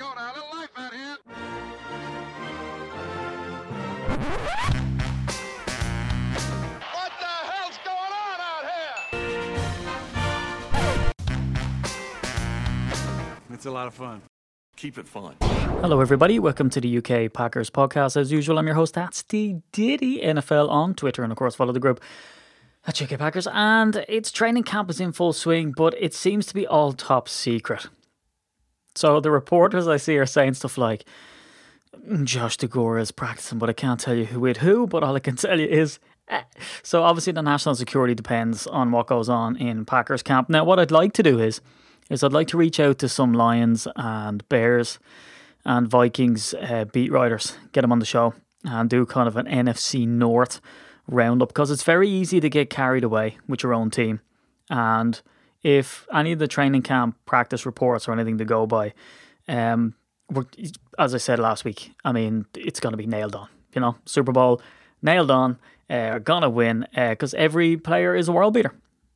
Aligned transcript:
go 0.00 0.12
now. 0.14 0.32
A 0.32 0.34
little 0.34 0.48
life 0.58 0.70
out 0.76 0.94
here. 0.94 1.16
What 6.94 7.12
the 7.20 7.26
hell's 7.50 7.78
going 7.84 8.12
on 8.24 8.40
out 8.40 8.64
here? 8.70 8.96
It's 13.52 13.66
a 13.66 13.70
lot 13.70 13.86
of 13.88 13.94
fun. 13.94 14.22
Keep 14.76 14.96
it 14.96 15.06
fun. 15.06 15.36
Hello, 15.82 16.00
everybody. 16.00 16.38
Welcome 16.38 16.70
to 16.70 16.80
the 16.80 16.96
UK 16.96 17.30
Packers 17.30 17.68
podcast. 17.68 18.16
As 18.16 18.32
usual, 18.32 18.58
I'm 18.58 18.64
your 18.66 18.76
host, 18.76 18.94
that's 18.94 19.22
the 19.24 19.56
Diddy 19.72 20.20
NFL 20.20 20.70
on 20.70 20.94
Twitter, 20.94 21.22
and 21.22 21.30
of 21.30 21.36
course, 21.36 21.54
follow 21.54 21.74
the 21.74 21.80
group 21.80 22.00
at 22.86 23.02
UK 23.02 23.18
Packers. 23.18 23.46
And 23.52 23.96
its 24.08 24.32
training 24.32 24.62
camp 24.62 24.88
is 24.88 24.98
in 24.98 25.12
full 25.12 25.34
swing, 25.34 25.72
but 25.76 25.94
it 26.00 26.14
seems 26.14 26.46
to 26.46 26.54
be 26.54 26.66
all 26.66 26.94
top 26.94 27.28
secret. 27.28 27.88
So 28.94 29.20
the 29.20 29.30
reporters 29.30 29.86
I 29.86 29.96
see 29.96 30.18
are 30.18 30.26
saying 30.26 30.54
stuff 30.54 30.78
like, 30.78 31.04
Josh 32.24 32.56
Deguara 32.56 33.00
is 33.00 33.10
practicing, 33.10 33.58
but 33.58 33.68
I 33.68 33.72
can't 33.72 34.00
tell 34.00 34.14
you 34.14 34.26
who 34.26 34.40
with 34.40 34.58
who. 34.58 34.86
But 34.86 35.02
all 35.02 35.16
I 35.16 35.20
can 35.20 35.36
tell 35.36 35.58
you 35.58 35.66
is, 35.66 35.98
eh. 36.28 36.42
so 36.82 37.02
obviously 37.02 37.32
the 37.32 37.42
national 37.42 37.74
security 37.74 38.14
depends 38.14 38.66
on 38.66 38.90
what 38.90 39.06
goes 39.06 39.28
on 39.28 39.56
in 39.56 39.84
Packers 39.84 40.22
camp. 40.22 40.48
Now, 40.48 40.64
what 40.64 40.78
I'd 40.78 40.90
like 40.90 41.12
to 41.14 41.22
do 41.22 41.38
is, 41.38 41.60
is 42.08 42.24
I'd 42.24 42.32
like 42.32 42.48
to 42.48 42.56
reach 42.56 42.80
out 42.80 42.98
to 42.98 43.08
some 43.08 43.32
Lions 43.32 43.86
and 43.96 44.46
Bears 44.48 44.98
and 45.64 45.88
Vikings 45.88 46.54
uh, 46.54 46.86
beat 46.86 47.12
writers, 47.12 47.56
get 47.72 47.82
them 47.82 47.92
on 47.92 47.98
the 47.98 48.06
show 48.06 48.34
and 48.64 48.90
do 48.90 49.06
kind 49.06 49.28
of 49.28 49.36
an 49.36 49.46
NFC 49.46 50.06
North 50.06 50.60
roundup 51.06 51.48
because 51.48 51.70
it's 51.70 51.82
very 51.82 52.08
easy 52.08 52.40
to 52.40 52.50
get 52.50 52.70
carried 52.70 53.04
away 53.04 53.38
with 53.48 53.62
your 53.62 53.74
own 53.74 53.90
team. 53.90 54.20
And 54.68 55.20
if 55.62 56.06
any 56.12 56.32
of 56.32 56.38
the 56.38 56.48
training 56.48 56.82
camp 56.82 57.16
practice 57.26 57.66
reports 57.66 58.08
or 58.08 58.12
anything 58.12 58.38
to 58.38 58.44
go 58.44 58.66
by, 58.66 58.92
um, 59.48 59.94
as 60.98 61.14
I 61.14 61.18
said 61.18 61.38
last 61.38 61.64
week, 61.64 61.92
I 62.04 62.12
mean, 62.12 62.46
it's 62.56 62.80
going 62.80 62.92
to 62.92 62.96
be 62.96 63.06
nailed 63.06 63.34
on. 63.34 63.48
You 63.74 63.80
know, 63.80 63.96
Super 64.04 64.32
Bowl, 64.32 64.60
nailed 65.02 65.30
on, 65.30 65.58
uh, 65.88 66.18
going 66.18 66.42
to 66.42 66.50
win 66.50 66.86
because 66.94 67.34
every 67.34 67.76
player 67.76 68.14
is 68.14 68.28
a 68.28 68.32
world 68.32 68.54
beater. 68.54 68.72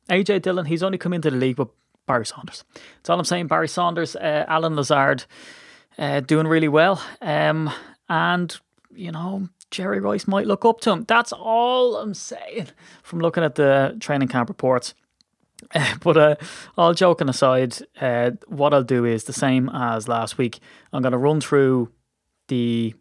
AJ 0.09 0.43
Dillon, 0.43 0.65
he's 0.65 0.83
only 0.83 0.97
come 0.97 1.13
into 1.13 1.31
the 1.31 1.37
league 1.37 1.57
with 1.57 1.69
Barry 2.05 2.25
Sanders. 2.25 2.63
That's 2.73 3.09
all 3.09 3.19
I'm 3.19 3.25
saying. 3.25 3.47
Barry 3.47 3.67
Sanders, 3.67 4.15
uh, 4.15 4.45
Allen 4.47 4.75
Lazard, 4.75 5.25
uh, 5.97 6.19
doing 6.19 6.47
really 6.47 6.67
well. 6.67 7.01
Um, 7.21 7.71
and, 8.07 8.55
you 8.93 9.11
know, 9.11 9.49
Jerry 9.71 9.99
Rice 9.99 10.27
might 10.27 10.45
look 10.45 10.63
up 10.63 10.79
to 10.81 10.91
him. 10.91 11.05
That's 11.07 11.33
all 11.33 11.97
I'm 11.97 12.13
saying 12.13 12.67
from 13.03 13.19
looking 13.19 13.43
at 13.43 13.55
the 13.55 13.97
training 13.99 14.27
camp 14.27 14.49
reports. 14.49 14.93
But 16.01 16.17
uh, 16.17 16.35
all 16.77 16.93
joking 16.93 17.29
aside, 17.29 17.77
uh, 17.99 18.31
what 18.47 18.73
I'll 18.73 18.83
do 18.83 19.05
is 19.05 19.23
the 19.23 19.33
same 19.33 19.69
as 19.69 20.07
last 20.07 20.37
week. 20.37 20.59
I'm 20.93 21.01
going 21.01 21.11
to 21.11 21.17
run 21.17 21.41
through 21.41 21.91
the 22.47 22.93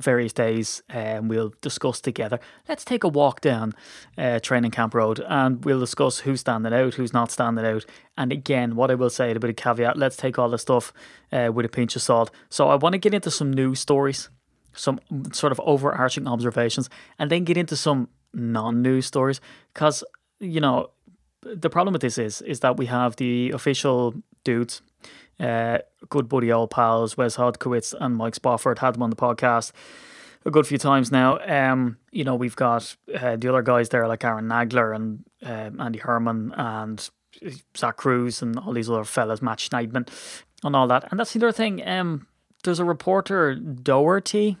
various 0.00 0.32
days 0.32 0.82
and 0.88 1.28
we'll 1.28 1.52
discuss 1.60 2.00
together. 2.00 2.40
Let's 2.68 2.84
take 2.84 3.04
a 3.04 3.08
walk 3.08 3.40
down 3.40 3.74
uh, 4.16 4.40
Training 4.40 4.70
Camp 4.70 4.94
Road 4.94 5.22
and 5.28 5.64
we'll 5.64 5.80
discuss 5.80 6.20
who's 6.20 6.40
standing 6.40 6.72
out, 6.72 6.94
who's 6.94 7.12
not 7.12 7.30
standing 7.30 7.64
out. 7.64 7.84
And 8.16 8.32
again, 8.32 8.76
what 8.76 8.90
I 8.90 8.94
will 8.94 9.10
say, 9.10 9.30
a 9.30 9.38
bit 9.38 9.50
of 9.50 9.56
caveat, 9.56 9.96
let's 9.96 10.16
take 10.16 10.38
all 10.38 10.48
the 10.48 10.58
stuff 10.58 10.92
uh, 11.32 11.50
with 11.52 11.66
a 11.66 11.68
pinch 11.68 11.96
of 11.96 12.02
salt. 12.02 12.30
So 12.48 12.68
I 12.68 12.76
want 12.76 12.94
to 12.94 12.98
get 12.98 13.14
into 13.14 13.30
some 13.30 13.52
news 13.52 13.80
stories, 13.80 14.30
some 14.72 15.00
sort 15.32 15.52
of 15.52 15.60
overarching 15.64 16.26
observations, 16.26 16.88
and 17.18 17.30
then 17.30 17.44
get 17.44 17.56
into 17.56 17.76
some 17.76 18.08
non-news 18.32 19.06
stories 19.06 19.40
because, 19.74 20.02
you 20.38 20.60
know, 20.60 20.90
the 21.42 21.70
problem 21.70 21.92
with 21.92 22.02
this 22.02 22.18
is 22.18 22.42
is 22.42 22.60
that 22.60 22.76
we 22.76 22.86
have 22.86 23.16
the 23.16 23.50
official 23.50 24.14
dudes, 24.44 24.82
uh, 25.38 25.78
good 26.08 26.28
buddy 26.28 26.52
old 26.52 26.70
pals, 26.70 27.16
Wes 27.16 27.36
Hodkiewicz 27.36 27.94
and 28.00 28.16
Mike 28.16 28.34
Spofford 28.34 28.78
had 28.78 28.94
them 28.94 29.02
on 29.02 29.10
the 29.10 29.16
podcast 29.16 29.72
a 30.44 30.50
good 30.50 30.66
few 30.66 30.78
times 30.78 31.12
now. 31.12 31.38
Um, 31.46 31.98
you 32.12 32.24
know, 32.24 32.34
we've 32.34 32.56
got 32.56 32.96
uh, 33.14 33.36
the 33.36 33.48
other 33.48 33.62
guys 33.62 33.90
there 33.90 34.06
like 34.08 34.24
Aaron 34.24 34.48
Nagler 34.48 34.94
and 34.94 35.24
um, 35.42 35.80
Andy 35.80 35.98
Herman 35.98 36.52
and 36.56 37.10
Zach 37.76 37.96
Kruse 37.96 38.42
and 38.42 38.58
all 38.58 38.72
these 38.72 38.90
other 38.90 39.04
fellas, 39.04 39.42
Matt 39.42 39.58
Schneidman 39.58 40.08
and 40.64 40.76
all 40.76 40.86
that. 40.88 41.10
And 41.10 41.20
that's 41.20 41.32
the 41.32 41.40
other 41.40 41.52
thing. 41.52 41.86
Um, 41.86 42.26
there's 42.64 42.80
a 42.80 42.84
reporter, 42.84 43.54
Doherty, 43.54 44.56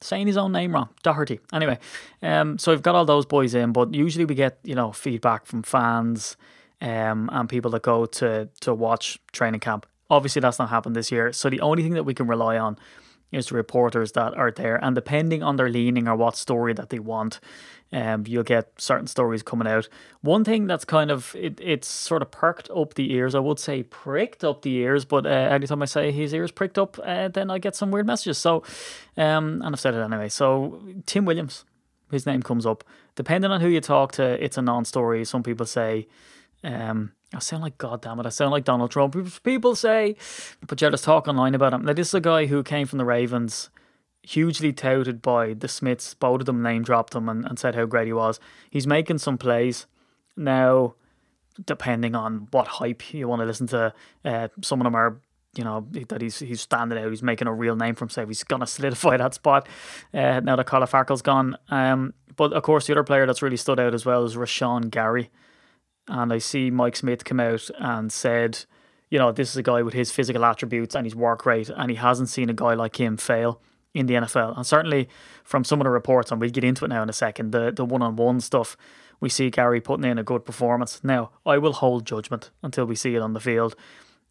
saying 0.00 0.26
his 0.26 0.36
own 0.36 0.52
name 0.52 0.74
wrong. 0.74 0.88
Doherty. 1.02 1.40
Anyway, 1.52 1.78
um, 2.22 2.58
so 2.58 2.72
we've 2.72 2.82
got 2.82 2.94
all 2.94 3.04
those 3.04 3.26
boys 3.26 3.54
in, 3.54 3.72
but 3.72 3.94
usually 3.94 4.24
we 4.24 4.34
get 4.34 4.58
you 4.64 4.74
know 4.74 4.92
feedback 4.92 5.46
from 5.46 5.62
fans, 5.62 6.36
um, 6.80 7.28
and 7.32 7.48
people 7.48 7.70
that 7.72 7.82
go 7.82 8.06
to 8.06 8.48
to 8.60 8.74
watch 8.74 9.18
training 9.32 9.60
camp. 9.60 9.86
Obviously, 10.08 10.40
that's 10.40 10.58
not 10.58 10.68
happened 10.68 10.94
this 10.94 11.10
year. 11.10 11.32
So 11.32 11.50
the 11.50 11.60
only 11.60 11.82
thing 11.82 11.94
that 11.94 12.04
we 12.04 12.14
can 12.14 12.26
rely 12.26 12.58
on 12.58 12.78
is 13.32 13.50
reporters 13.50 14.12
that 14.12 14.34
are 14.34 14.50
there, 14.50 14.76
and 14.76 14.94
depending 14.94 15.42
on 15.42 15.56
their 15.56 15.68
leaning 15.68 16.08
or 16.08 16.16
what 16.16 16.36
story 16.36 16.72
that 16.74 16.90
they 16.90 16.98
want, 16.98 17.40
um, 17.92 18.24
you'll 18.26 18.42
get 18.42 18.72
certain 18.78 19.06
stories 19.06 19.42
coming 19.42 19.66
out. 19.66 19.88
One 20.20 20.44
thing 20.44 20.66
that's 20.66 20.84
kind 20.84 21.10
of 21.10 21.34
it, 21.36 21.60
it's 21.62 21.88
sort 21.88 22.22
of 22.22 22.30
perked 22.30 22.70
up 22.70 22.94
the 22.94 23.12
ears. 23.12 23.34
I 23.34 23.40
would 23.40 23.58
say 23.58 23.82
pricked 23.82 24.44
up 24.44 24.62
the 24.62 24.74
ears, 24.76 25.04
but 25.04 25.26
uh, 25.26 25.28
anytime 25.28 25.82
I 25.82 25.86
say 25.86 26.12
his 26.12 26.32
ears 26.34 26.50
pricked 26.50 26.78
up, 26.78 26.98
uh, 27.04 27.28
then 27.28 27.50
I 27.50 27.58
get 27.58 27.76
some 27.76 27.90
weird 27.90 28.06
messages. 28.06 28.38
So, 28.38 28.62
um, 29.16 29.62
and 29.62 29.74
I've 29.74 29.80
said 29.80 29.94
it 29.94 30.02
anyway. 30.02 30.28
So 30.28 30.80
Tim 31.06 31.24
Williams, 31.24 31.64
his 32.10 32.26
name 32.26 32.42
comes 32.42 32.66
up. 32.66 32.84
Depending 33.14 33.50
on 33.50 33.60
who 33.60 33.68
you 33.68 33.80
talk 33.80 34.12
to, 34.12 34.44
it's 34.44 34.58
a 34.58 34.62
non-story. 34.62 35.24
Some 35.24 35.42
people 35.42 35.66
say. 35.66 36.06
Um, 36.64 37.12
I 37.34 37.40
sound 37.40 37.62
like 37.62 37.76
God 37.78 38.02
damn 38.02 38.20
it. 38.20 38.26
I 38.26 38.28
sound 38.28 38.52
like 38.52 38.64
Donald 38.64 38.90
Trump. 38.90 39.16
People 39.42 39.74
say, 39.74 40.16
but 40.66 40.80
you're 40.80 40.90
just 40.90 41.04
talk 41.04 41.26
online 41.26 41.54
about 41.54 41.72
him. 41.72 41.84
Now, 41.84 41.92
this 41.92 42.08
is 42.08 42.14
a 42.14 42.20
guy 42.20 42.46
who 42.46 42.62
came 42.62 42.86
from 42.86 42.98
the 42.98 43.04
Ravens, 43.04 43.68
hugely 44.22 44.72
touted 44.72 45.22
by 45.22 45.54
the 45.54 45.66
Smiths. 45.66 46.14
Both 46.14 46.40
of 46.40 46.46
them 46.46 46.62
name 46.62 46.84
dropped 46.84 47.14
him 47.14 47.28
and, 47.28 47.44
and 47.44 47.58
said 47.58 47.74
how 47.74 47.84
great 47.86 48.06
he 48.06 48.12
was. 48.12 48.38
He's 48.70 48.86
making 48.86 49.18
some 49.18 49.38
plays 49.38 49.86
now. 50.36 50.94
Depending 51.64 52.14
on 52.14 52.48
what 52.50 52.66
hype 52.66 53.14
you 53.14 53.28
want 53.28 53.40
to 53.40 53.46
listen 53.46 53.66
to, 53.68 53.94
uh, 54.26 54.48
some 54.60 54.78
of 54.78 54.84
them 54.84 54.94
are, 54.94 55.22
you 55.56 55.64
know, 55.64 55.86
that 56.10 56.20
he's 56.20 56.38
he's 56.40 56.60
standing 56.60 56.98
out. 56.98 57.08
He's 57.08 57.22
making 57.22 57.48
a 57.48 57.52
real 57.54 57.76
name 57.76 57.94
for 57.94 58.04
himself. 58.04 58.28
He's 58.28 58.44
gonna 58.44 58.66
solidify 58.66 59.16
that 59.16 59.32
spot 59.32 59.66
uh, 60.12 60.40
now 60.40 60.56
that 60.56 60.66
Kyler 60.66 60.86
Fackrell's 60.86 61.22
gone. 61.22 61.56
Um, 61.70 62.12
but 62.36 62.52
of 62.52 62.62
course, 62.62 62.86
the 62.86 62.92
other 62.92 63.04
player 63.04 63.24
that's 63.24 63.40
really 63.40 63.56
stood 63.56 63.80
out 63.80 63.94
as 63.94 64.04
well 64.04 64.22
is 64.24 64.36
Rashan 64.36 64.90
Gary 64.90 65.30
and 66.08 66.32
I 66.32 66.38
see 66.38 66.70
Mike 66.70 66.96
Smith 66.96 67.24
come 67.24 67.40
out 67.40 67.68
and 67.78 68.12
said, 68.12 68.64
you 69.10 69.18
know, 69.18 69.32
this 69.32 69.50
is 69.50 69.56
a 69.56 69.62
guy 69.62 69.82
with 69.82 69.94
his 69.94 70.10
physical 70.10 70.44
attributes 70.44 70.94
and 70.94 71.06
his 71.06 71.14
work 71.14 71.46
rate, 71.46 71.70
and 71.70 71.90
he 71.90 71.96
hasn't 71.96 72.28
seen 72.28 72.50
a 72.50 72.54
guy 72.54 72.74
like 72.74 73.00
him 73.00 73.16
fail 73.16 73.60
in 73.94 74.06
the 74.06 74.14
NFL. 74.14 74.56
And 74.56 74.66
certainly 74.66 75.08
from 75.44 75.64
some 75.64 75.80
of 75.80 75.84
the 75.84 75.90
reports, 75.90 76.30
and 76.30 76.40
we'll 76.40 76.50
get 76.50 76.64
into 76.64 76.84
it 76.84 76.88
now 76.88 77.02
in 77.02 77.08
a 77.08 77.14
second, 77.14 77.52
the 77.52 77.72
the 77.72 77.84
one 77.84 78.02
on 78.02 78.16
one 78.16 78.40
stuff, 78.40 78.76
we 79.20 79.28
see 79.28 79.50
Gary 79.50 79.80
putting 79.80 80.04
in 80.04 80.18
a 80.18 80.24
good 80.24 80.44
performance. 80.44 81.00
Now, 81.02 81.30
I 81.44 81.58
will 81.58 81.72
hold 81.72 82.06
judgment 82.06 82.50
until 82.62 82.84
we 82.84 82.94
see 82.94 83.14
it 83.14 83.22
on 83.22 83.32
the 83.32 83.40
field, 83.40 83.74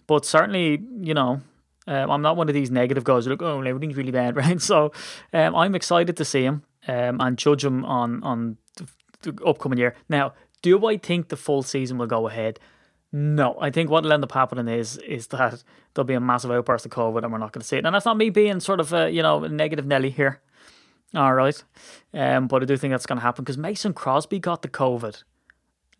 but 0.07 0.25
certainly, 0.25 0.81
you 1.01 1.13
know. 1.13 1.41
Um, 1.87 2.09
I'm 2.09 2.23
not 2.23 2.35
one 2.35 2.49
of 2.49 2.55
these 2.55 2.71
negative 2.71 3.03
guys 3.03 3.25
who 3.25 3.29
look, 3.29 3.43
oh, 3.43 3.61
everything's 3.61 3.95
really 3.95 4.09
bad, 4.11 4.35
right? 4.43 4.59
So 4.59 4.91
um, 5.31 5.55
I'm 5.55 5.75
excited 5.75 6.17
to 6.17 6.25
see 6.25 6.41
him 6.41 6.63
um, 6.87 7.21
and 7.21 7.37
judge 7.37 7.63
him 7.63 7.85
on 7.85 8.23
on 8.23 8.57
the, 8.77 8.87
the 9.21 9.43
upcoming 9.45 9.77
year. 9.77 9.95
Now, 10.09 10.33
do 10.61 10.85
I 10.85 10.97
think 10.97 11.29
the 11.29 11.37
full 11.37 11.63
season 11.63 11.97
will 11.97 12.07
go 12.07 12.27
ahead? 12.27 12.59
No, 13.11 13.57
I 13.61 13.69
think 13.69 13.89
what'll 13.89 14.11
end 14.11 14.23
up 14.23 14.31
happening 14.33 14.67
is 14.67 14.97
is 14.97 15.27
that 15.27 15.63
there'll 15.93 16.05
be 16.05 16.15
a 16.15 16.19
massive 16.19 16.51
outburst 16.51 16.85
of 16.85 16.91
COVID 16.91 17.23
and 17.23 17.31
we're 17.31 17.39
not 17.39 17.53
going 17.53 17.61
to 17.61 17.67
see 17.67 17.77
it. 17.77 17.85
And 17.85 17.95
that's 17.95 18.05
not 18.05 18.17
me 18.17 18.29
being 18.29 18.59
sort 18.59 18.79
of 18.79 18.91
a 18.93 19.09
you 19.09 19.21
know 19.21 19.39
negative 19.39 19.85
Nelly 19.85 20.09
here. 20.09 20.41
All 21.13 21.33
right, 21.33 21.63
um, 22.13 22.47
but 22.47 22.61
I 22.61 22.65
do 22.65 22.75
think 22.75 22.91
that's 22.91 23.05
going 23.05 23.17
to 23.17 23.23
happen 23.23 23.45
because 23.45 23.57
Mason 23.57 23.93
Crosby 23.93 24.39
got 24.39 24.63
the 24.63 24.67
COVID. 24.67 25.23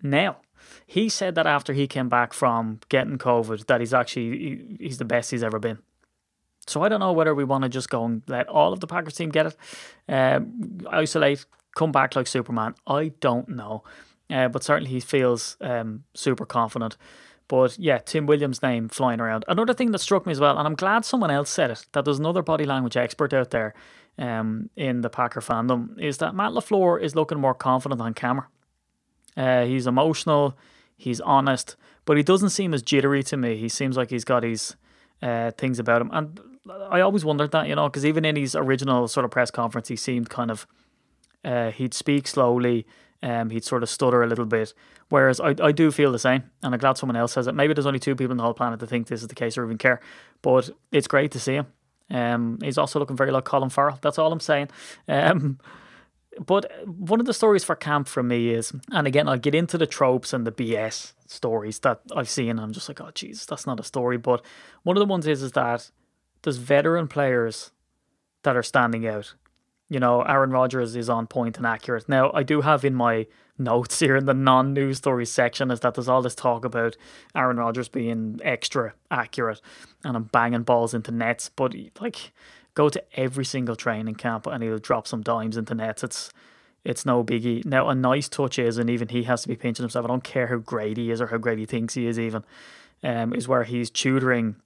Now, 0.03 0.37
he 0.85 1.07
said 1.07 1.35
that 1.35 1.47
after 1.47 1.71
he 1.71 1.87
came 1.87 2.09
back 2.09 2.33
from 2.33 2.79
getting 2.89 3.17
COVID, 3.17 3.65
that 3.67 3.79
he's 3.79 3.93
actually 3.93 4.37
he, 4.37 4.77
he's 4.79 4.97
the 4.97 5.05
best 5.05 5.31
he's 5.31 5.43
ever 5.43 5.59
been. 5.59 5.79
So 6.67 6.81
I 6.81 6.89
don't 6.89 6.99
know 6.99 7.13
whether 7.13 7.35
we 7.35 7.43
want 7.43 7.63
to 7.63 7.69
just 7.69 7.89
go 7.89 8.03
and 8.05 8.23
let 8.27 8.47
all 8.47 8.73
of 8.73 8.79
the 8.79 8.87
Packers 8.87 9.13
team 9.13 9.29
get 9.29 9.45
it, 9.45 9.57
um, 10.09 10.79
isolate, 10.89 11.45
come 11.75 11.91
back 11.91 12.15
like 12.15 12.27
Superman. 12.27 12.75
I 12.87 13.13
don't 13.19 13.47
know. 13.49 13.83
Uh, 14.27 14.47
but 14.47 14.63
certainly 14.63 14.89
he 14.89 14.99
feels 14.99 15.55
um, 15.61 16.03
super 16.13 16.45
confident. 16.45 16.97
But 17.47 17.77
yeah, 17.77 17.99
Tim 17.99 18.25
Williams' 18.25 18.63
name 18.63 18.89
flying 18.89 19.19
around. 19.19 19.45
Another 19.47 19.73
thing 19.73 19.91
that 19.91 19.99
struck 19.99 20.25
me 20.25 20.31
as 20.31 20.39
well, 20.39 20.57
and 20.57 20.67
I'm 20.67 20.73
glad 20.73 21.05
someone 21.05 21.29
else 21.29 21.51
said 21.51 21.69
it, 21.69 21.85
that 21.91 22.05
there's 22.05 22.17
another 22.17 22.41
body 22.41 22.65
language 22.65 22.97
expert 22.97 23.33
out 23.33 23.51
there 23.51 23.75
um, 24.17 24.71
in 24.75 25.01
the 25.01 25.09
Packer 25.09 25.41
fandom, 25.41 25.99
is 25.99 26.17
that 26.17 26.33
Matt 26.33 26.53
LaFleur 26.53 26.99
is 26.99 27.13
looking 27.13 27.39
more 27.39 27.53
confident 27.53 28.01
on 28.01 28.15
camera. 28.15 28.47
Uh, 29.37 29.65
he's 29.65 29.85
emotional, 29.85 30.57
he's 30.97 31.21
honest, 31.21 31.75
but 32.05 32.17
he 32.17 32.23
doesn't 32.23 32.49
seem 32.49 32.73
as 32.73 32.81
jittery 32.81 33.21
to 33.23 33.37
me. 33.37 33.57
He 33.57 33.69
seems 33.69 33.95
like 33.95 34.09
he's 34.09 34.25
got 34.25 34.41
his 34.41 34.75
uh, 35.21 35.51
things 35.51 35.77
about 35.77 36.01
him. 36.01 36.09
And 36.11 36.39
I 36.89 37.01
always 37.01 37.23
wondered 37.23 37.51
that, 37.51 37.67
you 37.67 37.75
know, 37.75 37.89
because 37.89 38.07
even 38.07 38.25
in 38.25 38.37
his 38.37 38.55
original 38.55 39.07
sort 39.07 39.23
of 39.25 39.29
press 39.29 39.51
conference, 39.51 39.89
he 39.89 39.95
seemed 39.95 40.29
kind 40.29 40.49
of 40.49 40.65
Uh, 41.45 41.69
he'd 41.69 41.93
speak 41.93 42.27
slowly. 42.27 42.85
Um, 43.25 43.49
he'd 43.49 43.63
sort 43.63 43.81
of 43.81 43.89
stutter 43.89 44.21
a 44.21 44.27
little 44.27 44.45
bit. 44.45 44.73
Whereas 45.09 45.39
I, 45.39 45.55
I 45.59 45.71
do 45.71 45.91
feel 45.91 46.11
the 46.11 46.19
same, 46.19 46.43
and 46.61 46.73
I'm 46.73 46.79
glad 46.79 46.97
someone 46.97 47.15
else 47.15 47.33
says 47.33 47.47
it. 47.47 47.55
Maybe 47.55 47.73
there's 47.73 47.87
only 47.87 47.99
two 47.99 48.15
people 48.15 48.31
on 48.31 48.37
the 48.37 48.43
whole 48.43 48.53
planet 48.53 48.79
that 48.79 48.87
think 48.87 49.07
this 49.07 49.21
is 49.23 49.27
the 49.27 49.35
case 49.35 49.57
or 49.57 49.65
even 49.65 49.79
care, 49.79 49.99
but 50.43 50.69
it's 50.91 51.07
great 51.07 51.31
to 51.31 51.39
see 51.39 51.55
him. 51.55 51.65
Um, 52.11 52.59
he's 52.61 52.77
also 52.77 52.99
looking 52.99 53.17
very 53.17 53.31
like 53.31 53.45
Colin 53.45 53.71
Farrell. 53.71 53.97
That's 54.01 54.19
all 54.19 54.31
I'm 54.31 54.39
saying. 54.39 54.69
Um, 55.07 55.57
but 56.45 56.71
one 56.87 57.19
of 57.19 57.25
the 57.25 57.33
stories 57.33 57.63
for 57.63 57.75
camp 57.75 58.07
for 58.07 58.21
me 58.21 58.49
is, 58.49 58.73
and 58.91 59.07
again, 59.07 59.27
I'll 59.27 59.39
get 59.39 59.55
into 59.55 59.77
the 59.77 59.87
tropes 59.87 60.31
and 60.31 60.45
the 60.45 60.51
BS 60.51 61.13
stories 61.25 61.79
that 61.79 62.01
I've 62.15 62.29
seen. 62.29 62.51
And 62.51 62.59
I'm 62.59 62.73
just 62.73 62.89
like, 62.89 63.01
oh, 63.01 63.11
jeez, 63.13 63.45
that's 63.47 63.65
not 63.65 63.79
a 63.79 63.83
story. 63.83 64.17
But 64.17 64.45
one 64.83 64.97
of 64.97 65.01
the 65.01 65.09
ones 65.09 65.25
is 65.25 65.41
is 65.41 65.53
that 65.53 65.89
there's 66.43 66.57
veteran 66.57 67.07
players 67.07 67.71
that 68.43 68.55
are 68.55 68.63
standing 68.63 69.07
out. 69.07 69.33
You 69.89 69.99
know, 69.99 70.21
Aaron 70.23 70.49
Rodgers 70.49 70.95
is 70.95 71.09
on 71.09 71.27
point 71.27 71.57
and 71.57 71.65
accurate. 71.65 72.09
Now, 72.09 72.31
I 72.33 72.43
do 72.43 72.61
have 72.61 72.83
in 72.83 72.95
my 72.95 73.27
notes 73.57 73.99
here 73.99 74.15
in 74.15 74.25
the 74.25 74.33
non-news 74.33 74.97
stories 74.97 75.31
section 75.31 75.71
is 75.71 75.79
that 75.79 75.93
there's 75.93 76.09
all 76.09 76.21
this 76.21 76.35
talk 76.35 76.65
about 76.65 76.97
Aaron 77.35 77.57
Rodgers 77.57 77.87
being 77.87 78.39
extra 78.43 78.93
accurate 79.09 79.61
and 80.03 80.17
I'm 80.17 80.23
banging 80.23 80.63
balls 80.63 80.93
into 80.93 81.11
nets, 81.11 81.49
but 81.55 81.73
like 82.01 82.33
go 82.73 82.89
to 82.89 83.03
every 83.19 83.45
single 83.45 83.75
training 83.75 84.15
camp 84.15 84.45
and 84.45 84.61
he'll 84.61 84.77
drop 84.77 85.07
some 85.07 85.21
dimes 85.21 85.57
into 85.57 85.75
nets. 85.75 86.03
It's 86.03 86.31
it's 86.83 87.05
no 87.05 87.23
biggie. 87.23 87.65
Now 87.65 87.89
a 87.89 87.95
nice 87.95 88.29
touch 88.29 88.59
is, 88.59 88.77
and 88.77 88.91
even 88.91 89.07
he 89.07 89.23
has 89.23 89.41
to 89.41 89.47
be 89.47 89.55
pinching 89.55 89.83
himself. 89.83 90.05
I 90.05 90.07
don't 90.07 90.23
care 90.23 90.47
how 90.47 90.57
great 90.57 90.97
he 90.97 91.09
is 91.09 91.19
or 91.19 91.27
how 91.27 91.37
great 91.37 91.57
he 91.57 91.65
thinks 91.65 91.95
he 91.95 92.05
is. 92.05 92.19
Even 92.19 92.43
um, 93.03 93.33
is 93.33 93.47
where 93.47 93.63
he's 93.63 93.89
tutoring 93.89 94.57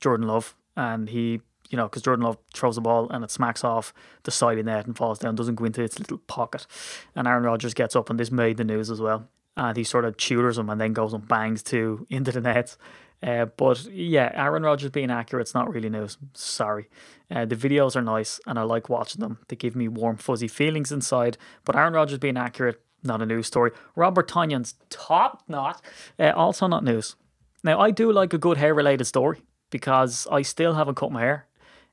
Jordan 0.00 0.26
Love, 0.26 0.56
and 0.76 1.08
he 1.08 1.42
you 1.74 1.76
know, 1.76 1.88
because 1.88 2.02
Jordan 2.02 2.24
Love 2.24 2.38
throws 2.54 2.76
the 2.76 2.80
ball 2.80 3.10
and 3.10 3.24
it 3.24 3.32
smacks 3.32 3.64
off 3.64 3.92
the 4.22 4.30
side 4.30 4.58
of 4.60 4.64
the 4.64 4.70
net 4.70 4.86
and 4.86 4.96
falls 4.96 5.18
down, 5.18 5.34
doesn't 5.34 5.56
go 5.56 5.64
into 5.64 5.82
its 5.82 5.98
little 5.98 6.18
pocket. 6.18 6.68
And 7.16 7.26
Aaron 7.26 7.42
Rodgers 7.42 7.74
gets 7.74 7.96
up, 7.96 8.08
and 8.08 8.20
this 8.20 8.30
made 8.30 8.58
the 8.58 8.64
news 8.64 8.92
as 8.92 9.00
well. 9.00 9.26
And 9.56 9.76
he 9.76 9.82
sort 9.82 10.04
of 10.04 10.16
tutors 10.16 10.56
him 10.56 10.70
and 10.70 10.80
then 10.80 10.92
goes 10.92 11.12
and 11.12 11.26
bangs 11.26 11.64
two 11.64 12.06
into 12.10 12.30
the 12.30 12.40
net. 12.40 12.76
Uh, 13.20 13.46
but 13.46 13.86
yeah, 13.86 14.30
Aaron 14.34 14.62
Rodgers 14.62 14.92
being 14.92 15.10
accurate, 15.10 15.40
it's 15.40 15.54
not 15.54 15.68
really 15.68 15.90
news. 15.90 16.16
Sorry. 16.32 16.88
Uh, 17.28 17.44
the 17.44 17.56
videos 17.56 17.96
are 17.96 18.02
nice 18.02 18.38
and 18.46 18.56
I 18.56 18.62
like 18.62 18.88
watching 18.88 19.20
them. 19.20 19.38
They 19.48 19.56
give 19.56 19.74
me 19.74 19.88
warm, 19.88 20.18
fuzzy 20.18 20.46
feelings 20.46 20.92
inside. 20.92 21.38
But 21.64 21.74
Aaron 21.74 21.94
Rodgers 21.94 22.18
being 22.18 22.36
accurate, 22.36 22.80
not 23.02 23.20
a 23.20 23.26
news 23.26 23.48
story. 23.48 23.72
Robert 23.96 24.28
Tonyan's 24.28 24.74
top 24.90 25.42
knot, 25.48 25.82
uh, 26.20 26.30
also 26.36 26.68
not 26.68 26.84
news. 26.84 27.16
Now, 27.64 27.80
I 27.80 27.90
do 27.90 28.12
like 28.12 28.32
a 28.32 28.38
good 28.38 28.58
hair 28.58 28.74
related 28.74 29.06
story 29.06 29.42
because 29.70 30.28
I 30.30 30.42
still 30.42 30.74
haven't 30.74 30.94
cut 30.94 31.10
my 31.10 31.22
hair. 31.22 31.46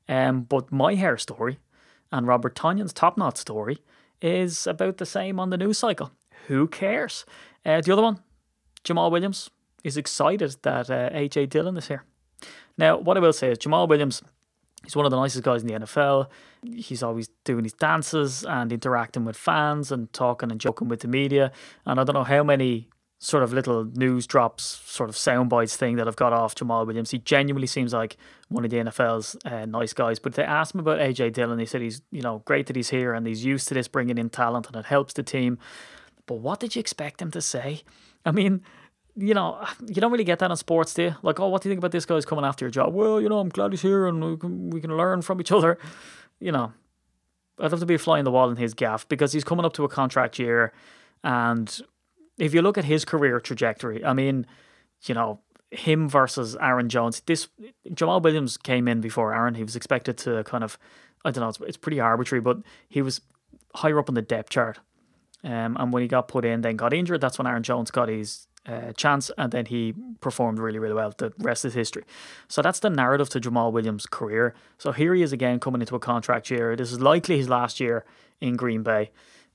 Um, 0.08 0.42
but 0.42 0.72
my 0.72 0.94
hair 0.94 1.16
story 1.16 1.58
and 2.10 2.26
Robert 2.26 2.54
Tonyan's 2.54 2.92
top 2.92 3.16
knot 3.16 3.38
story 3.38 3.78
is 4.20 4.66
about 4.66 4.98
the 4.98 5.06
same 5.06 5.40
on 5.40 5.50
the 5.50 5.56
news 5.56 5.78
cycle. 5.78 6.12
Who 6.48 6.68
cares? 6.68 7.24
Uh, 7.64 7.80
the 7.80 7.92
other 7.92 8.02
one, 8.02 8.20
Jamaal 8.84 9.10
Williams, 9.10 9.50
is 9.84 9.96
excited 9.96 10.56
that 10.62 10.90
uh, 10.90 11.10
AJ 11.10 11.50
Dillon 11.50 11.76
is 11.76 11.88
here. 11.88 12.04
Now, 12.78 12.98
what 12.98 13.16
I 13.16 13.20
will 13.20 13.32
say 13.32 13.50
is 13.50 13.58
Jamaal 13.58 13.88
Williams, 13.88 14.22
he's 14.84 14.96
one 14.96 15.04
of 15.04 15.10
the 15.10 15.20
nicest 15.20 15.44
guys 15.44 15.62
in 15.62 15.68
the 15.68 15.74
NFL. 15.74 16.28
He's 16.62 17.02
always 17.02 17.28
doing 17.44 17.64
his 17.64 17.72
dances 17.72 18.44
and 18.44 18.72
interacting 18.72 19.24
with 19.24 19.36
fans 19.36 19.90
and 19.92 20.12
talking 20.12 20.50
and 20.50 20.60
joking 20.60 20.88
with 20.88 21.00
the 21.00 21.08
media. 21.08 21.52
And 21.84 21.98
I 22.00 22.04
don't 22.04 22.14
know 22.14 22.24
how 22.24 22.42
many 22.42 22.88
sort 23.22 23.44
of 23.44 23.52
little 23.52 23.84
news 23.84 24.26
drops, 24.26 24.80
sort 24.84 25.08
of 25.08 25.16
sound 25.16 25.48
bites 25.48 25.76
thing 25.76 25.94
that 25.94 26.08
I've 26.08 26.16
got 26.16 26.32
off 26.32 26.56
Jamaal 26.56 26.84
Williams. 26.84 27.12
He 27.12 27.18
genuinely 27.18 27.68
seems 27.68 27.92
like 27.92 28.16
one 28.48 28.64
of 28.64 28.70
the 28.72 28.78
NFL's 28.78 29.36
uh, 29.44 29.64
nice 29.64 29.92
guys. 29.92 30.18
But 30.18 30.34
they 30.34 30.42
asked 30.42 30.74
him 30.74 30.80
about 30.80 30.98
AJ 30.98 31.34
Dillon. 31.34 31.60
He 31.60 31.66
said 31.66 31.82
he's, 31.82 32.02
you 32.10 32.20
know, 32.20 32.42
great 32.44 32.66
that 32.66 32.74
he's 32.74 32.90
here 32.90 33.14
and 33.14 33.24
he's 33.24 33.44
used 33.44 33.68
to 33.68 33.74
this 33.74 33.86
bringing 33.86 34.18
in 34.18 34.28
talent 34.28 34.66
and 34.66 34.74
it 34.74 34.86
helps 34.86 35.12
the 35.12 35.22
team. 35.22 35.60
But 36.26 36.40
what 36.40 36.58
did 36.58 36.74
you 36.74 36.80
expect 36.80 37.22
him 37.22 37.30
to 37.30 37.40
say? 37.40 37.82
I 38.26 38.32
mean, 38.32 38.60
you 39.14 39.34
know, 39.34 39.64
you 39.86 40.00
don't 40.00 40.10
really 40.10 40.24
get 40.24 40.40
that 40.40 40.50
in 40.50 40.56
sports, 40.56 40.92
do 40.92 41.02
you? 41.02 41.14
Like, 41.22 41.38
oh, 41.38 41.46
what 41.46 41.62
do 41.62 41.68
you 41.68 41.70
think 41.70 41.78
about 41.78 41.92
this 41.92 42.04
guy's 42.04 42.24
coming 42.24 42.44
after 42.44 42.64
your 42.64 42.72
job? 42.72 42.92
Well, 42.92 43.20
you 43.20 43.28
know, 43.28 43.38
I'm 43.38 43.50
glad 43.50 43.70
he's 43.70 43.82
here 43.82 44.08
and 44.08 44.32
we 44.32 44.36
can, 44.36 44.70
we 44.70 44.80
can 44.80 44.96
learn 44.96 45.22
from 45.22 45.40
each 45.40 45.52
other. 45.52 45.78
You 46.40 46.50
know, 46.50 46.72
I'd 47.60 47.70
love 47.70 47.78
to 47.78 47.86
be 47.86 47.94
a 47.94 47.98
fly 47.98 48.20
the 48.20 48.32
wall 48.32 48.50
in 48.50 48.56
his 48.56 48.74
gaff 48.74 49.06
because 49.06 49.32
he's 49.32 49.44
coming 49.44 49.64
up 49.64 49.74
to 49.74 49.84
a 49.84 49.88
contract 49.88 50.40
year 50.40 50.72
and 51.22 51.80
if 52.38 52.54
you 52.54 52.62
look 52.62 52.78
at 52.78 52.84
his 52.84 53.04
career 53.04 53.40
trajectory, 53.40 54.04
I 54.04 54.12
mean, 54.12 54.46
you 55.04 55.14
know, 55.14 55.40
him 55.70 56.08
versus 56.08 56.56
Aaron 56.60 56.88
Jones. 56.88 57.22
This 57.26 57.48
Jamaal 57.88 58.22
Williams 58.22 58.56
came 58.56 58.88
in 58.88 59.00
before 59.00 59.34
Aaron. 59.34 59.54
He 59.54 59.64
was 59.64 59.74
expected 59.76 60.18
to 60.18 60.44
kind 60.44 60.62
of, 60.62 60.78
I 61.24 61.30
don't 61.30 61.42
know, 61.42 61.48
it's, 61.48 61.60
it's 61.60 61.76
pretty 61.76 61.98
arbitrary, 61.98 62.40
but 62.40 62.58
he 62.88 63.02
was 63.02 63.20
higher 63.74 63.98
up 63.98 64.08
on 64.08 64.14
the 64.14 64.22
depth 64.22 64.50
chart. 64.50 64.80
Um, 65.44 65.76
and 65.78 65.92
when 65.92 66.02
he 66.02 66.08
got 66.08 66.28
put 66.28 66.44
in, 66.44 66.60
then 66.60 66.76
got 66.76 66.92
injured. 66.92 67.20
That's 67.20 67.38
when 67.38 67.46
Aaron 67.46 67.62
Jones 67.62 67.90
got 67.90 68.08
his 68.08 68.46
uh, 68.66 68.92
chance, 68.92 69.30
and 69.36 69.50
then 69.50 69.66
he 69.66 69.94
performed 70.20 70.58
really, 70.58 70.78
really 70.78 70.94
well. 70.94 71.12
The 71.16 71.32
rest 71.38 71.64
is 71.64 71.74
history. 71.74 72.04
So 72.48 72.62
that's 72.62 72.78
the 72.78 72.90
narrative 72.90 73.28
to 73.30 73.40
Jamaal 73.40 73.72
Williams' 73.72 74.06
career. 74.06 74.54
So 74.78 74.92
here 74.92 75.14
he 75.14 75.22
is 75.22 75.32
again 75.32 75.58
coming 75.58 75.80
into 75.80 75.96
a 75.96 76.00
contract 76.00 76.50
year. 76.50 76.76
This 76.76 76.92
is 76.92 77.00
likely 77.00 77.38
his 77.38 77.48
last 77.48 77.80
year 77.80 78.04
in 78.40 78.56
Green 78.56 78.82
Bay. 78.82 79.10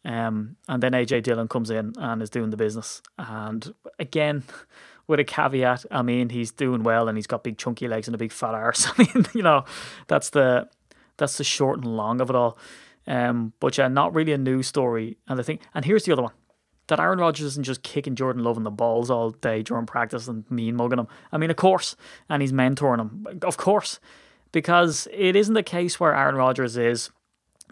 Um, 0.06 0.56
and 0.68 0.82
then 0.82 0.94
AJ 0.94 1.24
Dillon 1.24 1.48
comes 1.48 1.70
in 1.70 1.94
and 1.98 2.22
is 2.22 2.30
doing 2.30 2.50
the 2.50 2.58
business. 2.58 3.02
And 3.18 3.74
again, 4.00 4.44
with 5.08 5.20
a 5.20 5.24
caveat, 5.24 5.86
I 5.92 6.02
mean, 6.02 6.30
he's 6.30 6.52
doing 6.52 6.84
well 6.84 7.08
and 7.08 7.18
he's 7.18 7.28
got 7.28 7.44
big 7.44 7.58
chunky 7.58 7.88
legs 7.88 8.08
and 8.08 8.16
a 8.16 8.18
big 8.18 8.32
fat 8.32 8.54
arse. 8.54 8.88
I 8.98 9.04
mean, 9.04 9.26
you 9.34 9.44
know, 9.44 9.66
that's 10.08 10.30
the 10.30 10.70
that's 11.18 11.38
the 11.38 11.44
short 11.44 11.80
and 11.80 11.98
long 11.98 12.22
of 12.22 12.30
it 12.30 12.36
all. 12.36 12.58
Um, 13.08 13.54
but 13.60 13.78
yeah, 13.78 13.88
not 13.88 14.14
really 14.14 14.34
a 14.34 14.38
new 14.38 14.62
story. 14.62 15.18
And 15.28 15.40
the 15.40 15.44
thing, 15.44 15.60
and 15.74 15.86
here's 15.86 16.04
the 16.04 16.12
other 16.12 16.24
one 16.24 16.34
that 16.88 17.00
Aaron 17.00 17.20
Rodgers 17.20 17.46
isn't 17.46 17.66
just 17.66 17.84
kicking 17.84 18.16
Jordan 18.16 18.44
Love 18.44 18.58
in 18.58 18.64
the 18.64 18.72
balls 18.72 19.10
all 19.10 19.32
day 19.32 19.62
during 19.62 19.86
practice 19.86 20.28
and 20.28 20.50
mean 20.50 20.76
mugging 20.76 21.00
him. 21.00 21.08
I 21.32 21.38
mean, 21.38 21.50
of 21.50 21.58
course, 21.58 21.96
and 22.30 22.42
he's 22.42 22.54
mentoring 22.54 23.00
him, 23.00 23.42
of 23.42 23.58
course, 23.58 24.00
because 24.52 25.08
it 25.12 25.36
isn't 25.36 25.54
the 25.54 25.64
case 25.64 26.00
where 26.00 26.16
Aaron 26.16 26.36
Rodgers 26.36 26.78
is 26.78 27.10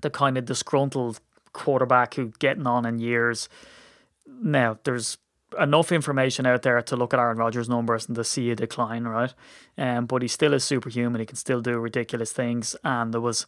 the 0.02 0.10
kind 0.10 0.38
of 0.38 0.46
disgruntled 0.46 1.22
quarterback 1.56 2.14
who 2.14 2.32
getting 2.40 2.68
on 2.68 2.86
in 2.86 3.00
years. 3.00 3.50
Now, 4.28 4.78
there's 4.84 5.18
enough 5.58 5.92
information 5.92 6.46
out 6.46 6.64
there 6.64 6.82
to 6.82 6.96
look 6.96 7.14
at 7.14 7.20
Aaron 7.20 7.38
Rodgers' 7.38 7.70
numbers 7.70 8.08
and 8.08 8.16
to 8.16 8.24
see 8.24 8.52
a 8.52 8.56
decline, 8.56 9.06
right? 9.06 9.34
Um, 9.78 10.06
but 10.06 10.22
he 10.22 10.28
still 10.28 10.54
is 10.54 10.64
superhuman. 10.64 11.22
He 11.22 11.26
can 11.26 11.38
still 11.38 11.62
do 11.62 11.80
ridiculous 11.80 12.34
things. 12.34 12.76
And 12.84 13.14
there 13.14 13.22
was, 13.22 13.46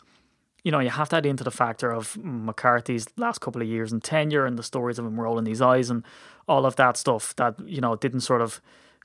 you 0.63 0.71
know, 0.71 0.79
you 0.79 0.89
have 0.89 1.09
to 1.09 1.17
add 1.17 1.25
into 1.25 1.43
the 1.43 1.51
factor 1.51 1.91
of 1.91 2.17
McCarthy's 2.17 3.07
last 3.17 3.39
couple 3.41 3.61
of 3.61 3.67
years 3.67 3.91
and 3.91 4.01
tenure 4.01 4.45
and 4.45 4.57
the 4.57 4.63
stories 4.63 4.99
of 4.99 5.05
him 5.05 5.19
rolling 5.19 5.45
his 5.45 5.61
eyes 5.61 5.89
and 5.89 6.03
all 6.47 6.65
of 6.65 6.77
that 6.77 6.95
stuff 6.95 7.35
that, 7.35 7.55
you 7.65 7.81
know, 7.81 7.95
didn't 7.95 8.21
sort 8.21 8.41
of 8.41 8.61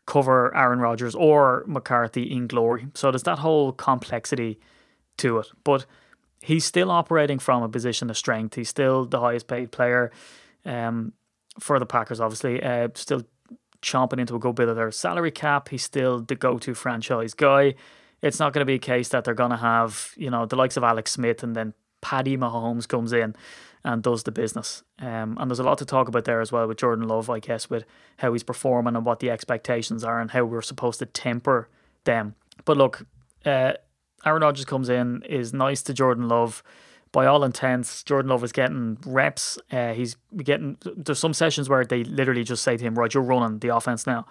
cover 0.07 0.57
Aaron 0.57 0.79
Rodgers 0.79 1.15
or 1.15 1.65
McCarthy 1.67 2.23
in 2.23 2.47
glory. 2.47 2.87
So 2.95 3.11
there's 3.11 3.25
that 3.25 3.41
whole 3.41 3.73
complexity 3.73 4.61
to 5.17 5.39
it. 5.39 5.49
But 5.65 5.87
he's 6.43 6.65
still 6.65 6.91
operating 6.91 7.39
from 7.39 7.63
a 7.63 7.69
position 7.69 8.11
of 8.11 8.19
strength. 8.19 8.57
He's 8.57 8.69
still 8.69 9.05
the 9.05 9.21
highest 9.21 9.47
paid 9.47 9.73
player 9.73 10.11
um, 10.65 11.13
for 11.59 11.79
the 11.79 11.87
Packers, 11.87 12.21
obviously. 12.21 12.63
Uh, 12.63 12.89
still 12.95 13.23
chomping 13.81 14.19
into 14.19 14.35
a 14.35 14.39
good 14.39 14.55
bit 14.55 14.69
of 14.69 14.77
their 14.77 14.91
salary 14.91 15.31
cap. 15.31 15.69
He's 15.69 15.83
still 15.83 16.21
the 16.21 16.35
go 16.35 16.59
to 16.59 16.75
franchise 16.75 17.35
guy. 17.35 17.75
It's 18.21 18.39
not 18.39 18.53
going 18.53 18.61
to 18.61 18.67
be 18.67 18.75
a 18.75 18.79
case 18.79 19.09
that 19.09 19.25
they're 19.25 19.35
going 19.35 19.51
to 19.51 19.57
have, 19.57 20.13
you 20.17 20.31
know, 20.31 20.47
the 20.47 20.57
likes 20.57 20.77
of 20.77 20.85
Alex 20.85 21.13
Smith 21.13 21.43
and 21.43 21.57
then 21.57 21.75
Paddy 22.01 22.37
Mahomes 22.37 22.87
comes 22.87 23.13
in 23.13 23.35
and 23.85 24.03
does 24.03 24.23
the 24.23 24.31
business. 24.31 24.85
Um, 25.01 25.37
and 25.41 25.51
there's 25.51 25.59
a 25.59 25.65
lot 25.65 25.79
to 25.79 25.85
talk 25.85 26.07
about 26.07 26.25
there 26.25 26.41
as 26.41 26.53
well 26.53 26.69
with 26.69 26.79
Jordan 26.79 27.09
Love, 27.09 27.29
I 27.29 27.41
guess, 27.41 27.69
with 27.69 27.85
how 28.19 28.33
he's 28.33 28.45
performing 28.45 28.95
and 28.95 29.05
what 29.05 29.19
the 29.19 29.31
expectations 29.31 30.05
are 30.05 30.21
and 30.21 30.31
how 30.31 30.45
we're 30.45 30.63
supposed 30.63 31.01
to 31.01 31.07
temper 31.07 31.69
them. 32.05 32.37
But 32.65 32.77
look, 32.77 33.07
uh, 33.45 33.75
Aaron 34.25 34.43
Rodgers 34.43 34.65
comes 34.65 34.89
in, 34.89 35.23
is 35.23 35.53
nice 35.53 35.83
to 35.83 35.95
Jordan 35.95 36.29
Love. 36.29 36.63
By 37.13 37.27
all 37.27 37.45
intents, 37.45 38.03
Jordan 38.05 38.31
Love 38.31 38.43
is 38.43 38.53
getting 38.53 38.97
reps. 39.05 39.59
Uh, 39.71 39.93
he's 39.93 40.17
getting. 40.35 40.79
There's 40.97 41.19
some 41.19 41.35
sessions 41.35 41.69
where 41.69 41.85
they 41.85 42.05
literally 42.05 42.43
just 42.43 42.63
say 42.63 42.79
to 42.79 42.83
him, 42.83 42.95
"Right, 42.95 43.13
you're 43.13 43.23
running 43.23 43.59
the 43.59 43.69
offense 43.69 44.07
now," 44.07 44.27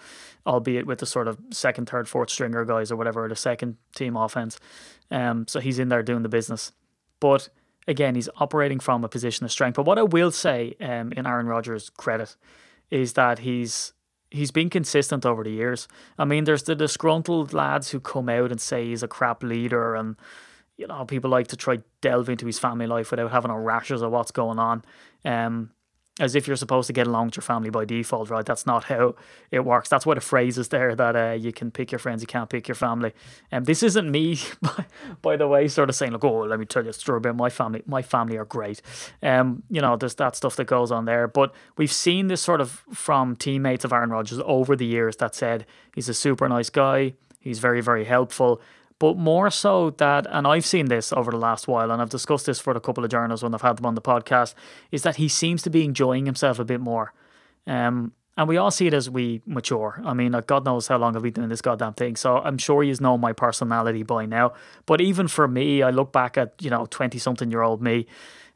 albeit 0.47 0.87
with 0.87 0.97
the 0.97 1.05
sort 1.05 1.27
of 1.27 1.37
second, 1.51 1.87
third, 1.87 2.09
fourth 2.09 2.31
stringer 2.31 2.65
guys 2.65 2.91
or 2.91 2.95
whatever, 2.95 3.27
the 3.29 3.35
second 3.35 3.77
team 3.93 4.17
offense. 4.17 4.59
Um, 5.11 5.47
so 5.47 5.59
he's 5.59 5.77
in 5.77 5.89
there 5.89 6.01
doing 6.01 6.23
the 6.23 6.29
business. 6.29 6.71
But 7.19 7.49
again, 7.87 8.15
he's 8.15 8.29
operating 8.37 8.79
from 8.79 9.03
a 9.03 9.09
position 9.09 9.45
of 9.45 9.51
strength. 9.51 9.75
But 9.75 9.85
what 9.85 9.99
I 9.99 10.03
will 10.03 10.31
say, 10.31 10.75
um, 10.81 11.11
in 11.11 11.27
Aaron 11.27 11.45
Rodgers' 11.45 11.91
credit, 11.91 12.35
is 12.89 13.13
that 13.13 13.39
he's 13.39 13.93
he's 14.31 14.51
been 14.51 14.69
consistent 14.69 15.25
over 15.25 15.43
the 15.43 15.51
years. 15.51 15.87
I 16.17 16.25
mean, 16.25 16.45
there's 16.45 16.63
the 16.63 16.75
disgruntled 16.75 17.53
lads 17.53 17.91
who 17.91 17.99
come 17.99 18.29
out 18.29 18.51
and 18.51 18.59
say 18.59 18.87
he's 18.87 19.03
a 19.03 19.07
crap 19.07 19.43
leader, 19.43 19.95
and 19.95 20.15
you 20.77 20.87
know 20.87 21.05
people 21.05 21.29
like 21.29 21.47
to 21.49 21.57
try 21.57 21.79
delve 22.01 22.29
into 22.29 22.47
his 22.47 22.57
family 22.57 22.87
life 22.87 23.11
without 23.11 23.31
having 23.31 23.51
a 23.51 23.59
rashes 23.59 24.01
of 24.01 24.11
what's 24.11 24.31
going 24.31 24.57
on. 24.57 24.83
Um, 25.23 25.71
as 26.21 26.35
if 26.35 26.45
you're 26.45 26.55
supposed 26.55 26.85
to 26.85 26.93
get 26.93 27.07
along 27.07 27.25
with 27.25 27.37
your 27.37 27.41
family 27.41 27.71
by 27.71 27.83
default, 27.83 28.29
right? 28.29 28.45
That's 28.45 28.67
not 28.67 28.83
how 28.85 29.15
it 29.49 29.65
works. 29.65 29.89
That's 29.89 30.05
why 30.05 30.13
the 30.13 30.21
phrase 30.21 30.59
is 30.59 30.67
there 30.67 30.95
that 30.95 31.15
uh, 31.15 31.31
you 31.31 31.51
can 31.51 31.71
pick 31.71 31.91
your 31.91 31.97
friends, 31.97 32.21
you 32.21 32.27
can't 32.27 32.47
pick 32.47 32.67
your 32.67 32.75
family. 32.75 33.11
And 33.51 33.61
um, 33.61 33.63
this 33.65 33.81
isn't 33.81 34.09
me, 34.09 34.39
by, 34.61 34.85
by 35.23 35.35
the 35.35 35.47
way, 35.47 35.67
sort 35.67 35.89
of 35.89 35.95
saying, 35.95 36.11
like, 36.11 36.23
oh, 36.23 36.41
let 36.41 36.59
me 36.59 36.65
tell 36.65 36.83
you 36.83 36.91
a 36.91 36.93
story 36.93 37.17
about 37.17 37.35
my 37.35 37.49
family. 37.49 37.81
My 37.87 38.03
family 38.03 38.37
are 38.37 38.45
great. 38.45 38.83
Um, 39.23 39.63
you 39.71 39.81
know, 39.81 39.97
there's 39.97 40.15
that 40.15 40.35
stuff 40.35 40.55
that 40.57 40.65
goes 40.65 40.91
on 40.91 41.05
there. 41.05 41.27
But 41.27 41.55
we've 41.75 41.91
seen 41.91 42.27
this 42.27 42.41
sort 42.41 42.61
of 42.61 42.83
from 42.93 43.35
teammates 43.35 43.83
of 43.83 43.91
Aaron 43.91 44.11
Rodgers 44.11 44.39
over 44.45 44.75
the 44.75 44.85
years 44.85 45.15
that 45.17 45.33
said 45.33 45.65
he's 45.95 46.07
a 46.07 46.13
super 46.13 46.47
nice 46.47 46.69
guy, 46.69 47.15
he's 47.39 47.57
very, 47.57 47.81
very 47.81 48.05
helpful 48.05 48.61
but 49.01 49.17
more 49.17 49.49
so 49.49 49.89
that, 49.97 50.27
and 50.29 50.45
I've 50.45 50.63
seen 50.63 50.85
this 50.85 51.11
over 51.11 51.31
the 51.31 51.37
last 51.37 51.67
while, 51.67 51.89
and 51.89 51.99
I've 51.99 52.11
discussed 52.11 52.45
this 52.45 52.59
for 52.59 52.69
a 52.77 52.79
couple 52.79 53.03
of 53.03 53.09
journals 53.09 53.41
when 53.41 53.51
I've 53.55 53.63
had 53.63 53.77
them 53.77 53.87
on 53.87 53.95
the 53.95 54.01
podcast, 54.01 54.53
is 54.91 55.01
that 55.01 55.15
he 55.15 55.27
seems 55.27 55.63
to 55.63 55.71
be 55.71 55.83
enjoying 55.83 56.27
himself 56.27 56.59
a 56.59 56.63
bit 56.63 56.79
more. 56.79 57.11
Um, 57.65 58.11
and 58.37 58.47
we 58.47 58.57
all 58.57 58.69
see 58.69 58.85
it 58.85 58.93
as 58.93 59.09
we 59.09 59.41
mature. 59.47 59.99
I 60.05 60.13
mean, 60.13 60.39
God 60.45 60.65
knows 60.65 60.85
how 60.85 60.99
long 60.99 61.15
I've 61.15 61.23
been 61.23 61.33
doing 61.33 61.49
this 61.49 61.61
goddamn 61.61 61.95
thing. 61.95 62.15
So 62.15 62.37
I'm 62.37 62.59
sure 62.59 62.83
you 62.83 62.95
know 62.99 63.17
my 63.17 63.33
personality 63.33 64.03
by 64.03 64.27
now. 64.27 64.53
But 64.85 65.01
even 65.01 65.27
for 65.27 65.47
me, 65.47 65.81
I 65.81 65.89
look 65.89 66.11
back 66.11 66.37
at, 66.37 66.53
you 66.61 66.69
know, 66.69 66.85
20 66.85 67.17
something 67.17 67.49
year 67.49 67.63
old 67.63 67.81
me 67.81 68.05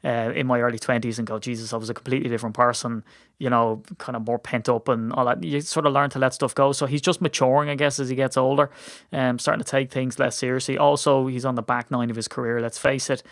uh, 0.06 0.30
in 0.36 0.46
my 0.46 0.60
early 0.60 0.78
20s 0.78 1.18
and 1.18 1.26
go, 1.26 1.40
Jesus, 1.40 1.72
I 1.72 1.76
was 1.76 1.90
a 1.90 1.94
completely 1.94 2.28
different 2.28 2.54
person, 2.54 3.02
you 3.38 3.50
know, 3.50 3.82
kind 3.98 4.14
of 4.14 4.24
more 4.24 4.38
pent 4.38 4.68
up 4.68 4.86
and 4.86 5.12
all 5.12 5.24
that. 5.24 5.42
You 5.42 5.60
sort 5.60 5.84
of 5.84 5.92
learn 5.92 6.10
to 6.10 6.20
let 6.20 6.32
stuff 6.32 6.54
go. 6.54 6.70
So 6.70 6.86
he's 6.86 7.00
just 7.00 7.20
maturing, 7.20 7.68
I 7.68 7.74
guess, 7.74 7.98
as 7.98 8.08
he 8.08 8.14
gets 8.14 8.36
older, 8.36 8.70
um, 9.12 9.40
starting 9.40 9.64
to 9.64 9.68
take 9.68 9.90
things 9.90 10.20
less 10.20 10.36
seriously. 10.36 10.78
Also, 10.78 11.26
he's 11.26 11.44
on 11.44 11.56
the 11.56 11.62
back 11.62 11.90
nine 11.90 12.08
of 12.08 12.14
his 12.14 12.28
career, 12.28 12.60
let's 12.60 12.78
face 12.78 13.10
it. 13.10 13.24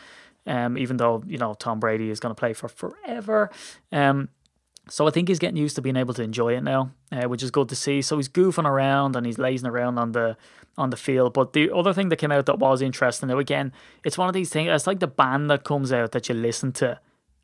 Um, 0.47 0.77
even 0.77 0.97
though, 0.97 1.23
you 1.27 1.39
know, 1.39 1.55
Tom 1.55 1.79
Brady 1.79 2.11
is 2.11 2.19
going 2.19 2.35
to 2.35 2.39
play 2.39 2.53
for 2.53 2.69
forever. 2.69 3.51
Um, 3.93 4.29
so 4.89 5.09
I 5.09 5.11
think 5.11 5.29
he's 5.29 5.39
getting 5.39 5.57
used 5.57 5.77
to 5.77 5.83
being 5.83 5.97
able 5.97 6.13
to 6.15 6.23
enjoy 6.23 6.55
it 6.57 6.63
now, 6.63 6.91
uh, 7.11 7.27
which 7.27 7.43
is 7.43 7.51
good 7.51 7.69
to 7.71 7.77
see. 7.77 8.03
So 8.03 8.17
he's 8.17 8.29
goofing 8.29 8.67
around 8.67 9.17
and 9.17 9.25
he's 9.25 9.39
lazing 9.39 9.69
around 9.69 9.99
on 9.99 10.13
the 10.13 10.37
on 10.77 10.91
the 10.91 10.97
field. 10.97 11.33
But 11.33 11.53
the 11.53 11.71
other 11.71 11.93
thing 11.93 12.09
that 12.11 12.17
came 12.17 12.33
out 12.33 12.47
that 12.47 12.59
was 12.59 12.83
interesting, 12.83 13.29
though, 13.29 13.39
again, 13.39 13.73
it's 14.05 14.19
one 14.19 14.29
of 14.29 14.35
these 14.35 14.51
things. 14.51 14.69
It's 14.71 14.87
like 14.87 15.01
the 15.01 15.07
band 15.07 15.51
that 15.51 15.65
comes 15.65 15.93
out 15.93 16.13
that 16.13 16.29
you 16.29 16.35
listen 16.35 16.73
to, 16.73 17.01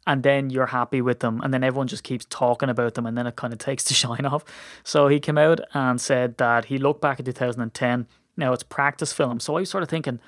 and 0.07 0.23
then 0.23 0.51
you're 0.51 0.67
happy 0.67 1.01
with 1.01 1.21
them, 1.21 1.41
and 1.41 1.55
then 1.55 1.65
everyone 1.65 1.87
just 1.87 2.05
keeps 2.05 2.27
talking 2.27 2.69
about 2.69 2.95
them, 2.95 3.07
and 3.07 3.17
then 3.17 3.27
it 3.27 3.37
kind 3.37 3.53
of 3.53 3.59
takes 3.59 3.85
the 3.89 3.95
shine 3.95 4.27
off. 4.27 4.45
So 4.85 5.09
he 5.09 5.19
came 5.19 5.39
out 5.39 5.61
and 5.73 6.01
said 6.01 6.37
that 6.39 6.67
he 6.67 6.79
looked 6.79 7.01
back 7.01 7.21
at 7.21 7.27
2010. 7.27 8.07
Now 8.37 8.53
it's 8.53 8.63
practice 8.63 9.13
film, 9.13 9.41
so 9.41 9.57
I 9.57 9.61
was 9.61 9.71
sort 9.71 9.83
of 9.83 9.89
thinking, 9.89 10.21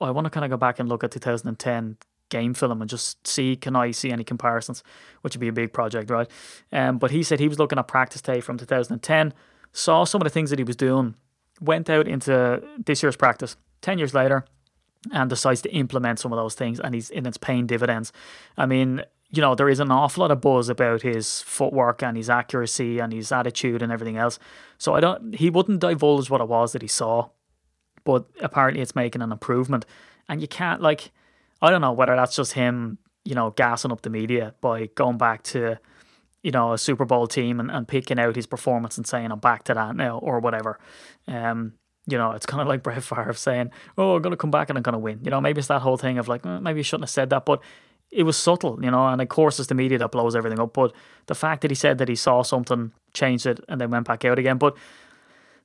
oh, 0.00 0.06
I 0.06 0.10
want 0.10 0.24
to 0.24 0.30
kind 0.30 0.44
of 0.44 0.50
go 0.50 0.56
back 0.56 0.80
and 0.80 0.88
look 0.88 1.04
at 1.04 1.12
2010 1.12 1.96
game 2.28 2.54
film 2.54 2.80
and 2.80 2.90
just 2.90 3.26
see 3.26 3.56
can 3.56 3.76
I 3.76 3.90
see 3.90 4.10
any 4.10 4.24
comparisons, 4.24 4.82
which 5.22 5.34
would 5.34 5.40
be 5.40 5.48
a 5.48 5.52
big 5.52 5.72
project, 5.72 6.10
right? 6.10 6.28
Um, 6.72 6.98
but 6.98 7.10
he 7.10 7.22
said 7.22 7.40
he 7.40 7.48
was 7.48 7.58
looking 7.58 7.78
at 7.78 7.88
practice 7.88 8.22
Day 8.22 8.40
from 8.40 8.58
2010, 8.58 9.32
saw 9.72 10.04
some 10.04 10.20
of 10.20 10.24
the 10.24 10.30
things 10.30 10.50
that 10.50 10.58
he 10.58 10.64
was 10.64 10.76
doing, 10.76 11.14
went 11.60 11.88
out 11.88 12.08
into 12.08 12.62
this 12.84 13.02
year's 13.02 13.16
practice 13.16 13.56
10 13.82 13.98
years 13.98 14.14
later, 14.14 14.44
and 15.12 15.30
decides 15.30 15.62
to 15.62 15.72
implement 15.72 16.18
some 16.18 16.32
of 16.32 16.36
those 16.36 16.54
things, 16.54 16.80
and 16.80 16.94
he's 16.94 17.10
and 17.10 17.26
it's 17.26 17.36
paying 17.36 17.66
dividends. 17.66 18.12
I 18.56 18.66
mean, 18.66 19.02
you 19.30 19.40
know, 19.40 19.54
there 19.54 19.68
is 19.68 19.80
an 19.80 19.90
awful 19.90 20.22
lot 20.22 20.30
of 20.30 20.40
buzz 20.40 20.68
about 20.68 21.02
his 21.02 21.42
footwork 21.42 22.02
and 22.02 22.16
his 22.16 22.30
accuracy 22.30 22.98
and 22.98 23.12
his 23.12 23.32
attitude 23.32 23.82
and 23.82 23.92
everything 23.92 24.16
else. 24.16 24.38
So 24.78 24.94
I 24.94 25.00
don't 25.00 25.34
he 25.34 25.50
wouldn't 25.50 25.80
divulge 25.80 26.30
what 26.30 26.40
it 26.40 26.48
was 26.48 26.72
that 26.72 26.82
he 26.82 26.88
saw, 26.88 27.30
but 28.04 28.26
apparently 28.40 28.82
it's 28.82 28.94
making 28.94 29.22
an 29.22 29.32
improvement. 29.32 29.84
And 30.28 30.40
you 30.40 30.48
can't 30.48 30.80
like 30.80 31.12
I 31.62 31.70
don't 31.70 31.80
know 31.80 31.92
whether 31.92 32.16
that's 32.16 32.36
just 32.36 32.52
him, 32.52 32.98
you 33.24 33.34
know, 33.34 33.50
gassing 33.50 33.92
up 33.92 34.02
the 34.02 34.10
media 34.10 34.54
by 34.60 34.86
going 34.94 35.18
back 35.18 35.42
to, 35.44 35.78
you 36.42 36.50
know, 36.50 36.72
a 36.72 36.78
Super 36.78 37.04
Bowl 37.04 37.26
team 37.26 37.60
and, 37.60 37.70
and 37.70 37.88
picking 37.88 38.18
out 38.18 38.36
his 38.36 38.46
performance 38.46 38.96
and 38.96 39.06
saying, 39.06 39.32
I'm 39.32 39.38
back 39.38 39.64
to 39.64 39.74
that 39.74 39.96
now 39.96 40.18
or 40.18 40.40
whatever. 40.40 40.78
Um, 41.26 41.74
you 42.06 42.16
know, 42.18 42.32
it's 42.32 42.46
kind 42.52 42.60
of 42.60 42.68
like 42.68 42.82
Brett 42.82 43.02
Favre 43.02 43.32
saying, 43.34 43.70
"Oh, 43.98 44.16
I'm 44.16 44.22
gonna 44.22 44.36
come 44.36 44.50
back 44.50 44.68
and 44.68 44.78
I'm 44.78 44.82
gonna 44.82 44.98
win." 44.98 45.20
You 45.24 45.30
know, 45.30 45.40
maybe 45.40 45.58
it's 45.58 45.68
that 45.68 45.82
whole 45.82 45.96
thing 45.96 46.18
of 46.18 46.28
like, 46.28 46.46
eh, 46.46 46.58
maybe 46.60 46.80
you 46.80 46.84
shouldn't 46.84 47.04
have 47.04 47.10
said 47.10 47.30
that, 47.30 47.44
but 47.44 47.62
it 48.10 48.22
was 48.22 48.36
subtle, 48.36 48.78
you 48.82 48.90
know. 48.90 49.06
And 49.08 49.20
of 49.20 49.28
course, 49.28 49.58
it's 49.58 49.68
the 49.68 49.74
media 49.74 49.98
that 49.98 50.12
blows 50.12 50.36
everything 50.36 50.60
up. 50.60 50.72
But 50.72 50.92
the 51.26 51.34
fact 51.34 51.62
that 51.62 51.70
he 51.70 51.74
said 51.74 51.98
that 51.98 52.08
he 52.08 52.14
saw 52.14 52.42
something, 52.42 52.92
changed 53.12 53.46
it, 53.46 53.60
and 53.68 53.80
then 53.80 53.90
went 53.90 54.06
back 54.06 54.24
out 54.24 54.38
again. 54.38 54.58
But 54.58 54.76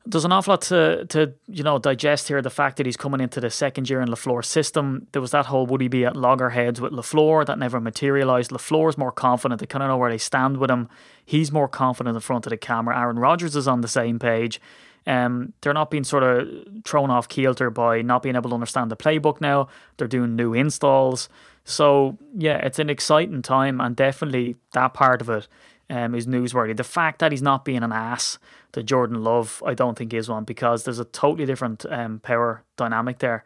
there's 0.05 0.25
an 0.25 0.31
awful 0.31 0.53
lot 0.53 0.61
to 0.63 1.05
to 1.05 1.33
you 1.47 1.63
know 1.63 1.77
digest 1.77 2.27
here. 2.27 2.41
The 2.41 2.49
fact 2.49 2.77
that 2.77 2.85
he's 2.85 2.97
coming 2.97 3.21
into 3.21 3.39
the 3.39 3.49
second 3.49 3.89
year 3.89 4.01
in 4.01 4.09
LaFleur's 4.09 4.47
system. 4.47 5.07
There 5.11 5.21
was 5.21 5.31
that 5.31 5.45
whole 5.47 5.67
would 5.67 5.81
he 5.81 5.87
be 5.87 6.05
at 6.05 6.15
loggerheads 6.15 6.81
with 6.81 6.91
LaFleur 6.91 7.45
that 7.45 7.59
never 7.59 7.79
materialized. 7.79 8.51
LaFleur's 8.51 8.97
more 8.97 9.11
confident. 9.11 9.59
They 9.59 9.67
kind 9.67 9.83
of 9.83 9.89
know 9.89 9.97
where 9.97 10.11
they 10.11 10.17
stand 10.17 10.57
with 10.57 10.71
him. 10.71 10.89
He's 11.23 11.51
more 11.51 11.67
confident 11.67 12.15
in 12.15 12.21
front 12.21 12.45
of 12.45 12.49
the 12.49 12.57
camera. 12.57 12.99
Aaron 12.99 13.19
Rodgers 13.19 13.55
is 13.55 13.67
on 13.67 13.81
the 13.81 13.87
same 13.87 14.17
page. 14.17 14.59
Um, 15.07 15.53
they're 15.61 15.73
not 15.73 15.89
being 15.89 16.03
sort 16.03 16.23
of 16.23 16.47
thrown 16.85 17.09
off 17.09 17.27
kilter 17.27 17.69
by 17.69 18.01
not 18.01 18.21
being 18.21 18.35
able 18.35 18.51
to 18.51 18.55
understand 18.55 18.91
the 18.91 18.97
playbook 18.97 19.41
now. 19.41 19.67
They're 19.97 20.07
doing 20.07 20.35
new 20.35 20.53
installs. 20.53 21.29
So 21.63 22.17
yeah, 22.35 22.57
it's 22.57 22.79
an 22.79 22.89
exciting 22.89 23.41
time, 23.41 23.79
and 23.79 23.95
definitely 23.95 24.55
that 24.73 24.93
part 24.93 25.21
of 25.21 25.29
it 25.29 25.47
um, 25.91 26.15
is 26.15 26.25
newsworthy. 26.25 26.75
The 26.75 26.83
fact 26.83 27.19
that 27.19 27.31
he's 27.31 27.41
not 27.41 27.65
being 27.65 27.83
an 27.83 27.91
ass 27.91 28.39
to 28.71 28.81
Jordan 28.81 29.23
Love, 29.23 29.61
I 29.65 29.73
don't 29.73 29.97
think 29.97 30.13
is 30.13 30.29
one 30.29 30.45
because 30.45 30.85
there's 30.85 30.99
a 30.99 31.05
totally 31.05 31.45
different 31.45 31.85
um, 31.89 32.19
power 32.19 32.63
dynamic 32.77 33.19
there. 33.19 33.43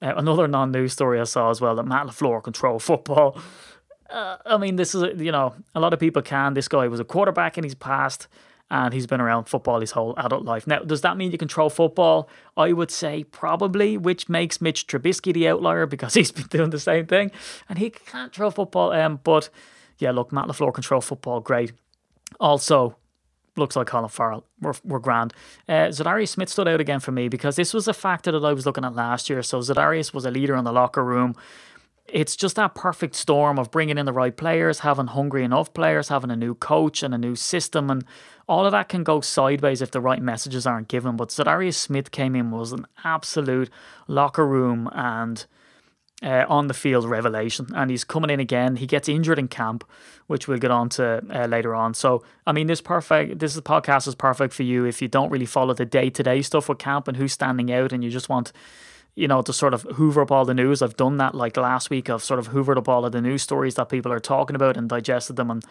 Uh, 0.00 0.14
another 0.16 0.48
non-news 0.48 0.92
story 0.92 1.20
I 1.20 1.24
saw 1.24 1.50
as 1.50 1.60
well 1.60 1.76
that 1.76 1.84
Matt 1.84 2.06
LaFleur 2.06 2.42
control 2.42 2.78
football. 2.90 3.38
Uh, 4.08 4.38
I 4.46 4.56
mean, 4.56 4.76
this 4.76 4.94
is 4.94 5.20
you 5.20 5.30
know 5.30 5.54
a 5.74 5.80
lot 5.80 5.92
of 5.92 6.00
people 6.00 6.22
can. 6.22 6.54
This 6.54 6.68
guy 6.68 6.88
was 6.88 7.00
a 7.00 7.04
quarterback 7.04 7.58
in 7.58 7.64
his 7.64 7.74
past, 7.74 8.28
and 8.70 8.94
he's 8.94 9.06
been 9.06 9.20
around 9.20 9.44
football 9.44 9.80
his 9.80 9.90
whole 9.90 10.14
adult 10.16 10.44
life. 10.44 10.66
Now, 10.66 10.80
does 10.80 11.02
that 11.02 11.16
mean 11.16 11.32
you 11.32 11.38
control 11.38 11.68
football? 11.68 12.28
I 12.56 12.72
would 12.72 12.90
say 12.90 13.24
probably, 13.24 13.98
which 13.98 14.28
makes 14.28 14.60
Mitch 14.60 14.86
Trubisky 14.86 15.34
the 15.34 15.48
outlier 15.48 15.84
because 15.94 16.14
he's 16.14 16.32
been 16.32 16.46
doing 16.46 16.70
the 16.70 16.80
same 16.80 17.06
thing, 17.06 17.30
and 17.68 17.78
he 17.78 17.90
can't 17.90 18.32
throw 18.32 18.50
football. 18.50 18.92
Um, 18.92 19.20
but 19.22 19.50
yeah, 19.98 20.10
look, 20.10 20.32
Matt 20.32 20.46
LaFleur 20.46 20.72
control 20.74 21.00
football, 21.00 21.40
great. 21.40 21.72
Also, 22.40 22.96
looks 23.56 23.76
like 23.76 23.86
Colin 23.86 24.08
Farrell. 24.08 24.44
We're, 24.60 24.74
we're 24.84 24.98
grand. 24.98 25.32
Uh, 25.68 25.88
Za'Darius 25.88 26.30
Smith 26.30 26.48
stood 26.48 26.68
out 26.68 26.80
again 26.80 27.00
for 27.00 27.12
me 27.12 27.28
because 27.28 27.56
this 27.56 27.72
was 27.72 27.86
a 27.88 27.94
factor 27.94 28.32
that 28.32 28.44
I 28.44 28.52
was 28.52 28.66
looking 28.66 28.84
at 28.84 28.94
last 28.94 29.30
year. 29.30 29.42
So 29.42 29.60
Za'Darius 29.60 30.12
was 30.12 30.24
a 30.24 30.30
leader 30.30 30.56
in 30.56 30.64
the 30.64 30.72
locker 30.72 31.04
room. 31.04 31.34
It's 32.06 32.36
just 32.36 32.56
that 32.56 32.74
perfect 32.74 33.14
storm 33.14 33.58
of 33.58 33.70
bringing 33.70 33.96
in 33.96 34.04
the 34.04 34.12
right 34.12 34.36
players, 34.36 34.80
having 34.80 35.06
hungry 35.06 35.42
enough 35.42 35.72
players, 35.72 36.08
having 36.08 36.30
a 36.30 36.36
new 36.36 36.54
coach 36.54 37.02
and 37.02 37.14
a 37.14 37.18
new 37.18 37.34
system, 37.34 37.90
and 37.90 38.04
all 38.46 38.66
of 38.66 38.72
that 38.72 38.90
can 38.90 39.04
go 39.04 39.22
sideways 39.22 39.80
if 39.80 39.90
the 39.90 40.02
right 40.02 40.20
messages 40.20 40.66
aren't 40.66 40.88
given. 40.88 41.16
But 41.16 41.30
Za'Darius 41.30 41.76
Smith 41.76 42.10
came 42.10 42.36
in 42.36 42.50
was 42.50 42.72
an 42.72 42.86
absolute 43.04 43.70
locker 44.06 44.46
room 44.46 44.90
and 44.92 45.46
uh, 46.24 46.46
on 46.48 46.68
the 46.68 46.74
field 46.74 47.04
revelation, 47.04 47.66
and 47.74 47.90
he's 47.90 48.02
coming 48.02 48.30
in 48.30 48.40
again. 48.40 48.76
He 48.76 48.86
gets 48.86 49.08
injured 49.08 49.38
in 49.38 49.46
camp, 49.46 49.84
which 50.26 50.48
we'll 50.48 50.58
get 50.58 50.70
on 50.70 50.88
to 50.90 51.22
uh, 51.30 51.46
later 51.46 51.74
on. 51.74 51.92
So, 51.92 52.24
I 52.46 52.52
mean, 52.52 52.66
this 52.66 52.80
perfect. 52.80 53.38
This 53.38 53.60
podcast 53.60 54.08
is 54.08 54.14
perfect 54.14 54.54
for 54.54 54.62
you 54.62 54.86
if 54.86 55.02
you 55.02 55.08
don't 55.08 55.30
really 55.30 55.46
follow 55.46 55.74
the 55.74 55.84
day 55.84 56.08
to 56.08 56.22
day 56.22 56.40
stuff 56.40 56.68
with 56.68 56.78
camp 56.78 57.08
and 57.08 57.16
who's 57.18 57.34
standing 57.34 57.70
out, 57.70 57.92
and 57.92 58.02
you 58.02 58.10
just 58.10 58.30
want, 58.30 58.52
you 59.14 59.28
know, 59.28 59.42
to 59.42 59.52
sort 59.52 59.74
of 59.74 59.82
hoover 59.82 60.22
up 60.22 60.32
all 60.32 60.46
the 60.46 60.54
news. 60.54 60.80
I've 60.80 60.96
done 60.96 61.18
that 61.18 61.34
like 61.34 61.58
last 61.58 61.90
week. 61.90 62.08
I've 62.08 62.24
sort 62.24 62.40
of 62.40 62.48
hoovered 62.48 62.78
up 62.78 62.88
all 62.88 63.04
of 63.04 63.12
the 63.12 63.20
news 63.20 63.42
stories 63.42 63.74
that 63.74 63.90
people 63.90 64.10
are 64.10 64.20
talking 64.20 64.56
about 64.56 64.78
and 64.78 64.88
digested 64.88 65.36
them 65.36 65.50
and 65.50 65.64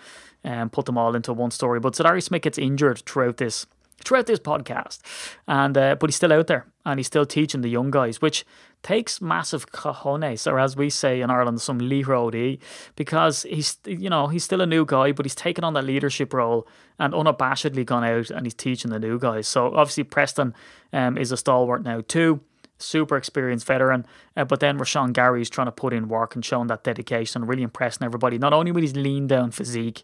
um, 0.44 0.70
put 0.70 0.86
them 0.86 1.00
all 1.00 1.16
into 1.16 1.34
one 1.34 1.52
story. 1.52 1.80
But 1.80 1.94
Za'Darius 1.94 2.24
Smith 2.24 2.44
gets 2.44 2.60
injured 2.60 3.00
throughout 3.00 3.38
this 3.38 3.66
throughout 4.04 4.28
this 4.28 4.40
podcast, 4.40 5.00
and 5.48 5.76
uh, 5.76 5.96
but 5.96 6.10
he's 6.10 6.16
still 6.16 6.34
out 6.34 6.46
there 6.46 6.68
and 6.86 7.00
he's 7.00 7.08
still 7.08 7.26
teaching 7.26 7.62
the 7.62 7.70
young 7.70 7.90
guys, 7.90 8.22
which 8.22 8.46
takes 8.84 9.22
massive 9.22 9.72
cojones, 9.72 10.50
or 10.50 10.60
as 10.60 10.76
we 10.76 10.90
say 10.90 11.22
in 11.22 11.30
Ireland, 11.30 11.62
some 11.62 11.80
leerody, 11.80 12.60
because 12.96 13.44
he's 13.44 13.78
you 13.86 14.10
know 14.10 14.28
he's 14.28 14.44
still 14.44 14.62
a 14.62 14.66
new 14.66 14.86
guy, 14.86 15.12
but 15.12 15.26
he's 15.26 15.36
taken 15.36 15.64
on 15.64 15.74
that 15.74 15.86
leadership 15.86 16.34
role 16.34 16.68
and 17.00 17.14
unabashedly 17.14 17.86
gone 17.86 18.04
out 18.04 18.30
and 18.30 18.46
he's 18.46 18.54
teaching 18.54 18.92
the 18.92 19.00
new 19.00 19.18
guys. 19.18 19.48
So 19.48 19.74
obviously 19.76 20.04
Preston 20.04 20.54
um, 20.92 21.18
is 21.18 21.32
a 21.32 21.38
stalwart 21.38 21.84
now 21.84 22.02
too. 22.08 22.42
Super 22.78 23.16
experienced 23.16 23.66
veteran, 23.66 24.06
uh, 24.36 24.44
but 24.44 24.60
then 24.60 24.78
Rashan 24.78 25.14
Gary 25.14 25.42
is 25.42 25.50
trying 25.50 25.68
to 25.68 25.72
put 25.72 25.94
in 25.94 26.10
work 26.10 26.36
and 26.36 26.44
showing 26.44 26.68
that 26.68 26.84
dedication, 26.84 27.46
really 27.46 27.64
impressing 27.64 28.06
everybody. 28.06 28.38
Not 28.38 28.52
only 28.52 28.72
with 28.72 28.84
his 28.84 28.96
lean 28.96 29.28
down 29.28 29.52
physique, 29.52 30.04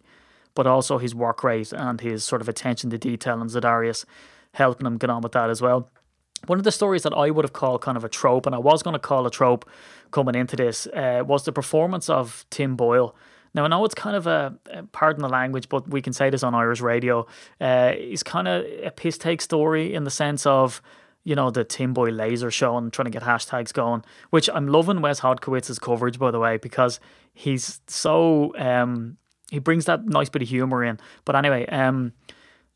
but 0.56 0.66
also 0.66 0.98
his 0.98 1.14
work 1.14 1.44
rate 1.44 1.74
and 1.74 2.00
his 2.00 2.24
sort 2.24 2.42
of 2.42 2.48
attention 2.48 2.90
to 2.92 2.98
detail, 2.98 3.42
and 3.42 3.50
Za'Darius 3.50 4.06
helping 4.54 4.88
him 4.88 4.98
get 4.98 5.10
on 5.10 5.22
with 5.22 5.34
that 5.34 5.50
as 5.50 5.62
well 5.62 5.90
one 6.48 6.58
of 6.58 6.64
the 6.64 6.72
stories 6.72 7.04
that 7.04 7.14
I 7.14 7.30
would 7.30 7.46
have 7.46 7.54
called 7.54 7.82
kind 7.82 7.98
of 7.98 8.04
a 8.04 8.10
trope, 8.10 8.46
and 8.46 8.56
I 8.56 8.60
was 8.60 8.84
going 8.84 8.94
to 8.94 9.00
call 9.00 9.26
a 9.26 9.32
trope 9.32 9.70
coming 10.12 10.36
into 10.36 10.56
this, 10.56 10.88
uh, 10.88 11.24
was 11.26 11.46
the 11.46 11.52
performance 11.52 12.10
of 12.10 12.46
Tim 12.50 12.76
Boyle. 12.76 13.16
Now 13.54 13.66
I 13.66 13.68
know 13.68 13.84
it's 13.86 13.96
kind 13.96 14.16
of 14.16 14.28
a, 14.28 14.56
pardon 14.92 15.22
the 15.22 15.30
language, 15.30 15.70
but 15.70 15.90
we 15.90 16.02
can 16.02 16.14
say 16.14 16.30
this 16.30 16.44
on 16.44 16.54
Irish 16.54 16.82
radio. 16.82 17.26
Uh, 17.60 17.94
it's 17.96 18.24
kind 18.24 18.48
of 18.48 18.66
a 18.84 18.92
piss 18.92 19.18
take 19.18 19.42
story 19.42 19.94
in 19.94 20.04
the 20.04 20.12
sense 20.12 20.46
of 20.46 20.82
you 21.24 21.36
know 21.36 21.50
the 21.52 21.64
Tim 21.64 21.94
Boyle 21.94 22.14
laser 22.14 22.50
show 22.52 22.78
and 22.78 22.94
trying 22.94 23.06
to 23.06 23.12
get 23.12 23.24
hashtags 23.24 23.74
going. 23.74 24.04
Which 24.30 24.50
I'm 24.54 24.68
loving 24.68 25.02
Wes 25.02 25.20
Hodkiewicz's 25.20 25.80
coverage 25.80 26.20
by 26.20 26.32
the 26.32 26.40
way 26.40 26.58
because 26.58 27.00
he's 27.34 27.82
so 27.88 28.56
um, 28.58 29.18
he 29.50 29.60
brings 29.60 29.86
that 29.86 30.06
nice 30.06 30.30
bit 30.30 30.42
of 30.42 30.48
humor 30.48 30.84
in. 30.84 31.00
But 31.26 31.36
anyway, 31.36 31.66
um, 31.68 32.14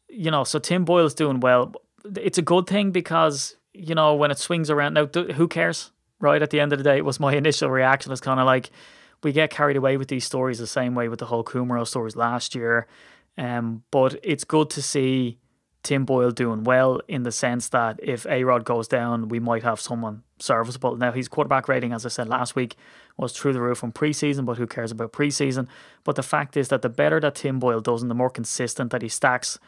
you 0.09 0.31
know, 0.31 0.43
so 0.43 0.59
Tim 0.59 0.85
Boyle's 0.85 1.13
doing 1.13 1.39
well. 1.39 1.73
It's 2.17 2.37
a 2.37 2.41
good 2.41 2.67
thing 2.67 2.91
because 2.91 3.55
you 3.73 3.95
know 3.95 4.15
when 4.15 4.31
it 4.31 4.37
swings 4.37 4.69
around. 4.69 4.93
Now, 4.93 5.05
who 5.05 5.47
cares? 5.47 5.91
Right 6.19 6.41
at 6.41 6.51
the 6.51 6.61
end 6.61 6.71
of 6.71 6.79
the 6.79 6.83
day, 6.83 6.97
it 6.97 7.05
was 7.05 7.19
my 7.19 7.33
initial 7.35 7.69
reaction. 7.69 8.11
It's 8.11 8.21
kind 8.21 8.39
of 8.39 8.45
like 8.45 8.69
we 9.23 9.31
get 9.31 9.49
carried 9.49 9.77
away 9.77 9.97
with 9.97 10.07
these 10.07 10.25
stories 10.25 10.59
the 10.59 10.67
same 10.67 10.95
way 10.95 11.07
with 11.09 11.19
the 11.19 11.25
whole 11.25 11.43
Kumerow 11.43 11.87
stories 11.87 12.15
last 12.15 12.55
year. 12.55 12.87
Um, 13.37 13.83
but 13.91 14.19
it's 14.23 14.43
good 14.43 14.69
to 14.71 14.81
see 14.81 15.39
Tim 15.83 16.05
Boyle 16.05 16.31
doing 16.31 16.63
well 16.63 17.01
in 17.07 17.23
the 17.23 17.31
sense 17.31 17.69
that 17.69 17.99
if 18.01 18.25
A 18.27 18.43
Rod 18.45 18.63
goes 18.63 18.87
down, 18.87 19.27
we 19.27 19.39
might 19.39 19.63
have 19.63 19.81
someone 19.81 20.23
serviceable. 20.39 20.95
Now, 20.95 21.11
his 21.11 21.27
quarterback 21.27 21.67
rating, 21.67 21.91
as 21.91 22.05
I 22.05 22.09
said 22.09 22.29
last 22.29 22.55
week, 22.55 22.75
was 23.17 23.33
through 23.33 23.53
the 23.53 23.61
roof 23.61 23.79
from 23.79 23.91
preseason, 23.91 24.45
but 24.45 24.57
who 24.57 24.65
cares 24.65 24.91
about 24.91 25.11
preseason? 25.11 25.67
But 26.03 26.15
the 26.15 26.23
fact 26.23 26.55
is 26.55 26.69
that 26.69 26.81
the 26.81 26.89
better 26.89 27.19
that 27.19 27.35
Tim 27.35 27.59
Boyle 27.59 27.81
does 27.81 28.01
and 28.01 28.09
the 28.09 28.15
more 28.15 28.29
consistent 28.29 28.91
that 28.91 29.01
he 29.01 29.09
stacks, 29.09 29.59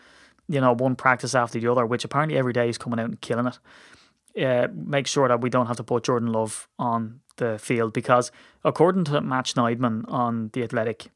you 0.48 0.62
know, 0.62 0.74
one 0.74 0.96
practice 0.96 1.36
after 1.36 1.60
the 1.60 1.72
other, 1.72 1.86
which 1.86 2.04
apparently 2.04 2.38
every 2.38 2.54
day 2.54 2.68
he's 2.68 2.78
coming 2.78 3.00
out 3.00 3.06
and 3.06 3.22
killing 3.22 3.48
it. 3.48 3.60
Uh, 4.42 4.68
make 4.74 5.08
sure 5.08 5.28
that 5.28 5.42
we 5.42 5.50
don't 5.50 5.68
have 5.68 5.78
to 5.78 5.84
put 5.84 6.04
Jordan 6.04 6.32
Love 6.32 6.68
on 6.78 7.22
the 7.38 7.58
field 7.58 7.94
because, 7.94 8.32
according 8.64 9.06
to 9.06 9.22
Matt 9.22 9.46
Schneidman 9.46 10.04
on 10.12 10.50
The 10.54 10.64
Athletic, 10.64 11.08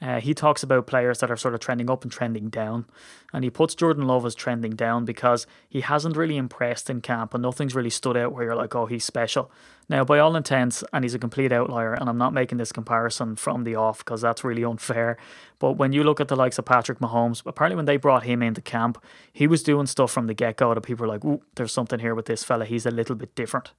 uh, 0.00 0.20
he 0.20 0.34
talks 0.34 0.62
about 0.62 0.86
players 0.86 1.18
that 1.18 1.30
are 1.30 1.36
sort 1.36 1.54
of 1.54 1.60
trending 1.60 1.88
up 1.88 2.02
and 2.02 2.12
trending 2.12 2.48
down, 2.48 2.84
and 3.32 3.44
he 3.44 3.50
puts 3.50 3.74
Jordan 3.74 4.06
Love 4.06 4.26
as 4.26 4.34
trending 4.34 4.72
down 4.72 5.04
because 5.04 5.46
he 5.68 5.80
hasn't 5.80 6.16
really 6.16 6.36
impressed 6.36 6.90
in 6.90 7.00
camp, 7.00 7.32
and 7.32 7.42
nothing's 7.42 7.74
really 7.74 7.90
stood 7.90 8.16
out 8.16 8.32
where 8.32 8.44
you're 8.44 8.56
like, 8.56 8.74
oh, 8.74 8.86
he's 8.86 9.04
special. 9.04 9.50
Now, 9.88 10.04
by 10.04 10.18
all 10.18 10.34
intents, 10.36 10.82
and 10.92 11.04
he's 11.04 11.14
a 11.14 11.18
complete 11.18 11.52
outlier, 11.52 11.94
and 11.94 12.08
I'm 12.08 12.18
not 12.18 12.32
making 12.32 12.58
this 12.58 12.72
comparison 12.72 13.36
from 13.36 13.64
the 13.64 13.76
off 13.76 13.98
because 13.98 14.20
that's 14.20 14.44
really 14.44 14.64
unfair. 14.64 15.16
But 15.58 15.74
when 15.74 15.92
you 15.92 16.02
look 16.02 16.20
at 16.20 16.28
the 16.28 16.36
likes 16.36 16.58
of 16.58 16.64
Patrick 16.64 16.98
Mahomes, 16.98 17.42
apparently 17.46 17.76
when 17.76 17.86
they 17.86 17.96
brought 17.96 18.24
him 18.24 18.42
into 18.42 18.60
camp, 18.60 19.02
he 19.32 19.46
was 19.46 19.62
doing 19.62 19.86
stuff 19.86 20.10
from 20.10 20.26
the 20.26 20.34
get 20.34 20.56
go 20.56 20.74
that 20.74 20.80
people 20.80 21.06
were 21.06 21.12
like, 21.12 21.24
ooh, 21.24 21.42
there's 21.54 21.72
something 21.72 22.00
here 22.00 22.14
with 22.14 22.26
this 22.26 22.44
fella. 22.44 22.64
He's 22.64 22.86
a 22.86 22.90
little 22.90 23.14
bit 23.14 23.34
different. 23.34 23.72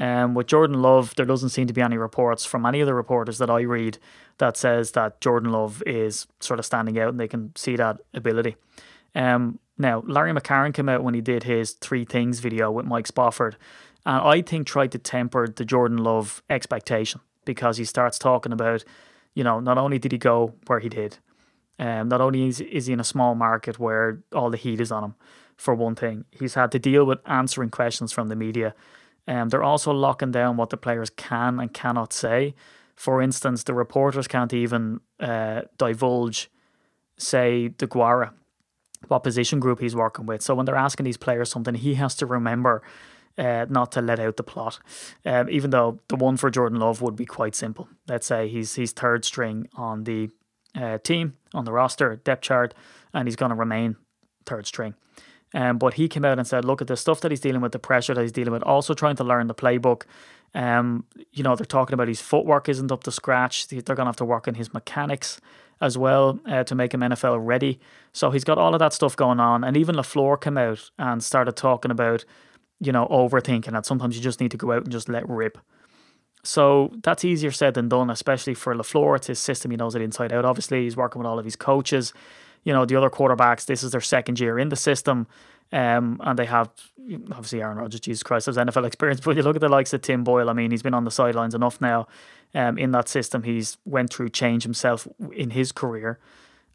Um, 0.00 0.32
with 0.32 0.46
Jordan 0.46 0.80
Love, 0.80 1.14
there 1.16 1.26
doesn't 1.26 1.50
seem 1.50 1.66
to 1.66 1.74
be 1.74 1.82
any 1.82 1.98
reports 1.98 2.46
from 2.46 2.64
any 2.64 2.80
of 2.80 2.86
the 2.86 2.94
reporters 2.94 3.36
that 3.36 3.50
I 3.50 3.60
read 3.60 3.98
that 4.38 4.56
says 4.56 4.92
that 4.92 5.20
Jordan 5.20 5.52
Love 5.52 5.82
is 5.84 6.26
sort 6.40 6.58
of 6.58 6.64
standing 6.64 6.98
out 6.98 7.10
and 7.10 7.20
they 7.20 7.28
can 7.28 7.54
see 7.54 7.76
that 7.76 7.98
ability. 8.14 8.56
Um, 9.14 9.58
now, 9.76 10.02
Larry 10.06 10.32
McCarren 10.32 10.72
came 10.72 10.88
out 10.88 11.04
when 11.04 11.12
he 11.12 11.20
did 11.20 11.42
his 11.42 11.72
Three 11.72 12.06
Things 12.06 12.40
video 12.40 12.70
with 12.70 12.86
Mike 12.86 13.06
Spofford, 13.06 13.56
and 14.06 14.22
I 14.22 14.40
think 14.40 14.66
tried 14.66 14.92
to 14.92 14.98
temper 14.98 15.46
the 15.46 15.66
Jordan 15.66 15.98
Love 15.98 16.42
expectation 16.48 17.20
because 17.44 17.76
he 17.76 17.84
starts 17.84 18.18
talking 18.18 18.52
about, 18.52 18.84
you 19.34 19.44
know, 19.44 19.60
not 19.60 19.76
only 19.76 19.98
did 19.98 20.12
he 20.12 20.18
go 20.18 20.54
where 20.66 20.80
he 20.80 20.88
did, 20.88 21.18
um, 21.78 22.08
not 22.08 22.22
only 22.22 22.48
is, 22.48 22.60
is 22.62 22.86
he 22.86 22.94
in 22.94 23.00
a 23.00 23.04
small 23.04 23.34
market 23.34 23.78
where 23.78 24.22
all 24.34 24.48
the 24.48 24.56
heat 24.56 24.80
is 24.80 24.90
on 24.90 25.04
him, 25.04 25.14
for 25.56 25.74
one 25.74 25.94
thing, 25.94 26.24
he's 26.30 26.54
had 26.54 26.72
to 26.72 26.78
deal 26.78 27.04
with 27.04 27.18
answering 27.26 27.68
questions 27.68 28.12
from 28.12 28.28
the 28.28 28.36
media 28.36 28.74
um, 29.26 29.48
they're 29.48 29.62
also 29.62 29.92
locking 29.92 30.30
down 30.30 30.56
what 30.56 30.70
the 30.70 30.76
players 30.76 31.10
can 31.10 31.60
and 31.60 31.72
cannot 31.72 32.12
say. 32.12 32.54
For 32.96 33.22
instance, 33.22 33.62
the 33.64 33.74
reporters 33.74 34.28
can't 34.28 34.52
even 34.52 35.00
uh, 35.18 35.62
divulge, 35.78 36.50
say, 37.16 37.70
Deguara, 37.76 38.32
what 39.08 39.22
position 39.22 39.60
group 39.60 39.80
he's 39.80 39.96
working 39.96 40.26
with. 40.26 40.42
So 40.42 40.54
when 40.54 40.66
they're 40.66 40.76
asking 40.76 41.04
these 41.04 41.16
players 41.16 41.50
something, 41.50 41.74
he 41.74 41.94
has 41.94 42.14
to 42.16 42.26
remember 42.26 42.82
uh, 43.38 43.66
not 43.68 43.92
to 43.92 44.02
let 44.02 44.20
out 44.20 44.36
the 44.36 44.42
plot. 44.42 44.78
Um, 45.24 45.48
even 45.48 45.70
though 45.70 46.00
the 46.08 46.16
one 46.16 46.36
for 46.36 46.50
Jordan 46.50 46.78
Love 46.78 47.00
would 47.00 47.16
be 47.16 47.24
quite 47.24 47.54
simple. 47.54 47.88
Let's 48.06 48.26
say 48.26 48.48
he's 48.48 48.74
he's 48.74 48.92
third 48.92 49.24
string 49.24 49.68
on 49.74 50.04
the 50.04 50.30
uh, 50.74 50.98
team 50.98 51.36
on 51.54 51.64
the 51.64 51.72
roster 51.72 52.16
depth 52.16 52.42
chart, 52.42 52.74
and 53.14 53.26
he's 53.26 53.36
going 53.36 53.50
to 53.50 53.56
remain 53.56 53.96
third 54.44 54.66
string. 54.66 54.94
Um, 55.54 55.78
but 55.78 55.94
he 55.94 56.08
came 56.08 56.24
out 56.24 56.38
and 56.38 56.46
said, 56.46 56.64
look 56.64 56.80
at 56.80 56.86
the 56.86 56.96
stuff 56.96 57.20
that 57.20 57.32
he's 57.32 57.40
dealing 57.40 57.60
with, 57.60 57.72
the 57.72 57.78
pressure 57.78 58.14
that 58.14 58.22
he's 58.22 58.32
dealing 58.32 58.52
with, 58.52 58.62
also 58.62 58.94
trying 58.94 59.16
to 59.16 59.24
learn 59.24 59.48
the 59.48 59.54
playbook. 59.54 60.02
Um, 60.54 61.04
you 61.32 61.42
know, 61.42 61.56
they're 61.56 61.64
talking 61.66 61.94
about 61.94 62.08
his 62.08 62.20
footwork 62.20 62.68
isn't 62.68 62.90
up 62.90 63.04
to 63.04 63.12
scratch. 63.12 63.68
They're 63.68 63.80
going 63.82 63.96
to 63.96 64.04
have 64.04 64.16
to 64.16 64.24
work 64.24 64.48
on 64.48 64.54
his 64.54 64.72
mechanics 64.72 65.40
as 65.80 65.96
well 65.96 66.38
uh, 66.46 66.64
to 66.64 66.74
make 66.74 66.92
him 66.92 67.00
NFL 67.00 67.38
ready. 67.44 67.80
So 68.12 68.30
he's 68.30 68.44
got 68.44 68.58
all 68.58 68.74
of 68.74 68.78
that 68.80 68.92
stuff 68.92 69.16
going 69.16 69.40
on. 69.40 69.64
And 69.64 69.76
even 69.76 69.94
LaFleur 69.94 70.40
came 70.40 70.58
out 70.58 70.90
and 70.98 71.22
started 71.22 71.56
talking 71.56 71.90
about, 71.90 72.24
you 72.80 72.92
know, 72.92 73.06
overthinking 73.06 73.72
that 73.72 73.86
sometimes 73.86 74.16
you 74.16 74.22
just 74.22 74.40
need 74.40 74.50
to 74.50 74.56
go 74.56 74.72
out 74.72 74.82
and 74.82 74.92
just 74.92 75.08
let 75.08 75.28
rip. 75.28 75.58
So 76.42 76.92
that's 77.02 77.24
easier 77.24 77.50
said 77.50 77.74
than 77.74 77.88
done, 77.88 78.10
especially 78.10 78.54
for 78.54 78.74
LaFleur. 78.74 79.16
It's 79.16 79.26
his 79.28 79.38
system, 79.38 79.70
he 79.70 79.76
knows 79.76 79.94
it 79.94 80.02
inside 80.02 80.32
out. 80.32 80.44
Obviously, 80.44 80.84
he's 80.84 80.96
working 80.96 81.20
with 81.20 81.26
all 81.26 81.38
of 81.38 81.44
his 81.44 81.56
coaches 81.56 82.12
you 82.64 82.72
know, 82.72 82.84
the 82.84 82.96
other 82.96 83.10
quarterbacks, 83.10 83.66
this 83.66 83.82
is 83.82 83.92
their 83.92 84.00
second 84.00 84.38
year 84.38 84.58
in 84.58 84.68
the 84.68 84.76
system. 84.76 85.26
Um, 85.72 86.20
and 86.24 86.38
they 86.38 86.46
have 86.46 86.70
obviously 87.30 87.62
Aaron 87.62 87.78
Rodgers, 87.78 88.00
Jesus 88.00 88.22
Christ, 88.22 88.46
has 88.46 88.56
NFL 88.56 88.86
experience. 88.86 89.20
But 89.20 89.36
you 89.36 89.42
look 89.42 89.56
at 89.56 89.60
the 89.60 89.68
likes 89.68 89.92
of 89.92 90.02
Tim 90.02 90.24
Boyle. 90.24 90.50
I 90.50 90.52
mean, 90.52 90.70
he's 90.70 90.82
been 90.82 90.94
on 90.94 91.04
the 91.04 91.10
sidelines 91.10 91.54
enough 91.54 91.80
now. 91.80 92.06
Um, 92.54 92.78
in 92.78 92.90
that 92.90 93.08
system, 93.08 93.44
he's 93.44 93.78
went 93.84 94.12
through 94.12 94.30
change 94.30 94.64
himself 94.64 95.06
in 95.32 95.50
his 95.50 95.70
career, 95.70 96.18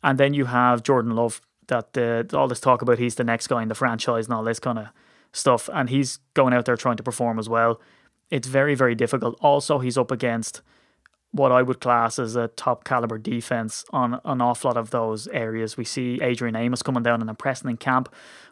and 0.02 0.18
then 0.18 0.34
you 0.34 0.46
have 0.46 0.84
Jordan 0.84 1.12
Love. 1.16 1.42
That 1.68 1.94
the 1.94 2.30
all 2.34 2.48
this 2.48 2.60
talk 2.62 2.82
about 2.82 3.00
he's 3.00 3.16
the 3.16 3.24
next 3.24 3.48
guy 3.48 3.62
in 3.62 3.68
the 3.68 3.76
franchise 3.76 4.26
and 4.26 4.34
all 4.36 4.44
this 4.44 4.60
kind 4.60 4.80
of 4.80 4.88
stuff, 5.34 5.70
and 5.74 5.90
he's 5.90 6.20
going 6.34 6.54
out 6.54 6.64
there 6.66 6.78
trying 6.78 6.96
to 6.96 7.04
perform 7.04 7.40
as 7.40 7.50
well. 7.50 7.82
It's 8.30 8.48
very 8.48 8.74
very 8.74 8.96
difficult. 8.96 9.38
Also, 9.42 9.80
he's 9.80 9.98
up 9.98 10.12
against 10.12 10.62
what 11.36 11.52
I 11.52 11.62
would 11.62 11.82
class 11.82 12.18
as 12.18 12.38
a 12.38 12.48
top 12.48 12.86
caliber 12.86 13.18
defense 13.18 13.84
on 13.92 14.22
an 14.24 14.40
awful 14.40 14.70
lot 14.70 14.78
of 14.78 14.92
those 14.92 15.28
areas. 15.28 15.76
We 15.76 15.84
see 15.84 16.18
Adrian 16.22 16.56
Amos 16.56 16.82
coming 16.82 17.04
down 17.04 17.20
and 17.20 17.30
impressing 17.30 17.70
in 17.70 17.76
camp 17.76 18.08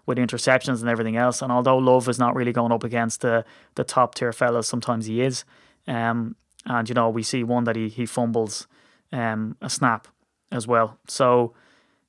with 0.05 0.17
interceptions 0.17 0.81
and 0.81 0.89
everything 0.89 1.15
else. 1.15 1.41
And 1.41 1.49
although 1.49 1.77
Love 1.77 2.09
is 2.09 2.19
not 2.19 2.35
really 2.35 2.51
going 2.51 2.73
up 2.73 2.83
against 2.83 3.21
the 3.21 3.45
the 3.75 3.85
top 3.85 4.15
tier 4.15 4.33
fellas, 4.33 4.67
sometimes 4.67 5.05
he 5.05 5.21
is. 5.21 5.45
Um, 5.87 6.35
and 6.65 6.89
you 6.89 6.95
know 6.95 7.09
we 7.09 7.23
see 7.23 7.43
one 7.43 7.63
that 7.63 7.77
he 7.77 7.87
he 7.87 8.05
fumbles 8.05 8.67
um, 9.13 9.55
a 9.61 9.69
snap 9.69 10.09
as 10.51 10.67
well. 10.67 10.97
So 11.07 11.53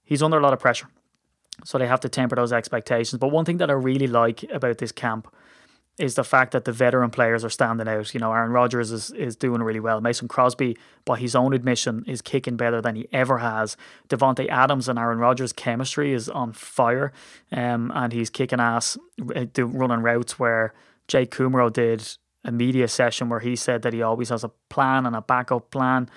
he's 0.02 0.24
under 0.24 0.38
a 0.38 0.42
lot 0.42 0.52
of 0.52 0.58
pressure. 0.58 0.88
So 1.64 1.78
they 1.78 1.86
have 1.86 2.00
to 2.00 2.08
temper 2.08 2.34
those 2.34 2.52
expectations. 2.52 3.20
But 3.20 3.28
one 3.28 3.44
thing 3.44 3.58
that 3.58 3.70
I 3.70 3.74
really 3.74 4.08
like 4.08 4.42
about 4.50 4.78
this 4.78 4.90
camp 4.90 5.32
is 5.98 6.16
the 6.16 6.24
fact 6.24 6.52
that 6.52 6.64
the 6.64 6.72
veteran 6.72 7.10
players 7.10 7.44
are 7.44 7.50
standing 7.50 7.86
out. 7.86 8.12
You 8.14 8.20
know, 8.20 8.32
Aaron 8.32 8.50
Rodgers 8.50 8.90
is, 8.90 9.10
is 9.12 9.36
doing 9.36 9.62
really 9.62 9.78
well. 9.78 10.00
Mason 10.00 10.26
Crosby, 10.26 10.76
by 11.04 11.18
his 11.18 11.36
own 11.36 11.52
admission, 11.52 12.04
is 12.06 12.20
kicking 12.20 12.56
better 12.56 12.80
than 12.80 12.96
he 12.96 13.08
ever 13.12 13.38
has. 13.38 13.76
Davante 14.08 14.48
Adams 14.48 14.88
and 14.88 14.98
Aaron 14.98 15.18
Rodgers' 15.18 15.52
chemistry 15.52 16.12
is 16.12 16.28
on 16.28 16.52
fire, 16.52 17.12
um, 17.52 17.92
and 17.94 18.12
he's 18.12 18.28
kicking 18.28 18.60
ass 18.60 18.98
uh, 19.36 19.46
running 19.64 20.00
routes 20.00 20.38
where 20.38 20.74
Jake 21.06 21.30
Kumerow 21.30 21.72
did 21.72 22.06
a 22.44 22.50
media 22.50 22.88
session 22.88 23.28
where 23.28 23.40
he 23.40 23.54
said 23.54 23.82
that 23.82 23.92
he 23.92 24.02
always 24.02 24.30
has 24.30 24.44
a 24.44 24.50
plan 24.68 25.06
and 25.06 25.14
a 25.14 25.22
backup 25.22 25.70
plan. 25.70 26.08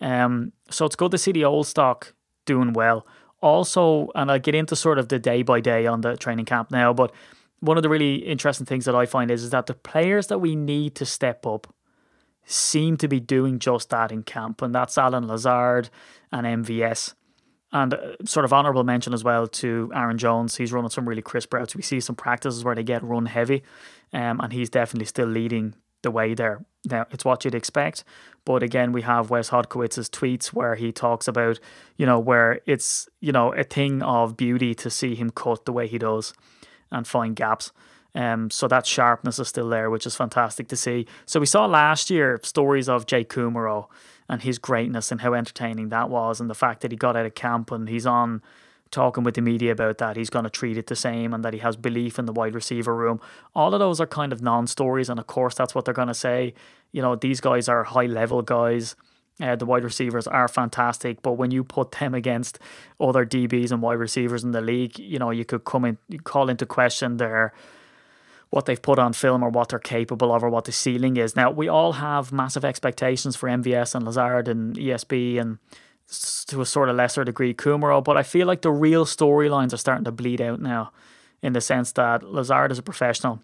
Um, 0.00 0.52
so 0.70 0.86
it's 0.86 0.96
good 0.96 1.10
to 1.10 1.18
see 1.18 1.32
the 1.32 1.44
old 1.44 1.66
stock 1.66 2.14
doing 2.46 2.72
well. 2.72 3.06
Also, 3.40 4.08
and 4.14 4.30
I'll 4.30 4.38
get 4.38 4.54
into 4.54 4.76
sort 4.76 4.98
of 4.98 5.08
the 5.08 5.18
day 5.18 5.42
by 5.42 5.60
day 5.60 5.86
on 5.86 6.00
the 6.00 6.16
training 6.16 6.46
camp 6.46 6.70
now, 6.70 6.92
but 6.92 7.12
one 7.64 7.76
of 7.78 7.82
the 7.82 7.88
really 7.88 8.16
interesting 8.16 8.66
things 8.66 8.84
that 8.84 8.94
I 8.94 9.06
find 9.06 9.30
is, 9.30 9.42
is 9.42 9.50
that 9.50 9.66
the 9.66 9.74
players 9.74 10.26
that 10.26 10.38
we 10.38 10.54
need 10.54 10.94
to 10.96 11.06
step 11.06 11.46
up 11.46 11.72
seem 12.44 12.98
to 12.98 13.08
be 13.08 13.20
doing 13.20 13.58
just 13.58 13.88
that 13.90 14.12
in 14.12 14.22
camp, 14.22 14.60
and 14.60 14.74
that's 14.74 14.98
Allen 14.98 15.26
Lazard 15.26 15.88
and 16.30 16.46
MVS. 16.64 17.14
And 17.72 17.94
uh, 17.94 18.16
sort 18.24 18.44
of 18.44 18.52
honourable 18.52 18.84
mention 18.84 19.14
as 19.14 19.24
well 19.24 19.48
to 19.48 19.90
Aaron 19.94 20.18
Jones. 20.18 20.56
He's 20.56 20.72
running 20.72 20.90
some 20.90 21.08
really 21.08 21.22
crisp 21.22 21.52
routes. 21.54 21.74
We 21.74 21.82
see 21.82 22.00
some 22.00 22.14
practices 22.14 22.62
where 22.62 22.74
they 22.74 22.84
get 22.84 23.02
run 23.02 23.26
heavy, 23.26 23.62
um, 24.12 24.40
and 24.40 24.52
he's 24.52 24.70
definitely 24.70 25.06
still 25.06 25.26
leading 25.26 25.74
the 26.02 26.10
way 26.10 26.34
there. 26.34 26.64
Now, 26.84 27.06
it's 27.10 27.24
what 27.24 27.44
you'd 27.44 27.54
expect. 27.54 28.04
But 28.44 28.62
again, 28.62 28.92
we 28.92 29.00
have 29.02 29.30
Wes 29.30 29.48
Hodkiewicz's 29.48 30.10
tweets 30.10 30.48
where 30.48 30.74
he 30.74 30.92
talks 30.92 31.26
about, 31.26 31.58
you 31.96 32.04
know, 32.04 32.20
where 32.20 32.60
it's, 32.66 33.08
you 33.20 33.32
know, 33.32 33.54
a 33.54 33.64
thing 33.64 34.02
of 34.02 34.36
beauty 34.36 34.74
to 34.74 34.90
see 34.90 35.14
him 35.14 35.30
cut 35.30 35.64
the 35.64 35.72
way 35.72 35.88
he 35.88 35.96
does 35.96 36.34
and 36.94 37.06
find 37.06 37.36
gaps. 37.36 37.72
Um, 38.14 38.48
so 38.48 38.68
that 38.68 38.86
sharpness 38.86 39.38
is 39.38 39.48
still 39.48 39.68
there, 39.68 39.90
which 39.90 40.06
is 40.06 40.14
fantastic 40.16 40.68
to 40.68 40.76
see. 40.76 41.06
So 41.26 41.40
we 41.40 41.46
saw 41.46 41.66
last 41.66 42.10
year 42.10 42.40
stories 42.42 42.88
of 42.88 43.06
Jake 43.06 43.28
Kumerow 43.28 43.88
and 44.28 44.40
his 44.40 44.58
greatness 44.58 45.10
and 45.10 45.20
how 45.20 45.34
entertaining 45.34 45.88
that 45.88 46.08
was, 46.08 46.40
and 46.40 46.48
the 46.48 46.54
fact 46.54 46.80
that 46.80 46.92
he 46.92 46.96
got 46.96 47.16
out 47.16 47.26
of 47.26 47.34
camp 47.34 47.70
and 47.72 47.88
he's 47.88 48.06
on 48.06 48.40
talking 48.90 49.24
with 49.24 49.34
the 49.34 49.42
media 49.42 49.72
about 49.72 49.98
that. 49.98 50.16
He's 50.16 50.30
going 50.30 50.44
to 50.44 50.50
treat 50.50 50.78
it 50.78 50.86
the 50.86 50.94
same, 50.94 51.34
and 51.34 51.44
that 51.44 51.52
he 51.52 51.58
has 51.58 51.76
belief 51.76 52.18
in 52.18 52.26
the 52.26 52.32
wide 52.32 52.54
receiver 52.54 52.94
room. 52.94 53.20
All 53.54 53.74
of 53.74 53.80
those 53.80 54.00
are 54.00 54.06
kind 54.06 54.32
of 54.32 54.40
non-stories, 54.40 55.08
and 55.08 55.18
of 55.18 55.26
course 55.26 55.56
that's 55.56 55.74
what 55.74 55.84
they're 55.84 55.92
going 55.92 56.08
to 56.08 56.14
say. 56.14 56.54
You 56.92 57.02
know, 57.02 57.16
these 57.16 57.40
guys 57.40 57.68
are 57.68 57.82
high 57.82 58.06
level 58.06 58.40
guys. 58.42 58.94
Uh, 59.40 59.56
the 59.56 59.66
wide 59.66 59.82
receivers 59.82 60.28
are 60.28 60.46
fantastic, 60.46 61.20
but 61.20 61.32
when 61.32 61.50
you 61.50 61.64
put 61.64 61.90
them 61.92 62.14
against 62.14 62.58
other 63.00 63.26
DBs 63.26 63.72
and 63.72 63.82
wide 63.82 63.98
receivers 63.98 64.44
in 64.44 64.52
the 64.52 64.60
league, 64.60 64.96
you 64.98 65.18
know 65.18 65.30
you 65.30 65.44
could 65.44 65.64
come 65.64 65.84
in, 65.84 65.98
call 66.22 66.48
into 66.48 66.64
question 66.64 67.16
their 67.16 67.52
what 68.50 68.66
they've 68.66 68.80
put 68.80 69.00
on 69.00 69.12
film 69.12 69.42
or 69.42 69.48
what 69.48 69.70
they're 69.70 69.80
capable 69.80 70.32
of 70.32 70.44
or 70.44 70.48
what 70.48 70.66
the 70.66 70.70
ceiling 70.70 71.16
is. 71.16 71.34
Now 71.34 71.50
we 71.50 71.66
all 71.66 71.94
have 71.94 72.30
massive 72.30 72.64
expectations 72.64 73.34
for 73.34 73.48
MVS 73.48 73.96
and 73.96 74.04
Lazard 74.04 74.46
and 74.46 74.76
ESB 74.76 75.40
and 75.40 75.58
to 76.46 76.60
a 76.60 76.66
sort 76.66 76.88
of 76.88 76.94
lesser 76.94 77.24
degree 77.24 77.52
Kumerow, 77.52 78.04
but 78.04 78.16
I 78.16 78.22
feel 78.22 78.46
like 78.46 78.62
the 78.62 78.70
real 78.70 79.04
storylines 79.04 79.72
are 79.72 79.78
starting 79.78 80.04
to 80.04 80.12
bleed 80.12 80.40
out 80.40 80.60
now 80.60 80.92
in 81.42 81.54
the 81.54 81.60
sense 81.60 81.90
that 81.92 82.22
Lazard 82.22 82.70
is 82.70 82.78
a 82.78 82.82
professional. 82.82 83.42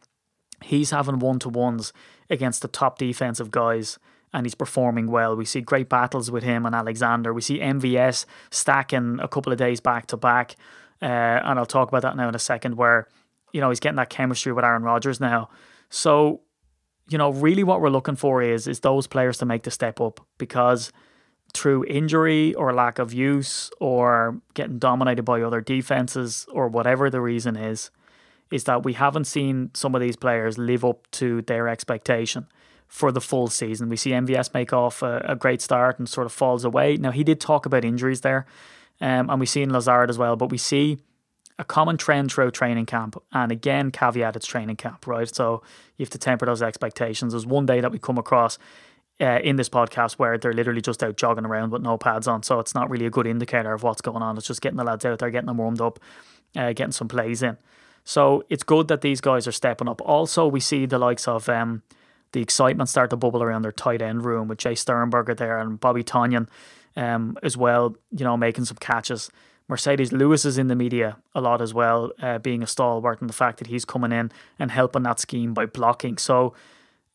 He's 0.63 0.91
having 0.91 1.19
one 1.19 1.41
to 1.41 1.49
ones 1.49 1.93
against 2.29 2.63
the 2.63 2.69
top 2.69 2.97
defensive 2.99 3.51
guys 3.51 3.99
and 4.33 4.47
he's 4.47 4.55
performing 4.55 5.11
well. 5.11 5.35
We 5.37 5.45
see 5.45 5.61
great 5.61 5.89
battles 5.89 6.31
with 6.31 6.43
him 6.43 6.67
and 6.67 6.75
Alexander. 6.75 7.33
We 7.33 7.41
see 7.41 7.59
MVS 7.59 8.27
stacking 8.51 9.19
a 9.21 9.29
couple 9.29 9.53
of 9.53 9.59
days 9.59 9.81
back 9.81 10.07
to 10.09 10.17
back. 10.17 10.57
Uh, 11.03 11.07
and 11.07 11.59
I'll 11.59 11.67
talk 11.67 11.89
about 11.89 12.03
that 12.03 12.17
now 12.17 12.29
in 12.29 12.35
a 12.35 12.41
second, 12.41 12.77
where, 12.77 13.09
you 13.53 13.61
know, 13.61 13.71
he's 13.71 13.81
getting 13.81 13.97
that 13.97 14.11
chemistry 14.11 14.53
with 14.53 14.65
Aaron 14.65 14.83
Rodgers 14.83 15.19
now. 15.19 15.49
So, 15.89 16.43
you 17.09 17.19
know, 17.19 17.31
really 17.31 17.65
what 17.65 17.81
we're 17.81 17.91
looking 17.91 18.17
for 18.17 18.43
is 18.43 18.69
is 18.69 18.81
those 18.81 19.07
players 19.07 19.39
to 19.39 19.47
make 19.47 19.65
the 19.65 19.71
step 19.71 20.01
up 20.01 20.25
because 20.39 20.93
through 21.53 21.85
injury 21.87 22.55
or 22.55 22.73
lack 22.73 23.01
of 23.01 23.13
use 23.13 23.71
or 23.81 24.41
getting 24.55 24.79
dominated 24.79 25.25
by 25.25 25.43
other 25.43 25.61
defenses 25.61 26.47
or 26.53 26.69
whatever 26.69 27.11
the 27.11 27.21
reason 27.21 27.57
is, 27.57 27.91
is 28.53 28.65
that 28.65 28.85
we 28.85 28.93
haven't 28.93 29.25
seen 29.25 29.71
some 29.75 29.97
of 29.97 30.01
these 30.01 30.15
players 30.15 30.59
live 30.59 30.85
up 30.85 31.11
to 31.11 31.43
their 31.43 31.67
expectation 31.67 32.47
for 32.91 33.13
the 33.13 33.21
full 33.21 33.47
season. 33.47 33.89
We 33.89 33.97
see 33.97 34.11
MVS 34.11 34.53
make 34.53 34.73
off 34.73 35.01
a, 35.01 35.25
a 35.25 35.37
great 35.37 35.63
start 35.63 36.01
and 36.01 36.09
sort 36.09 36.27
of 36.27 36.33
falls 36.33 36.65
away. 36.65 36.97
Now, 36.97 37.13
he 37.13 37.23
did 37.23 37.41
talk 37.41 37.65
about 37.65 37.85
injuries 37.85 38.23
there, 38.23 38.47
um, 39.01 39.31
and 39.31 39.39
we 39.39 39.47
see 39.47 39.63
in 39.63 39.73
Lazard 39.73 40.11
as 40.11 40.19
well, 40.19 40.35
but 40.35 40.51
we 40.51 40.59
see 40.59 40.99
a 41.57 41.65
common 41.65 41.97
trend 41.97 42.33
throughout 42.33 42.53
training 42.53 42.87
camp. 42.87 43.17
And 43.33 43.53
again, 43.53 43.93
caveat 43.93 44.35
it's 44.35 44.47
training 44.47 44.75
camp, 44.75 45.07
right? 45.07 45.33
So 45.33 45.63
you 45.99 46.03
have 46.03 46.11
to 46.11 46.19
temper 46.19 46.47
those 46.47 46.63
expectations. 46.63 47.33
There's 47.33 47.47
one 47.47 47.65
day 47.65 47.81
that 47.81 47.93
we 47.93 48.01
come 48.01 48.19
across 48.19 48.59
uh, 49.21 49.39
in 49.45 49.55
this 49.55 49.69
podcast 49.69 50.15
where 50.15 50.37
they're 50.37 50.53
literally 50.53 50.81
just 50.81 51.03
out 51.05 51.17
jogging 51.17 51.47
around 51.47 51.71
with 51.71 51.83
no 51.83 51.97
pads 51.97 52.27
on. 52.27 52.43
So 52.43 52.59
it's 52.59 52.75
not 52.75 52.91
really 52.91 53.07
a 53.07 53.11
good 53.11 53.27
indicator 53.27 53.73
of 53.73 53.85
what's 53.85 54.01
going 54.01 54.23
on. 54.23 54.37
It's 54.37 54.49
just 54.49 54.63
getting 54.63 54.79
the 54.79 54.85
lads 54.85 55.05
out 55.05 55.21
there, 55.21 55.31
getting 55.31 55.47
them 55.47 55.59
warmed 55.59 55.81
up, 55.81 56.01
uh, 56.57 56.73
getting 56.73 56.93
some 56.93 57.07
plays 57.07 57.41
in. 57.41 57.57
So 58.03 58.43
it's 58.49 58.65
good 58.65 58.89
that 58.89 59.03
these 59.03 59.21
guys 59.21 59.47
are 59.47 59.53
stepping 59.53 59.89
up. 59.89 60.01
Also, 60.01 60.49
we 60.49 60.59
see 60.59 60.87
the 60.87 60.99
likes 60.99 61.29
of 61.29 61.49
um, 61.49 61.83
the 62.33 62.41
excitement 62.41 62.89
start 62.89 63.11
to 63.11 63.17
bubble 63.17 63.43
around 63.43 63.63
their 63.63 63.73
tight 63.73 64.03
end 64.03 64.25
room 64.25 64.49
with 64.49 64.59
Jace 64.59 64.79
Sternberger 64.79 65.35
there 65.35 65.59
and 65.59 65.81
Bobby 65.81 66.05
Tonyan 66.05 66.49
um, 66.97 67.37
as 67.43 67.57
well, 67.57 67.97
you 68.11 68.25
know, 68.25 68.37
making 68.37 68.65
some 68.65 68.77
catches. 68.79 69.31
Marcedes 69.69 70.13
Lewis 70.13 70.45
is 70.45 70.59
in 70.59 70.67
the 70.67 70.75
media 70.75 71.17
a 71.35 71.41
lot 71.41 71.63
as 71.63 71.73
well, 71.73 72.11
uh, 72.21 72.39
being 72.39 72.63
a 72.63 72.67
stalwart 72.67 73.21
and 73.21 73.31
the 73.31 73.35
fact 73.35 73.59
that 73.59 73.69
he's 73.69 73.85
coming 73.85 74.11
in 74.11 74.33
and 74.59 74.71
helping 74.71 75.05
that 75.05 75.21
scheme 75.21 75.55
by 75.55 75.67
blocking. 75.67 76.19
So 76.19 76.55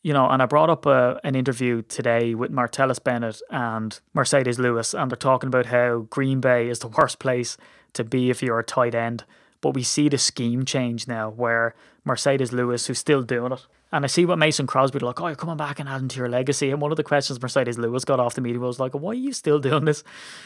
you 0.06 0.14
know, 0.14 0.30
and 0.30 0.40
I 0.40 0.46
brought 0.46 0.70
up 0.70 0.86
a, 0.86 0.90
uh, 0.90 1.20
an 1.24 1.34
interview 1.34 1.82
today 1.82 2.36
with 2.36 2.52
Martellus 2.52 3.04
Bennett 3.04 3.42
and 3.50 4.00
Marcedes 4.16 4.60
Lewis, 4.60 4.94
and 4.94 5.10
they're 5.10 5.16
talking 5.16 5.48
about 5.48 5.66
how 5.66 6.06
Green 6.12 6.40
Bay 6.40 6.70
is 6.70 6.78
the 6.78 6.90
worst 6.90 7.18
place 7.18 7.58
to 7.94 8.04
be 8.04 8.30
if 8.30 8.44
you're 8.44 8.60
a 8.60 8.64
tight 8.64 8.94
end. 8.94 9.24
But 9.66 9.74
we 9.74 9.82
see 9.82 10.10
the 10.10 10.20
scheme 10.20 10.64
change 10.64 11.08
now 11.08 11.32
where 11.32 11.74
Marcedes 12.08 12.52
Lewis, 12.52 12.86
who's 12.86 13.00
still 13.00 13.24
doing 13.24 13.52
it, 13.52 13.66
and 13.92 14.06
I 14.06 14.08
see 14.08 14.24
what 14.24 14.38
Mason 14.38 14.68
Crosby 14.68 15.00
like, 15.00 15.20
oh, 15.20 15.26
you're 15.26 15.36
coming 15.36 15.58
back 15.58 15.80
and 15.80 15.90
adding 15.90 16.08
to 16.10 16.20
your 16.20 16.30
legacy. 16.30 16.70
And 16.70 16.80
one 16.80 16.92
of 16.92 16.98
the 16.98 17.04
questions 17.04 17.40
Marcedes 17.40 17.80
Lewis 17.80 18.06
got 18.06 18.20
off 18.20 18.36
the 18.36 18.42
media 18.42 18.60
was 18.60 18.80
like, 18.80 18.92
why 18.92 19.10
are 19.10 19.16
you 19.16 19.34
still 19.34 19.58
doing 19.58 19.86
this? 19.86 20.04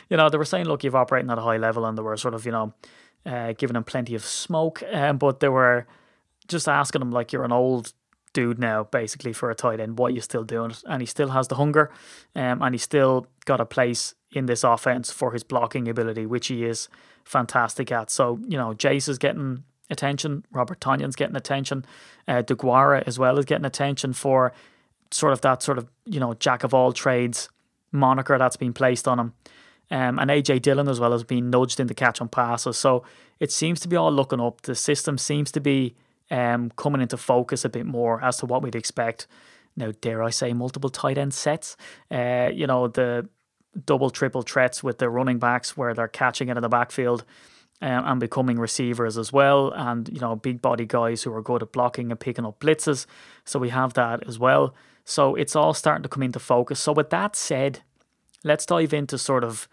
You 0.10 0.15
know, 0.15 0.29
they 0.29 0.38
were 0.38 0.45
saying, 0.45 0.67
look, 0.67 0.86
you've 0.86 0.95
operating 0.95 1.29
at 1.29 1.38
a 1.38 1.41
high 1.41 1.58
level, 1.58 1.86
and 1.86 1.97
they 1.97 2.01
were 2.01 2.15
sort 2.15 2.34
of, 2.34 2.45
you 2.45 2.53
know, 2.53 2.73
uh, 3.25 3.51
giving 3.58 3.75
him 3.75 3.84
plenty 3.84 4.15
of 4.15 4.23
smoke. 4.23 4.82
Um, 4.89 5.17
but 5.17 5.41
they 5.41 5.49
were 5.49 5.86
just 6.47 6.69
asking 6.69 7.01
him, 7.01 7.12
like, 7.12 7.34
you're 7.34 7.43
an 7.43 7.51
old 7.51 7.91
dude 8.32 8.58
now, 8.58 8.86
basically, 8.86 9.34
for 9.34 9.51
a 9.51 9.55
tight 9.55 9.82
end. 9.82 9.99
Why 9.99 10.08
are 10.08 10.12
you 10.12 10.21
still 10.21 10.45
doing 10.45 10.71
it? 10.71 10.82
And 10.88 11.01
he 11.01 11.05
still 11.05 11.32
has 11.32 11.49
the 11.49 11.55
hunger, 11.55 11.91
um, 12.38 12.62
and 12.62 12.73
he 12.73 12.79
still 12.79 13.27
got 13.43 13.60
a 13.60 13.65
place 13.65 14.15
in 14.32 14.45
this 14.45 14.63
offense 14.63 15.12
for 15.12 15.34
his 15.34 15.43
blocking 15.43 15.89
ability, 15.89 16.25
which 16.25 16.47
he 16.47 16.63
is 16.63 16.88
fantastic 17.23 17.91
at. 17.91 18.10
So, 18.10 18.39
you 18.47 18.58
know, 18.58 18.73
Jace 18.73 19.10
is 19.10 19.17
getting 19.17 19.63
attention, 19.89 20.45
Robert 20.51 20.79
Tonyan's 20.79 21.15
getting 21.15 21.36
attention, 21.36 21.86
uh, 22.27 22.43
Deguara 22.43 23.03
as 23.05 23.17
well 23.17 23.38
is 23.39 23.45
getting 23.45 23.65
attention 23.65 24.13
for 24.13 24.53
sort 25.12 25.34
of 25.34 25.41
that 25.41 25.63
sort 25.63 25.77
of, 25.77 25.88
you 26.05 26.19
know, 26.19 26.34
jack 26.36 26.63
of 26.63 26.73
all 26.73 26.91
trades 26.93 27.49
moniker 27.91 28.38
that's 28.38 28.58
been 28.58 28.73
placed 28.73 29.08
on 29.08 29.19
him. 29.19 29.34
Um, 29.91 30.19
and 30.19 30.29
AJ 30.29 30.62
Dillon 30.62 30.88
as 30.88 30.99
well 30.99 31.12
has 31.12 31.23
been 31.23 31.49
nudged 31.49 31.79
into 31.79 31.95
catch 31.95 32.21
on 32.21 32.29
passes. 32.29 32.77
So 32.77 33.03
it 33.39 33.51
seems 33.51 33.79
to 33.82 33.88
be 33.88 33.95
all 33.95 34.12
looking 34.12 34.39
up. 34.39 34.62
The 34.62 34.75
system 34.75 35.17
seems 35.17 35.51
to 35.53 35.60
be 35.60 35.95
um, 36.29 36.71
coming 36.75 37.01
into 37.01 37.17
focus 37.17 37.65
a 37.65 37.69
bit 37.69 37.88
more 37.88 38.23
as 38.23 38.38
to 38.38 38.45
what 38.45 38.62
we'd 38.62 38.75
expect. 38.75 39.25
Now, 39.75 39.93
dare 40.01 40.21
I 40.21 40.29
say, 40.29 40.53
multiple 40.53 40.89
tight 40.89 41.17
end 41.17 41.34
sets. 41.34 41.75
Uh, 42.12 42.49
you 42.53 42.67
know, 42.67 42.88
the 42.88 43.27
double, 43.86 44.10
triple 44.10 44.41
threats 44.41 44.84
with 44.84 44.97
the 44.97 45.10
running 45.10 45.39
backs 45.39 45.77
where 45.77 45.93
they're 45.93 46.08
catching 46.08 46.49
it 46.49 46.58
in 46.58 46.62
the 46.62 46.69
backfield 46.69 47.23
um, 47.82 48.03
and 48.05 48.19
becoming 48.19 48.60
receivers 48.60 49.17
as 49.17 49.32
well. 49.32 49.71
And, 49.71 50.10
you 50.10 50.19
know, 50.19 50.36
big 50.36 50.62
body 50.62 50.86
guys 50.86 51.23
who 51.23 51.34
are 51.34 51.41
good 51.41 51.63
at 51.63 51.71
blocking 51.71 52.12
and 52.12 52.19
picking 52.19 52.45
up 52.45 52.60
blitzes. 52.60 53.05
So 53.45 53.60
we 53.60 53.69
have 53.69 53.93
that 53.93 54.27
as 54.27 54.39
well. 54.39 54.75
So 55.05 55.36
it's 55.36 55.55
all 55.55 55.73
starting 55.73 56.03
to 56.03 56.10
come 56.10 56.23
into 56.23 56.39
focus. 56.39 56.79
So, 56.79 56.91
with 56.91 57.10
that 57.10 57.36
said, 57.36 57.79
let's 58.43 58.65
dive 58.65 58.93
into 58.93 59.17
sort 59.17 59.43
of 59.43 59.67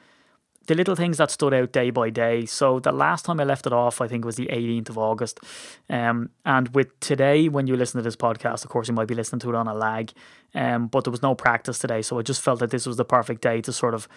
the 0.67 0.75
little 0.75 0.97
things 0.97 1.19
that 1.19 1.31
stood 1.31 1.55
out 1.55 1.73
day 1.73 1.91
by 1.91 2.11
day. 2.11 2.47
So 2.47 2.81
the 2.81 2.93
last 2.93 3.25
time 3.25 3.41
I 3.41 3.45
left 3.45 3.67
it 3.67 3.73
off, 3.73 4.01
I 4.01 4.09
think 4.09 4.25
was 4.25 4.37
the 4.37 4.47
18th 4.47 4.91
of 4.91 4.99
August. 4.99 5.41
Um, 5.89 6.31
and 6.45 6.69
with 6.75 6.99
today, 7.01 7.49
when 7.49 7.67
you 7.67 7.77
listen 7.77 7.99
to 7.99 8.03
this 8.03 8.17
podcast, 8.17 8.65
of 8.65 8.71
course, 8.71 8.89
you 8.89 8.95
might 8.95 9.09
be 9.09 9.15
listening 9.15 9.41
to 9.41 9.51
it 9.51 9.55
on 9.55 9.69
a 9.69 9.75
lag. 9.75 10.13
Um, 10.55 10.89
but 10.89 11.05
there 11.05 11.11
was 11.11 11.23
no 11.23 11.35
practice 11.35 11.79
today, 11.79 12.03
so 12.03 12.19
I 12.19 12.23
just 12.23 12.41
felt 12.41 12.61
that 12.61 12.71
this 12.71 12.87
was 12.87 12.97
the 12.97 13.05
perfect 13.05 13.43
day 13.43 13.61
to 13.63 13.73
sort 13.73 13.95
of 13.95 14.09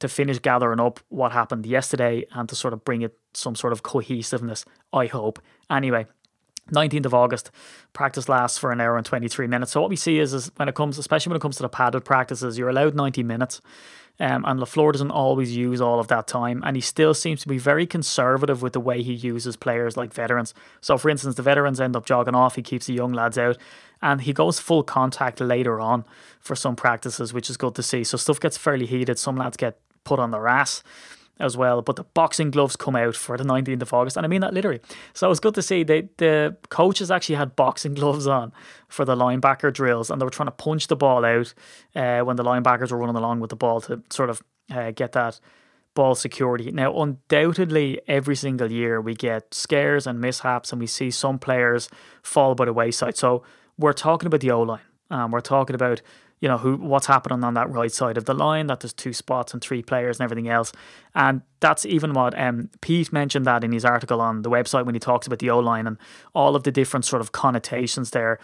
to 0.00 0.08
finish 0.08 0.38
gathering 0.38 0.80
up 0.80 0.98
what 1.10 1.32
happened 1.32 1.66
yesterday 1.66 2.24
and 2.32 2.48
to 2.48 2.54
sort 2.54 2.72
of 2.72 2.84
bring 2.84 3.02
it 3.02 3.18
some 3.34 3.54
sort 3.54 3.72
of 3.72 3.82
cohesiveness. 3.82 4.64
I 4.92 5.06
hope. 5.06 5.38
Anyway, 5.70 6.06
19th 6.70 7.06
of 7.06 7.14
August, 7.14 7.50
practice 7.92 8.28
lasts 8.28 8.58
for 8.58 8.72
an 8.72 8.80
hour 8.80 8.96
and 8.96 9.06
23 9.06 9.46
minutes. 9.46 9.72
So 9.72 9.80
what 9.80 9.90
we 9.90 9.96
see 9.96 10.18
is, 10.18 10.32
is 10.32 10.50
when 10.56 10.68
it 10.68 10.74
comes, 10.74 10.98
especially 10.98 11.30
when 11.30 11.36
it 11.36 11.42
comes 11.42 11.56
to 11.56 11.62
the 11.62 11.68
padded 11.68 12.04
practices, 12.04 12.58
you're 12.58 12.68
allowed 12.68 12.94
90 12.94 13.22
minutes. 13.22 13.60
Um, 14.18 14.44
and 14.44 14.60
LaFleur 14.60 14.92
doesn't 14.92 15.10
always 15.10 15.56
use 15.56 15.80
all 15.80 15.98
of 15.98 16.08
that 16.08 16.26
time. 16.26 16.62
And 16.64 16.76
he 16.76 16.82
still 16.82 17.14
seems 17.14 17.40
to 17.40 17.48
be 17.48 17.56
very 17.56 17.86
conservative 17.86 18.60
with 18.60 18.74
the 18.74 18.80
way 18.80 19.02
he 19.02 19.14
uses 19.14 19.56
players 19.56 19.96
like 19.96 20.12
veterans. 20.12 20.52
So, 20.82 20.98
for 20.98 21.08
instance, 21.08 21.36
the 21.36 21.42
veterans 21.42 21.80
end 21.80 21.96
up 21.96 22.04
jogging 22.04 22.34
off, 22.34 22.56
he 22.56 22.62
keeps 22.62 22.86
the 22.86 22.92
young 22.92 23.14
lads 23.14 23.38
out, 23.38 23.56
and 24.02 24.20
he 24.20 24.34
goes 24.34 24.60
full 24.60 24.82
contact 24.82 25.40
later 25.40 25.80
on 25.80 26.04
for 26.38 26.54
some 26.54 26.76
practices, 26.76 27.32
which 27.32 27.48
is 27.48 27.56
good 27.56 27.74
to 27.76 27.82
see. 27.82 28.04
So, 28.04 28.18
stuff 28.18 28.38
gets 28.38 28.58
fairly 28.58 28.84
heated. 28.84 29.18
Some 29.18 29.36
lads 29.36 29.56
get 29.56 29.78
put 30.04 30.18
on 30.18 30.32
their 30.32 30.48
ass 30.48 30.82
as 31.40 31.56
well. 31.56 31.82
But 31.82 31.96
the 31.96 32.04
boxing 32.04 32.50
gloves 32.50 32.76
come 32.76 32.96
out 32.96 33.16
for 33.16 33.36
the 33.36 33.44
19th 33.44 33.82
of 33.82 33.92
August, 33.92 34.16
and 34.16 34.24
I 34.24 34.28
mean 34.28 34.40
that 34.40 34.54
literally. 34.54 34.80
So 35.12 35.30
it's 35.30 35.40
good 35.40 35.54
to 35.54 35.62
see 35.62 35.82
they, 35.82 36.08
the 36.18 36.56
coaches 36.68 37.10
actually 37.10 37.36
had 37.36 37.56
boxing 37.56 37.94
gloves 38.00 38.26
on 38.26 38.52
for 38.88 39.04
the 39.04 39.16
linebacker 39.16 39.72
drills, 39.72 40.10
and 40.10 40.20
they 40.20 40.24
were 40.24 40.30
trying 40.30 40.48
to 40.48 40.52
punch 40.52 40.86
the 40.86 40.96
ball 40.96 41.24
out 41.24 41.54
uh, 41.94 42.20
when 42.20 42.36
the 42.36 42.44
linebackers 42.44 42.90
were 42.90 42.98
running 42.98 43.16
along 43.16 43.40
with 43.40 43.50
the 43.50 43.56
ball 43.56 43.80
to 43.82 44.02
sort 44.10 44.30
of 44.30 44.42
uh, 44.70 44.90
get 44.92 45.12
that 45.12 45.40
ball 45.94 46.14
security. 46.14 46.70
Now, 46.70 46.96
undoubtedly, 47.00 48.00
every 48.06 48.36
single 48.36 48.70
year 48.70 49.00
we 49.00 49.14
get 49.14 49.54
scares 49.54 50.06
and 50.06 50.20
mishaps, 50.20 50.72
and 50.72 50.80
we 50.80 50.86
see 50.86 51.10
some 51.10 51.38
players 51.38 51.88
fall 52.22 52.54
by 52.54 52.66
the 52.66 52.72
wayside. 52.72 53.16
So 53.16 53.42
we're 53.78 53.92
talking 53.92 54.26
about 54.26 54.40
the 54.40 54.50
O 54.50 54.62
line. 54.62 54.80
Um, 55.10 55.32
we're 55.32 55.40
talking 55.40 55.74
about 55.74 56.00
you 56.40 56.48
know 56.48 56.58
who 56.58 56.76
what's 56.76 57.06
happening 57.06 57.44
on 57.44 57.54
that 57.54 57.70
right 57.70 57.92
side 57.92 58.16
of 58.16 58.24
the 58.24 58.34
line 58.34 58.66
that 58.66 58.80
there's 58.80 58.92
two 58.92 59.12
spots 59.12 59.52
and 59.52 59.62
three 59.62 59.82
players 59.82 60.18
and 60.18 60.24
everything 60.24 60.48
else. 60.48 60.72
And 61.14 61.42
that's 61.60 61.84
even 61.84 62.14
what 62.14 62.38
um, 62.38 62.70
Pete 62.80 63.12
mentioned 63.12 63.46
that 63.46 63.62
in 63.62 63.72
his 63.72 63.84
article 63.84 64.20
on 64.20 64.42
the 64.42 64.50
website 64.50 64.86
when 64.86 64.94
he 64.94 65.00
talks 65.00 65.26
about 65.26 65.38
the 65.38 65.50
O-line 65.50 65.86
and 65.86 65.98
all 66.34 66.56
of 66.56 66.64
the 66.64 66.72
different 66.72 67.04
sort 67.04 67.20
of 67.20 67.32
connotations 67.32 68.10
there. 68.10 68.38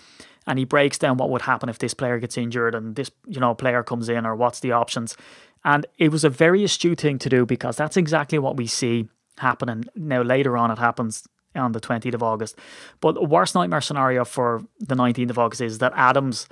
And 0.47 0.59
he 0.59 0.65
breaks 0.65 0.99
down 0.99 1.17
what 1.17 1.31
would 1.31 1.43
happen 1.43 1.69
if 1.69 1.79
this 1.79 1.95
player 1.95 2.19
gets 2.19 2.39
injured 2.39 2.75
and 2.75 2.95
this 2.97 3.11
you 3.27 3.41
know 3.41 3.55
player 3.55 3.83
comes 3.83 4.09
in 4.09 4.27
or 4.27 4.37
what's 4.37 4.61
the 4.61 4.73
options. 4.73 5.17
And 5.65 5.87
it 5.99 6.13
was 6.13 6.23
a 6.23 6.31
very 6.31 6.63
astute 6.63 7.01
thing 7.01 7.19
to 7.19 7.29
do 7.29 7.47
because 7.47 7.77
that's 7.77 7.97
exactly 7.97 8.39
what 8.39 8.57
we 8.57 8.67
see 8.67 9.09
happening 9.39 9.85
now. 9.95 10.23
Later 10.23 10.57
on 10.57 10.71
it 10.71 10.79
happens 10.79 11.27
on 11.55 11.73
the 11.73 11.81
20th 11.81 12.15
of 12.15 12.23
August. 12.23 12.59
But 13.01 13.13
the 13.13 13.25
worst 13.25 13.55
nightmare 13.55 13.81
scenario 13.81 14.27
for 14.27 14.63
the 14.79 14.95
19th 14.95 15.31
of 15.31 15.39
August 15.39 15.63
is 15.63 15.79
that 15.79 15.93
Adams 15.97 16.47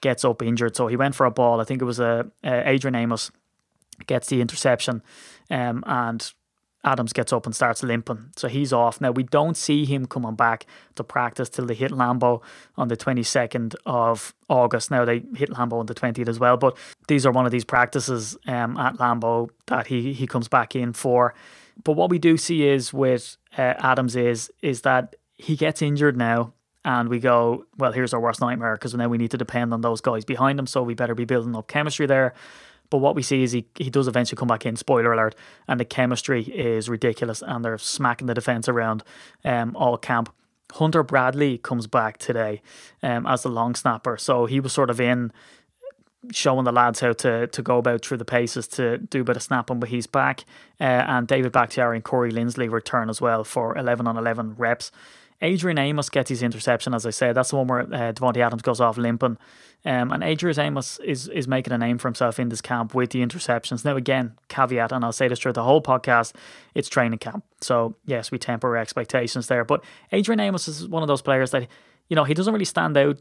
gets 0.00 0.24
up 0.24 0.42
injured. 0.42 0.76
So 0.76 0.86
he 0.86 0.96
went 0.96 1.14
for 1.14 1.26
a 1.26 1.30
ball. 1.30 1.60
I 1.60 1.64
think 1.64 1.82
it 1.82 1.84
was 1.84 2.00
a, 2.00 2.30
Adrian 2.44 2.94
Amos 2.94 3.30
gets 4.06 4.28
the 4.28 4.40
interception, 4.40 5.02
um, 5.50 5.82
and 5.86 6.32
Adams 6.84 7.12
gets 7.12 7.32
up 7.32 7.46
and 7.46 7.54
starts 7.54 7.82
limping. 7.82 8.30
So 8.36 8.46
he's 8.48 8.72
off. 8.72 9.00
Now 9.00 9.10
we 9.10 9.24
don't 9.24 9.56
see 9.56 9.84
him 9.84 10.06
coming 10.06 10.36
back 10.36 10.66
to 10.94 11.02
practice 11.02 11.48
till 11.48 11.66
they 11.66 11.74
hit 11.74 11.90
Lambeau 11.90 12.42
on 12.76 12.88
the 12.88 12.96
22nd 12.96 13.74
of 13.84 14.34
August. 14.48 14.90
Now 14.90 15.04
they 15.04 15.22
hit 15.34 15.50
Lambeau 15.50 15.80
on 15.80 15.86
the 15.86 15.94
20th 15.94 16.28
as 16.28 16.38
well, 16.38 16.56
but 16.56 16.76
these 17.08 17.26
are 17.26 17.32
one 17.32 17.44
of 17.44 17.52
these 17.52 17.64
practices 17.64 18.36
um, 18.46 18.76
at 18.76 18.98
Lambeau 18.98 19.50
that 19.66 19.88
he 19.88 20.12
he 20.12 20.26
comes 20.26 20.48
back 20.48 20.76
in 20.76 20.92
for. 20.92 21.34
But 21.82 21.92
what 21.92 22.08
we 22.08 22.18
do 22.18 22.36
see 22.36 22.66
is 22.66 22.92
with 22.92 23.36
uh, 23.58 23.74
Adams 23.78 24.14
is 24.14 24.50
is 24.62 24.82
that 24.82 25.16
he 25.34 25.56
gets 25.56 25.82
injured 25.82 26.16
now 26.16 26.52
and 26.86 27.08
we 27.08 27.18
go, 27.18 27.66
well, 27.76 27.90
here's 27.90 28.14
our 28.14 28.20
worst 28.20 28.40
nightmare 28.40 28.76
because 28.76 28.94
now 28.94 29.08
we 29.08 29.18
need 29.18 29.32
to 29.32 29.36
depend 29.36 29.74
on 29.74 29.80
those 29.80 30.00
guys 30.00 30.24
behind 30.24 30.56
them. 30.56 30.68
So 30.68 30.84
we 30.84 30.94
better 30.94 31.16
be 31.16 31.24
building 31.24 31.56
up 31.56 31.66
chemistry 31.66 32.06
there. 32.06 32.32
But 32.90 32.98
what 32.98 33.16
we 33.16 33.22
see 33.22 33.42
is 33.42 33.50
he, 33.50 33.66
he 33.74 33.90
does 33.90 34.06
eventually 34.06 34.38
come 34.38 34.46
back 34.46 34.64
in, 34.64 34.76
spoiler 34.76 35.12
alert, 35.12 35.34
and 35.66 35.80
the 35.80 35.84
chemistry 35.84 36.44
is 36.44 36.88
ridiculous 36.88 37.42
and 37.42 37.64
they're 37.64 37.76
smacking 37.76 38.28
the 38.28 38.34
defence 38.34 38.68
around 38.68 39.02
um, 39.44 39.74
all 39.74 39.98
camp. 39.98 40.32
Hunter 40.74 41.02
Bradley 41.02 41.58
comes 41.58 41.88
back 41.88 42.18
today 42.18 42.62
um, 43.02 43.26
as 43.26 43.42
the 43.42 43.48
long 43.48 43.74
snapper. 43.74 44.16
So 44.16 44.46
he 44.46 44.60
was 44.60 44.72
sort 44.72 44.88
of 44.88 45.00
in 45.00 45.32
showing 46.30 46.64
the 46.64 46.72
lads 46.72 47.00
how 47.00 47.12
to 47.12 47.46
to 47.48 47.62
go 47.62 47.78
about 47.78 48.04
through 48.04 48.16
the 48.16 48.24
paces 48.24 48.66
to 48.66 48.98
do 48.98 49.22
a 49.22 49.24
bit 49.24 49.36
of 49.36 49.42
snapping, 49.42 49.80
but 49.80 49.88
he's 49.88 50.06
back. 50.06 50.44
Uh, 50.80 50.84
and 50.84 51.26
David 51.26 51.50
Bakhtiari 51.50 51.96
and 51.96 52.04
Corey 52.04 52.30
Linsley 52.30 52.70
return 52.70 53.10
as 53.10 53.20
well 53.20 53.42
for 53.42 53.76
11 53.76 54.06
on 54.06 54.16
11 54.16 54.54
reps. 54.56 54.92
Adrian 55.42 55.78
Amos 55.78 56.08
gets 56.08 56.30
his 56.30 56.42
interception, 56.42 56.94
as 56.94 57.04
I 57.04 57.10
said. 57.10 57.34
That's 57.34 57.50
the 57.50 57.56
one 57.56 57.66
where 57.66 57.80
uh, 57.80 58.12
Davante 58.12 58.38
Adams 58.38 58.62
goes 58.62 58.80
off 58.80 58.96
limping. 58.96 59.36
Um, 59.84 60.10
and 60.10 60.24
Adrian 60.24 60.58
Amos 60.58 60.98
is, 61.00 61.28
is 61.28 61.46
making 61.46 61.72
a 61.72 61.78
name 61.78 61.98
for 61.98 62.08
himself 62.08 62.40
in 62.40 62.48
this 62.48 62.60
camp 62.60 62.94
with 62.94 63.10
the 63.10 63.20
interceptions. 63.24 63.84
Now, 63.84 63.96
again, 63.96 64.34
caveat, 64.48 64.92
and 64.92 65.04
I'll 65.04 65.12
say 65.12 65.28
this 65.28 65.38
throughout 65.38 65.54
the 65.54 65.62
whole 65.62 65.82
podcast, 65.82 66.34
it's 66.74 66.88
training 66.88 67.18
camp. 67.18 67.44
So, 67.60 67.96
yes, 68.04 68.30
we 68.30 68.38
temper 68.38 68.68
our 68.68 68.76
expectations 68.76 69.46
there. 69.46 69.64
But 69.64 69.84
Adrian 70.12 70.40
Amos 70.40 70.68
is 70.68 70.88
one 70.88 71.02
of 71.02 71.08
those 71.08 71.22
players 71.22 71.50
that, 71.52 71.68
you 72.08 72.16
know, 72.16 72.24
he 72.24 72.34
doesn't 72.34 72.52
really 72.52 72.64
stand 72.64 72.96
out 72.96 73.20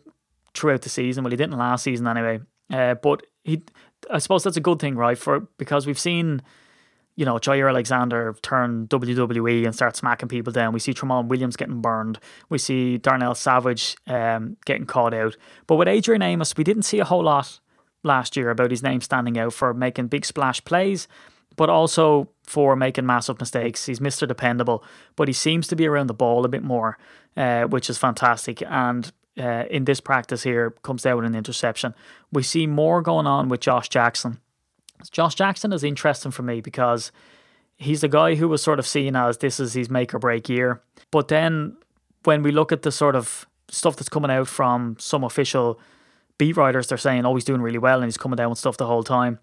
throughout 0.54 0.82
the 0.82 0.90
season. 0.90 1.24
Well, 1.24 1.32
he 1.32 1.38
didn't 1.38 1.58
last 1.58 1.84
season 1.84 2.08
anyway. 2.08 2.40
Uh, 2.72 2.96
but 2.96 3.26
he, 3.44 3.64
I 4.10 4.18
suppose 4.20 4.44
that's 4.44 4.58
a 4.58 4.62
good 4.62 4.80
thing, 4.80 4.96
right? 4.96 5.18
For 5.18 5.42
because 5.58 5.86
we've 5.86 6.00
seen 6.00 6.42
you 7.16 7.26
know, 7.26 7.36
Jaire 7.36 7.70
Alexander 7.70 8.36
turn 8.42 8.88
WWE 8.88 9.66
and 9.66 9.74
start 9.74 9.96
smacking 9.96 10.28
people 10.28 10.52
down. 10.52 10.74
We 10.74 10.80
see 10.80 10.94
Tramon 10.94 11.28
Williams 11.28 11.56
getting 11.56 11.82
burned. 11.82 12.20
We 12.50 12.58
see 12.58 12.98
Darnell 12.98 13.36
Savage 13.36 13.96
um, 14.08 14.58
getting 14.66 14.86
caught 14.86 15.14
out. 15.14 15.38
But 15.66 15.78
with 15.78 15.88
Adrian 15.88 16.22
Amos, 16.22 16.56
we 16.58 16.64
didn't 16.64 16.84
see 16.84 17.00
a 17.00 17.06
whole 17.06 17.24
lot 17.24 17.60
last 18.04 18.36
year 18.36 18.50
about 18.50 18.72
his 18.72 18.84
name 18.84 19.02
standing 19.02 19.38
out 19.38 19.54
for 19.54 19.74
making 19.74 20.08
big 20.08 20.26
splash 20.26 20.64
plays, 20.66 21.08
but 21.56 21.70
also 21.70 22.30
for 22.44 22.76
making 22.76 23.06
massive 23.06 23.40
mistakes. 23.40 23.86
He's 23.86 24.00
Mr. 24.00 24.28
Dependable, 24.28 24.84
but 25.16 25.30
he 25.30 25.34
seems 25.34 25.68
to 25.70 25.76
be 25.76 25.88
around 25.88 26.08
the 26.08 26.14
ball 26.14 26.44
a 26.44 26.50
bit 26.50 26.64
more, 26.64 26.98
uh, 27.38 27.64
which 27.64 27.90
is 27.90 27.98
fantastic. 27.98 28.62
And 28.68 29.12
uh, 29.40 29.64
in 29.70 29.86
this 29.86 30.02
practice 30.02 30.44
here, 30.44 30.72
comes 30.84 31.04
down 31.04 31.16
with 31.16 31.26
an 31.26 31.36
interception. 31.36 31.96
We 32.32 32.44
see 32.44 32.68
more 32.68 33.02
going 33.02 33.26
on 33.26 33.48
with 33.48 33.62
Josh 33.62 33.88
Jackson 33.88 34.42
Josh 35.12 35.36
Jackson 35.36 35.74
is 35.74 35.84
interesting 35.84 36.32
for 36.32 36.44
me 36.44 36.62
because 36.62 37.12
he's 37.78 38.04
a 38.04 38.08
guy 38.08 38.36
who 38.36 38.48
was 38.48 38.62
sort 38.62 38.80
of 38.80 38.88
seen 38.88 39.16
as 39.16 39.38
this 39.38 39.60
is 39.60 39.74
his 39.74 39.90
make 39.90 40.14
or 40.14 40.20
break 40.20 40.50
year. 40.50 40.82
But 41.12 41.28
then 41.28 41.78
when 42.24 42.44
we 42.44 42.52
look 42.52 42.72
at 42.72 42.82
the 42.82 42.92
sort 42.92 43.16
of 43.16 43.46
stuff 43.70 43.96
that's 43.96 44.10
coming 44.10 44.32
out 44.32 44.48
from 44.48 44.96
some 45.00 45.24
official 45.24 45.80
beat 46.38 46.58
writers, 46.58 46.88
they're 46.88 46.98
saying, 46.98 47.26
oh, 47.26 47.36
he's 47.36 47.46
doing 47.46 47.62
really 47.62 47.78
well 47.78 47.98
and 47.98 48.06
he's 48.06 48.18
coming 48.18 48.38
down 48.38 48.50
with 48.50 48.60
stuff 48.60 48.78
the 48.78 48.88
whole 48.88 49.04
time. 49.04 49.40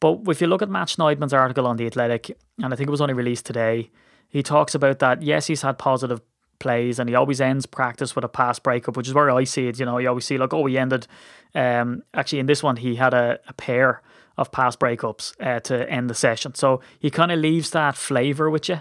But 0.00 0.20
if 0.28 0.40
you 0.40 0.46
look 0.46 0.62
at 0.62 0.70
Matt 0.70 0.88
Schneidman's 0.88 1.32
article 1.32 1.66
on 1.66 1.76
The 1.76 1.86
Athletic, 1.86 2.30
and 2.62 2.72
I 2.72 2.76
think 2.76 2.88
it 2.88 2.90
was 2.90 3.00
only 3.00 3.14
released 3.14 3.46
today, 3.46 3.90
he 4.28 4.42
talks 4.42 4.74
about 4.74 5.00
that, 5.00 5.22
yes, 5.22 5.46
he's 5.46 5.62
had 5.62 5.78
positive 5.78 6.20
plays 6.58 6.98
and 6.98 7.08
he 7.08 7.14
always 7.14 7.40
ends 7.40 7.66
practice 7.66 8.14
with 8.14 8.24
a 8.24 8.28
pass 8.28 8.58
breakup, 8.58 8.96
which 8.96 9.08
is 9.08 9.14
where 9.14 9.30
I 9.30 9.44
see 9.44 9.68
it. 9.68 9.78
You 9.78 9.86
know, 9.86 9.98
you 9.98 10.08
always 10.08 10.24
see 10.24 10.38
like, 10.38 10.52
oh, 10.52 10.66
he 10.66 10.78
ended. 10.78 11.06
Um, 11.54 12.02
actually, 12.14 12.40
in 12.40 12.46
this 12.46 12.62
one, 12.62 12.76
he 12.76 12.96
had 12.96 13.14
a, 13.14 13.40
a 13.48 13.52
pair 13.54 14.02
of 14.38 14.52
past 14.52 14.78
breakups 14.78 15.34
uh, 15.44 15.58
to 15.58 15.90
end 15.90 16.08
the 16.08 16.14
session. 16.14 16.54
So 16.54 16.80
he 17.00 17.10
kind 17.10 17.32
of 17.32 17.40
leaves 17.40 17.70
that 17.70 17.96
flavour 17.96 18.48
with 18.48 18.68
you. 18.68 18.78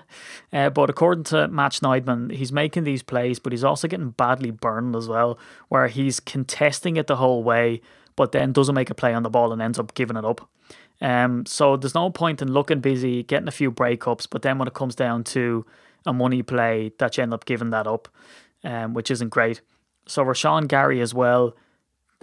Uh, 0.53 0.69
but 0.69 0.89
according 0.89 1.23
to 1.25 1.47
Matt 1.47 1.73
Schneidman, 1.73 2.31
he's 2.31 2.53
making 2.53 2.83
these 2.83 3.01
plays, 3.01 3.39
but 3.39 3.51
he's 3.51 3.63
also 3.63 3.87
getting 3.87 4.11
badly 4.11 4.51
burned 4.51 4.95
as 4.95 5.09
well, 5.09 5.37
where 5.67 5.87
he's 5.87 6.19
contesting 6.19 6.95
it 6.95 7.07
the 7.07 7.15
whole 7.15 7.43
way, 7.43 7.81
but 8.15 8.31
then 8.31 8.53
doesn't 8.53 8.75
make 8.75 8.91
a 8.91 8.95
play 8.95 9.13
on 9.15 9.23
the 9.23 9.29
ball 9.31 9.51
and 9.51 9.61
ends 9.61 9.79
up 9.79 9.95
giving 9.95 10.15
it 10.15 10.23
up. 10.23 10.47
Um, 11.01 11.45
so 11.47 11.75
there's 11.75 11.95
no 11.95 12.11
point 12.11 12.41
in 12.41 12.53
looking 12.53 12.79
busy, 12.79 13.23
getting 13.23 13.47
a 13.47 13.51
few 13.51 13.71
breakups, 13.71 14.27
but 14.29 14.43
then 14.43 14.59
when 14.59 14.67
it 14.67 14.75
comes 14.75 14.95
down 14.95 15.23
to 15.25 15.65
a 16.05 16.13
money 16.13 16.43
play, 16.43 16.93
that 16.99 17.17
you 17.17 17.23
end 17.23 17.33
up 17.33 17.45
giving 17.45 17.71
that 17.71 17.87
up, 17.87 18.07
um, 18.63 18.93
which 18.93 19.09
isn't 19.09 19.29
great. 19.29 19.61
So 20.07 20.23
Rashawn 20.23 20.67
Gary 20.67 21.01
as 21.01 21.13
well 21.13 21.55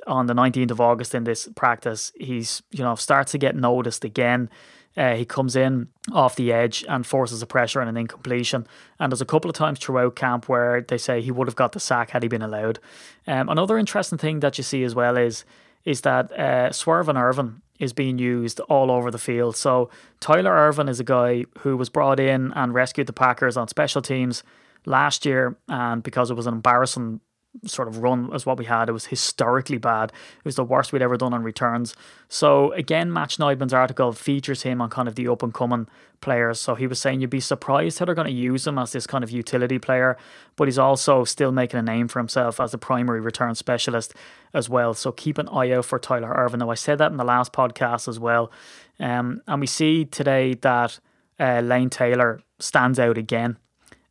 on 0.06 0.26
the 0.26 0.34
19th 0.34 0.70
of 0.70 0.80
August 0.80 1.14
in 1.14 1.24
this 1.24 1.48
practice, 1.54 2.12
he's 2.18 2.62
you 2.70 2.82
know 2.82 2.94
starts 2.94 3.32
to 3.32 3.38
get 3.38 3.56
noticed 3.56 4.04
again. 4.04 4.50
Uh, 4.96 5.14
he 5.14 5.24
comes 5.24 5.56
in 5.56 5.88
off 6.12 6.36
the 6.36 6.52
edge 6.52 6.84
and 6.88 7.04
forces 7.04 7.42
a 7.42 7.46
pressure 7.46 7.80
and 7.80 7.88
an 7.88 7.96
incompletion. 7.96 8.64
And 9.00 9.10
there's 9.10 9.20
a 9.20 9.26
couple 9.26 9.50
of 9.50 9.56
times 9.56 9.80
throughout 9.80 10.14
camp 10.14 10.48
where 10.48 10.82
they 10.82 10.98
say 10.98 11.20
he 11.20 11.32
would 11.32 11.48
have 11.48 11.56
got 11.56 11.72
the 11.72 11.80
sack 11.80 12.10
had 12.10 12.22
he 12.22 12.28
been 12.28 12.42
allowed. 12.42 12.78
Um, 13.26 13.48
another 13.48 13.76
interesting 13.76 14.18
thing 14.18 14.38
that 14.40 14.56
you 14.56 14.62
see 14.62 14.84
as 14.84 14.94
well 14.94 15.16
is 15.16 15.44
is 15.84 16.00
that 16.02 16.32
uh, 16.32 16.72
Swerve 16.72 17.08
Ervin 17.08 17.60
is 17.78 17.92
being 17.92 18.18
used 18.18 18.60
all 18.60 18.90
over 18.90 19.10
the 19.10 19.18
field. 19.18 19.56
So 19.56 19.90
Tyler 20.20 20.52
Ervin 20.52 20.88
is 20.88 21.00
a 21.00 21.04
guy 21.04 21.44
who 21.58 21.76
was 21.76 21.90
brought 21.90 22.20
in 22.20 22.52
and 22.52 22.72
rescued 22.72 23.06
the 23.06 23.12
Packers 23.12 23.56
on 23.56 23.68
special 23.68 24.00
teams 24.00 24.42
last 24.86 25.26
year, 25.26 25.56
and 25.68 26.02
because 26.02 26.30
it 26.30 26.34
was 26.34 26.46
an 26.46 26.54
embarrassing 26.54 27.20
sort 27.64 27.88
of 27.88 27.98
run 27.98 28.30
as 28.32 28.44
what 28.44 28.58
we 28.58 28.64
had. 28.64 28.88
It 28.88 28.92
was 28.92 29.06
historically 29.06 29.78
bad. 29.78 30.10
It 30.10 30.44
was 30.44 30.56
the 30.56 30.64
worst 30.64 30.92
we'd 30.92 31.02
ever 31.02 31.16
done 31.16 31.32
on 31.32 31.42
returns. 31.42 31.94
So 32.28 32.72
again, 32.72 33.12
Match 33.12 33.38
Schneidman's 33.38 33.72
article 33.72 34.12
features 34.12 34.62
him 34.62 34.80
on 34.80 34.90
kind 34.90 35.08
of 35.08 35.14
the 35.14 35.28
up 35.28 35.42
and 35.42 35.54
coming 35.54 35.86
players. 36.20 36.60
So 36.60 36.74
he 36.74 36.86
was 36.86 37.00
saying 37.00 37.20
you'd 37.20 37.30
be 37.30 37.40
surprised 37.40 37.98
how 37.98 38.06
they're 38.06 38.14
going 38.14 38.26
to 38.26 38.32
use 38.32 38.66
him 38.66 38.78
as 38.78 38.92
this 38.92 39.06
kind 39.06 39.22
of 39.22 39.30
utility 39.30 39.78
player, 39.78 40.16
but 40.56 40.68
he's 40.68 40.78
also 40.78 41.24
still 41.24 41.52
making 41.52 41.78
a 41.78 41.82
name 41.82 42.08
for 42.08 42.18
himself 42.18 42.60
as 42.60 42.74
a 42.74 42.78
primary 42.78 43.20
return 43.20 43.54
specialist 43.54 44.14
as 44.52 44.68
well. 44.68 44.94
So 44.94 45.12
keep 45.12 45.38
an 45.38 45.48
eye 45.48 45.72
out 45.72 45.84
for 45.84 45.98
Tyler 45.98 46.32
Ervin. 46.34 46.60
Now 46.60 46.70
I 46.70 46.74
said 46.74 46.98
that 46.98 47.10
in 47.10 47.18
the 47.18 47.24
last 47.24 47.52
podcast 47.52 48.08
as 48.08 48.18
well, 48.18 48.50
um, 48.98 49.42
and 49.46 49.60
we 49.60 49.66
see 49.66 50.04
today 50.04 50.54
that 50.54 50.98
uh, 51.38 51.60
Lane 51.60 51.90
Taylor 51.90 52.40
stands 52.58 52.98
out 52.98 53.18
again. 53.18 53.58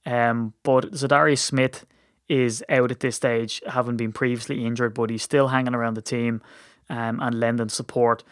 Um, 0.05 0.53
but 0.63 0.91
Za'Darius 0.91 1.39
Smith 1.39 1.85
is 2.29 2.63
out 2.69 2.91
at 2.91 2.99
this 2.99 3.15
stage, 3.15 3.61
having 3.67 3.97
been 3.97 4.11
previously 4.11 4.65
injured, 4.65 4.93
but 4.93 5.09
he's 5.09 5.23
still 5.23 5.49
hanging 5.49 5.75
around 5.75 5.95
the 5.95 6.01
team 6.01 6.41
um, 6.89 7.19
and 7.19 7.39
lending 7.39 7.69
support. 7.69 8.23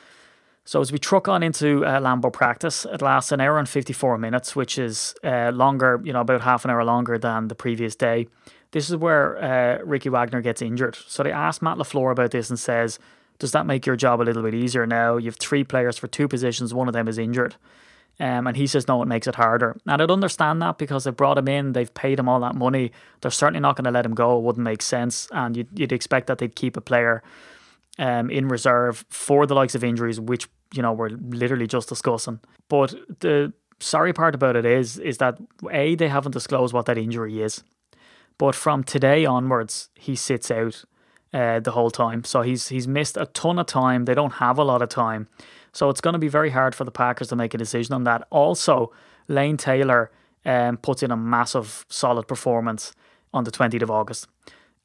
So 0.63 0.80
as 0.80 0.91
we 0.91 0.99
truck 0.99 1.27
on 1.27 1.43
into 1.43 1.86
uh, 1.86 1.99
Lambeau 1.99 2.32
practice, 2.32 2.86
it 2.86 3.01
lasts 3.01 3.32
an 3.32 3.41
hour 3.41 3.58
and 3.58 3.67
54 3.67 4.17
minutes, 4.17 4.56
which 4.56 4.77
is 4.77 5.15
uh, 5.23 5.51
longer, 5.54 5.99
you 6.04 6.13
know, 6.13 6.21
about 6.21 6.41
half 6.41 6.63
an 6.65 6.71
hour 6.71 6.84
longer 6.84 7.17
than 7.17 7.47
the 7.47 7.56
previous 7.56 7.95
day. 7.95 8.27
This 8.71 8.89
is 8.89 8.95
where 8.95 9.43
uh, 9.43 9.84
Ricky 9.84 10.10
Wagner 10.10 10.41
gets 10.41 10.62
injured. 10.62 10.95
So 10.95 11.23
they 11.23 11.32
asked 11.32 11.62
Matt 11.62 11.77
LaFleur 11.77 12.12
about 12.12 12.32
this 12.32 12.49
and 12.49 12.60
says, 12.60 12.99
does 13.39 13.51
that 13.54 13.65
make 13.65 13.86
your 13.86 13.95
job 13.95 14.21
a 14.21 14.23
little 14.23 14.43
bit 14.43 14.54
easier 14.54 14.86
now? 14.86 15.17
You 15.17 15.25
have 15.25 15.36
three 15.38 15.63
players 15.63 15.97
for 15.97 16.08
two 16.08 16.27
positions, 16.27 16.73
one 16.73 16.88
of 16.88 16.93
them 16.93 17.08
is 17.08 17.17
injured. 17.17 17.56
Um, 18.21 18.45
and 18.45 18.55
he 18.55 18.67
says, 18.67 18.88
no, 18.88 19.01
it 19.01 19.07
makes 19.07 19.25
it 19.25 19.34
harder. 19.34 19.75
And 19.88 19.99
I'd 19.99 20.12
understand 20.12 20.62
that 20.62 20.77
because 20.77 21.05
they 21.05 21.12
brought 21.12 21.39
him 21.39 21.47
in, 21.47 21.73
they've 21.73 21.91
paid 21.91 22.19
him 22.19 22.29
all 22.29 22.39
that 22.41 22.53
money. 22.53 22.91
They're 23.19 23.31
certainly 23.31 23.60
not 23.60 23.75
going 23.75 23.86
to 23.86 23.91
let 23.91 24.05
him 24.05 24.13
go. 24.13 24.38
It 24.38 24.43
wouldn't 24.43 24.63
make 24.63 24.84
sense. 24.84 25.27
And 25.31 25.57
you'd, 25.57 25.67
you'd 25.73 25.91
expect 25.91 26.27
that 26.27 26.38
they'd 26.38 26.55
keep 26.55 26.77
a 26.77 26.81
player 26.81 27.23
um, 27.97 28.29
in 28.29 28.47
reserve 28.47 29.05
for 29.10 29.47
the 29.47 29.55
likes 29.55 29.73
of 29.73 29.84
injuries, 29.84 30.19
which, 30.19 30.47
you 30.71 30.84
know, 30.84 30.93
we're 30.93 31.10
literally 31.10 31.65
just 31.65 31.89
discussing. 31.89 32.39
But 32.69 32.93
the 33.21 33.53
sorry 33.79 34.13
part 34.13 34.36
about 34.36 34.55
it 34.55 34.65
is, 34.65 34.99
is 34.99 35.17
that 35.17 35.39
A, 35.71 35.95
they 35.95 36.07
haven't 36.07 36.34
disclosed 36.34 36.75
what 36.75 36.86
that 36.86 36.99
injury 36.99 37.41
is. 37.41 37.63
But 38.38 38.53
from 38.53 38.84
today 38.84 39.25
onwards, 39.25 39.89
he 39.95 40.15
sits 40.15 40.51
out 40.51 40.86
uh, 41.34 41.60
the 41.60 41.71
whole 41.71 41.89
time. 41.89 42.23
So 42.23 42.41
he's 42.41 42.67
he's 42.67 42.88
missed 42.88 43.17
a 43.17 43.25
ton 43.25 43.57
of 43.57 43.65
time. 43.65 44.05
They 44.05 44.13
don't 44.13 44.34
have 44.34 44.60
a 44.60 44.63
lot 44.63 44.81
of 44.81 44.89
time. 44.89 45.27
So 45.73 45.89
it's 45.89 46.01
going 46.01 46.13
to 46.13 46.19
be 46.19 46.27
very 46.27 46.49
hard 46.49 46.75
for 46.75 46.84
the 46.84 46.91
Packers 46.91 47.29
to 47.29 47.36
make 47.36 47.53
a 47.53 47.57
decision 47.57 47.93
on 47.93 48.03
that. 48.03 48.27
Also, 48.29 48.91
Lane 49.27 49.57
Taylor 49.57 50.12
um, 50.45 50.77
puts 50.77 51.03
in 51.03 51.12
a 51.12 51.17
massive, 51.17 51.86
solid 51.89 52.27
performance 52.27 52.93
on 53.34 53.43
the 53.43 53.51
20th 53.51 53.81
of 53.81 53.91
August 53.91 54.27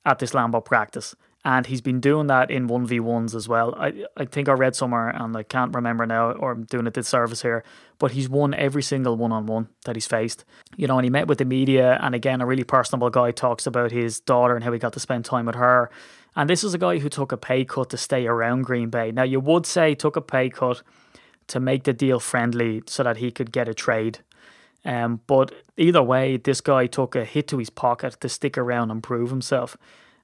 at 0.05 0.19
this 0.19 0.33
Lambeau 0.33 0.65
practice. 0.65 1.15
And 1.45 1.65
he's 1.67 1.81
been 1.81 2.01
doing 2.01 2.27
that 2.27 2.51
in 2.51 2.69
1v1s 2.69 3.33
as 3.33 3.49
well. 3.49 3.73
I, 3.77 4.05
I 4.17 4.25
think 4.25 4.49
I 4.49 4.53
read 4.53 4.75
somewhere, 4.75 5.11
and 5.11 5.37
I 5.37 5.45
can't 5.45 5.73
remember 5.73 6.05
now, 6.05 6.33
or 6.33 6.51
I'm 6.53 6.65
doing 6.65 6.89
a 6.89 6.91
disservice 6.91 7.43
here, 7.43 7.63
but 8.01 8.11
he's 8.11 8.29
won 8.29 8.53
every 8.53 8.83
single 8.83 9.17
one 9.17 9.31
on 9.31 9.47
one 9.47 9.69
that 9.85 9.95
he's 9.95 10.09
faced. 10.09 10.45
You 10.77 10.89
know, 10.89 10.99
and 10.99 11.05
he 11.05 11.11
met 11.11 11.29
with 11.29 11.39
the 11.39 11.45
media, 11.45 12.01
and 12.03 12.17
again, 12.17 12.41
a 12.41 12.47
really 12.47 12.65
personable 12.65 13.11
guy 13.11 13.31
talks 13.31 13.65
about 13.65 13.93
his 13.93 14.19
daughter 14.19 14.57
and 14.57 14.65
how 14.65 14.73
he 14.73 14.81
got 14.81 14.93
to 14.95 15.01
spend 15.01 15.25
time 15.25 15.47
with 15.47 15.55
her 15.55 15.89
and 16.37 16.51
this 16.51 16.63
is 16.63 16.75
a 16.75 16.79
guy 16.79 16.99
who 16.99 17.09
took 17.09 17.33
a 17.33 17.37
pay 17.37 17.65
cut 17.65 17.91
to 17.91 17.97
stay 17.97 18.27
around 18.27 18.63
Green 18.63 18.91
Bay. 18.91 19.11
Now, 19.11 19.23
you 19.23 19.41
would 19.41 19.65
say 19.65 19.95
took 19.95 20.17
a 20.17 20.21
pay 20.21 20.51
cut 20.51 20.83
to 21.49 21.59
make 21.59 21.85
the 21.85 21.93
deal 21.93 22.21
friendly 22.21 22.83
so 22.87 23.03
that 23.03 23.17
he 23.17 23.31
could 23.31 23.51
get 23.51 23.69
a 23.69 23.75
trade. 23.75 24.19
Um, 24.85 25.21
but 25.27 25.53
either 25.77 26.03
way, 26.03 26.37
this 26.37 26.61
guy 26.61 26.87
took 26.87 27.17
a 27.17 27.25
hit 27.25 27.49
to 27.49 27.59
his 27.59 27.71
pocket 27.71 28.21
to 28.21 28.29
stick 28.29 28.59
around 28.59 28.91
and 28.91 29.03
prove 29.03 29.31
himself. 29.31 29.77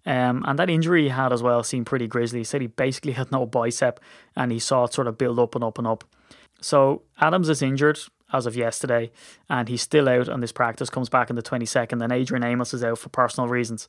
Um, 0.04 0.44
and 0.46 0.58
that 0.58 0.68
injury 0.68 1.04
he 1.04 1.08
had 1.08 1.32
as 1.32 1.42
well 1.42 1.62
seemed 1.62 1.86
pretty 1.86 2.06
grisly. 2.06 2.40
He 2.40 2.44
said 2.44 2.60
he 2.60 2.66
basically 2.66 3.12
had 3.12 3.32
no 3.32 3.46
bicep 3.46 3.98
and 4.36 4.52
he 4.52 4.58
saw 4.58 4.84
it 4.84 4.92
sort 4.92 5.06
of 5.06 5.16
build 5.16 5.38
up 5.38 5.54
and 5.54 5.64
up 5.64 5.78
and 5.78 5.86
up. 5.86 6.04
So 6.60 7.02
Adams 7.20 7.48
is 7.48 7.62
injured 7.62 7.98
as 8.32 8.46
of 8.46 8.56
yesterday, 8.56 9.10
and 9.48 9.68
he's 9.68 9.82
still 9.82 10.08
out 10.08 10.28
on 10.28 10.40
this 10.40 10.52
practice, 10.52 10.90
comes 10.90 11.08
back 11.08 11.30
on 11.30 11.36
the 11.36 11.42
22nd, 11.42 12.02
and 12.02 12.12
Adrian 12.12 12.44
Amos 12.44 12.72
is 12.72 12.82
out 12.82 12.98
for 12.98 13.08
personal 13.08 13.48
reasons. 13.48 13.86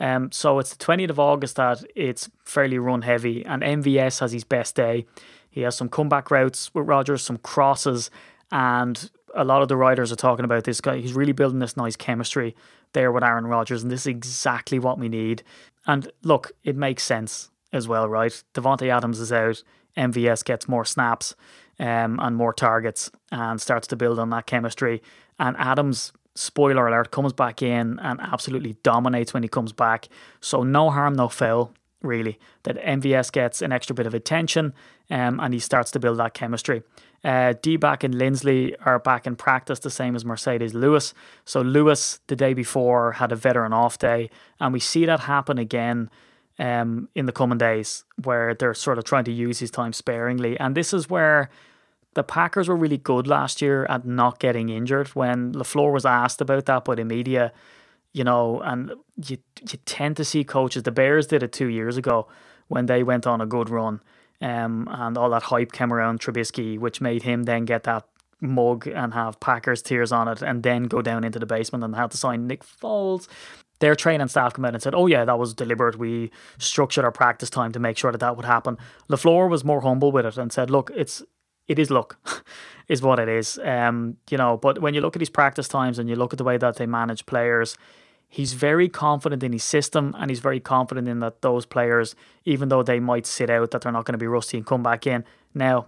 Um, 0.00 0.32
so 0.32 0.58
it's 0.58 0.74
the 0.74 0.84
20th 0.84 1.10
of 1.10 1.20
August 1.20 1.56
that 1.56 1.84
it's 1.94 2.28
fairly 2.44 2.78
run 2.78 3.02
heavy, 3.02 3.44
and 3.44 3.62
MVS 3.62 4.20
has 4.20 4.32
his 4.32 4.44
best 4.44 4.74
day. 4.74 5.06
He 5.48 5.60
has 5.62 5.76
some 5.76 5.88
comeback 5.88 6.30
routes 6.30 6.74
with 6.74 6.88
Rodgers, 6.88 7.22
some 7.22 7.38
crosses, 7.38 8.10
and 8.50 9.10
a 9.34 9.44
lot 9.44 9.62
of 9.62 9.68
the 9.68 9.76
writers 9.76 10.12
are 10.12 10.16
talking 10.16 10.44
about 10.44 10.64
this 10.64 10.80
guy. 10.80 10.98
He's 10.98 11.14
really 11.14 11.32
building 11.32 11.58
this 11.58 11.76
nice 11.76 11.96
chemistry 11.96 12.54
there 12.92 13.12
with 13.12 13.24
Aaron 13.24 13.46
Rodgers, 13.46 13.82
and 13.82 13.90
this 13.90 14.02
is 14.02 14.08
exactly 14.08 14.78
what 14.78 14.98
we 14.98 15.08
need. 15.08 15.42
And 15.86 16.10
look, 16.22 16.52
it 16.64 16.76
makes 16.76 17.02
sense 17.02 17.50
as 17.72 17.86
well, 17.86 18.08
right? 18.08 18.42
Davante 18.54 18.88
Adams 18.88 19.20
is 19.20 19.32
out, 19.32 19.62
MVS 19.96 20.44
gets 20.44 20.68
more 20.68 20.84
snaps 20.84 21.34
um, 21.78 22.18
and 22.20 22.36
more 22.36 22.52
targets 22.52 23.10
and 23.32 23.60
starts 23.60 23.86
to 23.88 23.96
build 23.96 24.18
on 24.18 24.30
that 24.30 24.46
chemistry. 24.46 25.02
And 25.38 25.56
Adams, 25.58 26.12
spoiler 26.34 26.86
alert, 26.86 27.10
comes 27.10 27.32
back 27.32 27.62
in 27.62 27.98
and 28.00 28.20
absolutely 28.20 28.76
dominates 28.82 29.34
when 29.34 29.42
he 29.42 29.48
comes 29.48 29.72
back. 29.72 30.08
So 30.40 30.62
no 30.62 30.90
harm, 30.90 31.14
no 31.14 31.28
foul, 31.28 31.72
really. 32.02 32.38
That 32.62 32.76
MVS 32.76 33.32
gets 33.32 33.62
an 33.62 33.72
extra 33.72 33.94
bit 33.94 34.06
of 34.06 34.14
attention 34.14 34.74
um, 35.10 35.40
and 35.40 35.52
he 35.52 35.60
starts 35.60 35.90
to 35.92 36.00
build 36.00 36.18
that 36.18 36.34
chemistry. 36.34 36.82
Uh, 37.24 37.54
D 37.62 37.76
back 37.76 38.04
and 38.04 38.14
Linsley 38.14 38.74
are 38.84 38.98
back 38.98 39.26
in 39.26 39.34
practice, 39.34 39.78
the 39.78 39.90
same 39.90 40.14
as 40.14 40.24
Marcedes 40.24 40.74
Lewis. 40.74 41.14
So 41.46 41.62
Lewis, 41.62 42.20
the 42.26 42.36
day 42.36 42.52
before, 42.52 43.12
had 43.12 43.32
a 43.32 43.36
veteran 43.36 43.72
off 43.72 43.96
day, 43.96 44.28
and 44.60 44.74
we 44.74 44.80
see 44.80 45.06
that 45.06 45.20
happen 45.20 45.56
again 45.56 46.10
um, 46.58 47.08
in 47.14 47.26
the 47.26 47.32
coming 47.32 47.58
days, 47.58 48.04
where 48.22 48.54
they're 48.54 48.74
sort 48.74 48.98
of 48.98 49.04
trying 49.04 49.24
to 49.24 49.32
use 49.32 49.58
his 49.58 49.70
time 49.70 49.92
sparingly. 49.92 50.58
And 50.58 50.76
this 50.76 50.92
is 50.92 51.10
where 51.10 51.50
the 52.14 52.22
Packers 52.22 52.68
were 52.68 52.76
really 52.76 52.98
good 52.98 53.26
last 53.26 53.60
year 53.60 53.86
at 53.86 54.06
not 54.06 54.38
getting 54.38 54.68
injured. 54.68 55.08
When 55.08 55.52
LaFleur 55.52 55.92
was 55.92 56.06
asked 56.06 56.40
about 56.40 56.66
that 56.66 56.84
by 56.84 56.94
the 56.94 57.04
media, 57.04 57.52
you 58.12 58.24
know, 58.24 58.60
and 58.60 58.92
you 59.26 59.38
you 59.60 59.78
tend 59.84 60.16
to 60.16 60.24
see 60.24 60.44
coaches. 60.44 60.84
The 60.84 60.92
Bears 60.92 61.26
did 61.26 61.42
it 61.42 61.52
two 61.52 61.66
years 61.66 61.96
ago 61.96 62.28
when 62.68 62.86
they 62.86 63.02
went 63.02 63.26
on 63.26 63.40
a 63.40 63.46
good 63.46 63.68
run 63.68 64.00
um, 64.40 64.88
and 64.90 65.16
all 65.16 65.30
that 65.30 65.44
hype 65.44 65.72
came 65.72 65.92
around 65.92 66.20
Trubisky, 66.20 66.78
which 66.78 67.00
made 67.00 67.22
him 67.22 67.44
then 67.44 67.64
get 67.64 67.84
that 67.84 68.06
mug 68.40 68.86
and 68.86 69.14
have 69.14 69.40
Packers 69.40 69.80
tears 69.82 70.12
on 70.12 70.28
it, 70.28 70.42
and 70.42 70.62
then 70.62 70.84
go 70.84 71.00
down 71.00 71.24
into 71.24 71.38
the 71.38 71.46
basement 71.46 71.82
and 71.82 71.94
have 71.96 72.10
to 72.10 72.16
sign 72.16 72.46
Nick 72.46 72.62
Foles. 72.62 73.26
Their 73.84 73.94
training 73.94 74.28
staff 74.28 74.54
come 74.54 74.64
out 74.64 74.72
and 74.72 74.82
said, 74.82 74.94
"Oh 74.94 75.06
yeah, 75.06 75.26
that 75.26 75.38
was 75.38 75.52
deliberate. 75.52 75.98
We 75.98 76.30
structured 76.56 77.04
our 77.04 77.12
practice 77.12 77.50
time 77.50 77.72
to 77.72 77.78
make 77.78 77.98
sure 77.98 78.12
that 78.12 78.22
that 78.24 78.34
would 78.36 78.46
happen." 78.46 78.78
Lafleur 79.10 79.50
was 79.50 79.62
more 79.62 79.82
humble 79.82 80.10
with 80.10 80.24
it 80.24 80.38
and 80.38 80.50
said, 80.50 80.70
"Look, 80.70 80.90
it's 80.94 81.22
it 81.68 81.78
is 81.78 81.90
luck, 81.90 82.16
is 82.88 83.02
what 83.02 83.18
it 83.18 83.28
is. 83.28 83.58
Um, 83.62 84.16
you 84.30 84.38
know, 84.38 84.56
but 84.56 84.80
when 84.80 84.94
you 84.94 85.02
look 85.02 85.16
at 85.16 85.20
his 85.20 85.28
practice 85.30 85.68
times 85.68 85.98
and 85.98 86.08
you 86.08 86.16
look 86.16 86.32
at 86.32 86.38
the 86.38 86.44
way 86.44 86.56
that 86.56 86.76
they 86.76 86.86
manage 86.86 87.26
players, 87.26 87.76
he's 88.28 88.54
very 88.54 88.88
confident 88.88 89.42
in 89.42 89.52
his 89.52 89.64
system 89.64 90.14
and 90.18 90.30
he's 90.30 90.40
very 90.40 90.60
confident 90.60 91.06
in 91.08 91.20
that 91.20 91.42
those 91.42 91.66
players, 91.66 92.14
even 92.44 92.68
though 92.68 92.82
they 92.82 93.00
might 93.00 93.26
sit 93.26 93.50
out, 93.50 93.70
that 93.70 93.82
they're 93.82 93.92
not 93.92 94.04
going 94.04 94.18
to 94.18 94.18
be 94.18 94.26
rusty 94.26 94.56
and 94.56 94.66
come 94.66 94.82
back 94.82 95.06
in. 95.06 95.24
Now, 95.54 95.86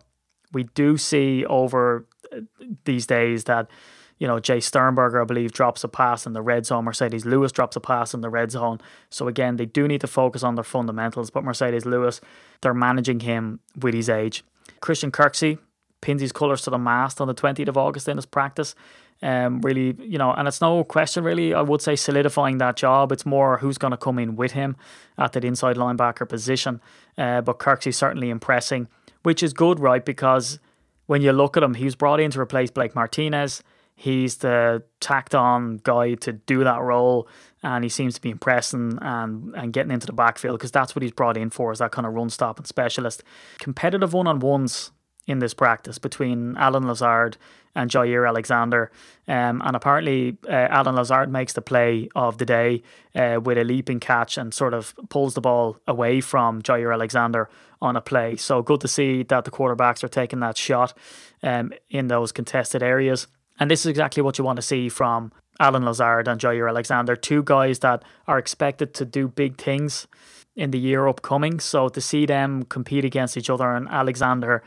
we 0.53 0.65
do 0.75 0.97
see 0.97 1.45
over 1.47 2.07
uh, 2.33 2.41
these 2.85 3.07
days 3.07 3.45
that, 3.45 3.69
you 4.19 4.27
know, 4.27 4.37
Jace 4.37 4.65
Sternberger, 4.65 5.21
I 5.21 5.25
believe, 5.25 5.53
drops 5.53 5.85
a 5.85 5.89
pass 5.89 6.27
in 6.27 6.33
the 6.33 6.43
red 6.43 6.67
zone. 6.67 6.85
Marcedes 6.85 7.25
Lewis 7.25 7.53
drops 7.53 7.77
a 7.77 7.81
pass 7.81 8.15
in 8.15 8.21
the 8.21 8.31
red 8.31 8.51
zone. 8.51 8.81
So 9.11 9.29
again, 9.29 9.57
they 9.57 9.67
do 9.67 9.87
need 9.87 10.01
to 10.01 10.07
focus 10.07 10.43
on 10.43 10.55
their 10.55 10.65
fundamentals, 10.65 11.31
but 11.31 11.45
Marcedes 11.45 11.85
Lewis, 11.85 12.21
they're 12.63 12.75
managing 12.75 13.21
him 13.21 13.61
with 13.79 13.95
his 13.95 14.09
age. 14.09 14.43
Christian 14.81 15.11
Kirksey 15.11 15.59
pins 16.01 16.21
his 16.21 16.33
colours 16.33 16.63
to 16.63 16.71
the 16.71 16.79
mast 16.79 17.21
on 17.21 17.29
the 17.29 17.35
20th 17.35 17.69
of 17.69 17.77
August 17.77 18.09
in 18.09 18.17
his 18.17 18.27
practice 18.27 18.75
um, 19.23 19.61
really, 19.63 19.97
you 20.01 20.19
know, 20.19 20.33
and 20.33 20.47
it's 20.47 20.61
no 20.61 20.85
question 20.85 21.25
really, 21.25 21.55
I 21.55 21.63
would 21.63 21.81
say 21.81 21.97
solidifying 21.97 22.59
that 22.59 22.77
job. 22.77 23.13
It's 23.13 23.25
more 23.25 23.59
who's 23.59 23.79
going 23.79 23.93
to 23.93 23.97
come 23.97 24.19
in 24.19 24.37
with 24.37 24.53
him 24.53 24.77
at 25.17 25.33
that 25.33 25.45
inside 25.45 25.77
linebacker 25.77 26.29
position. 26.29 26.81
Uh, 27.17 27.41
but 27.41 27.59
Kirksey's 27.59 27.97
certainly 27.97 28.29
impressing, 28.29 28.89
which 29.23 29.43
is 29.43 29.53
good, 29.53 29.81
right? 29.81 30.05
Because 30.05 30.59
when 31.07 31.23
you 31.23 31.33
look 31.33 31.57
at 31.57 31.63
him, 31.63 31.75
he 31.75 31.85
was 31.85 31.95
brought 31.95 32.21
in 32.21 32.31
to 32.33 32.41
replace 32.41 32.71
Blake 32.71 32.95
Martinez. 32.95 33.63
He's 33.99 34.37
the 34.37 34.83
tacked 35.01 35.35
on 35.35 35.81
guy 35.83 36.15
to 36.17 36.33
do 36.33 36.63
that 36.65 36.83
role, 36.83 37.29
and 37.63 37.83
he 37.83 37.89
seems 37.89 38.15
to 38.15 38.21
be 38.21 38.31
impressing 38.31 38.99
and, 39.01 39.55
and 39.55 39.73
getting 39.73 39.91
into 39.91 40.07
the 40.07 40.13
backfield 40.13 40.59
because 40.59 40.71
that's 40.71 40.95
what 40.95 41.03
he's 41.03 41.13
brought 41.13 41.39
in 41.39 41.49
for 41.49 41.73
is 41.73 41.79
that 41.79 41.93
kind 41.93 42.07
of 42.07 42.13
run 42.13 42.29
stop 42.29 42.59
and 42.59 42.67
specialist. 42.67 43.25
Competitive 43.59 44.13
one 44.13 44.27
on 44.27 44.39
ones 44.39 44.91
in 45.27 45.39
this 45.39 45.55
practice 45.55 45.99
between 45.99 46.57
Allen 46.57 46.87
Lazard 46.87 47.39
and 47.75 47.91
Jaire 47.91 48.29
Alexander. 48.29 48.91
Um, 49.27 49.63
and 49.65 49.75
apparently, 49.75 50.37
uh, 50.47 50.53
Allen 50.53 50.95
Lazard 50.95 51.31
makes 51.31 51.55
the 51.55 51.63
play 51.63 52.09
of 52.15 52.39
the 52.39 52.47
day 52.47 52.83
uh, 53.15 53.41
with 53.43 53.59
a 53.59 53.65
leaping 53.65 53.99
catch 53.99 54.39
and 54.39 54.53
sort 54.53 54.75
of 54.75 54.95
pulls 55.09 55.35
the 55.35 55.41
ball 55.41 55.79
away 55.87 56.21
from 56.21 56.63
Jaire 56.63 56.93
Alexander 56.93 57.49
on 57.81 57.97
a 57.97 58.01
play. 58.01 58.37
So 58.37 58.63
good 58.63 58.81
to 58.83 58.89
see 58.89 59.23
that 59.25 59.45
the 59.45 59.51
quarterbacks 59.51 60.05
are 60.05 60.09
taking 60.09 60.41
that 60.41 60.57
shot 60.57 60.97
um, 61.43 61.73
in 61.91 62.09
those 62.09 62.33
contested 62.33 62.83
areas. 62.83 63.27
And 63.59 63.71
this 63.71 63.81
is 63.81 63.87
exactly 63.87 64.23
what 64.23 64.39
you 64.39 64.45
want 64.45 64.57
to 64.57 64.63
see 64.63 64.89
from 64.89 65.33
Allen 65.59 65.85
Lazard 65.85 66.29
and 66.29 66.41
Jaire 66.41 66.69
Alexander, 66.69 67.17
two 67.17 67.43
guys 67.43 67.79
that 67.81 68.05
are 68.27 68.39
expected 68.39 68.95
to 68.95 69.05
do 69.05 69.29
big 69.29 69.57
things 69.57 70.07
in 70.55 70.71
the 70.71 70.79
year 70.79 71.07
upcoming. 71.07 71.61
So 71.61 71.89
to 71.89 72.01
see 72.01 72.27
them 72.27 72.65
compete 72.65 73.05
against 73.05 73.37
each 73.37 73.51
other 73.51 73.75
and 73.75 73.89
Alexander 73.89 74.63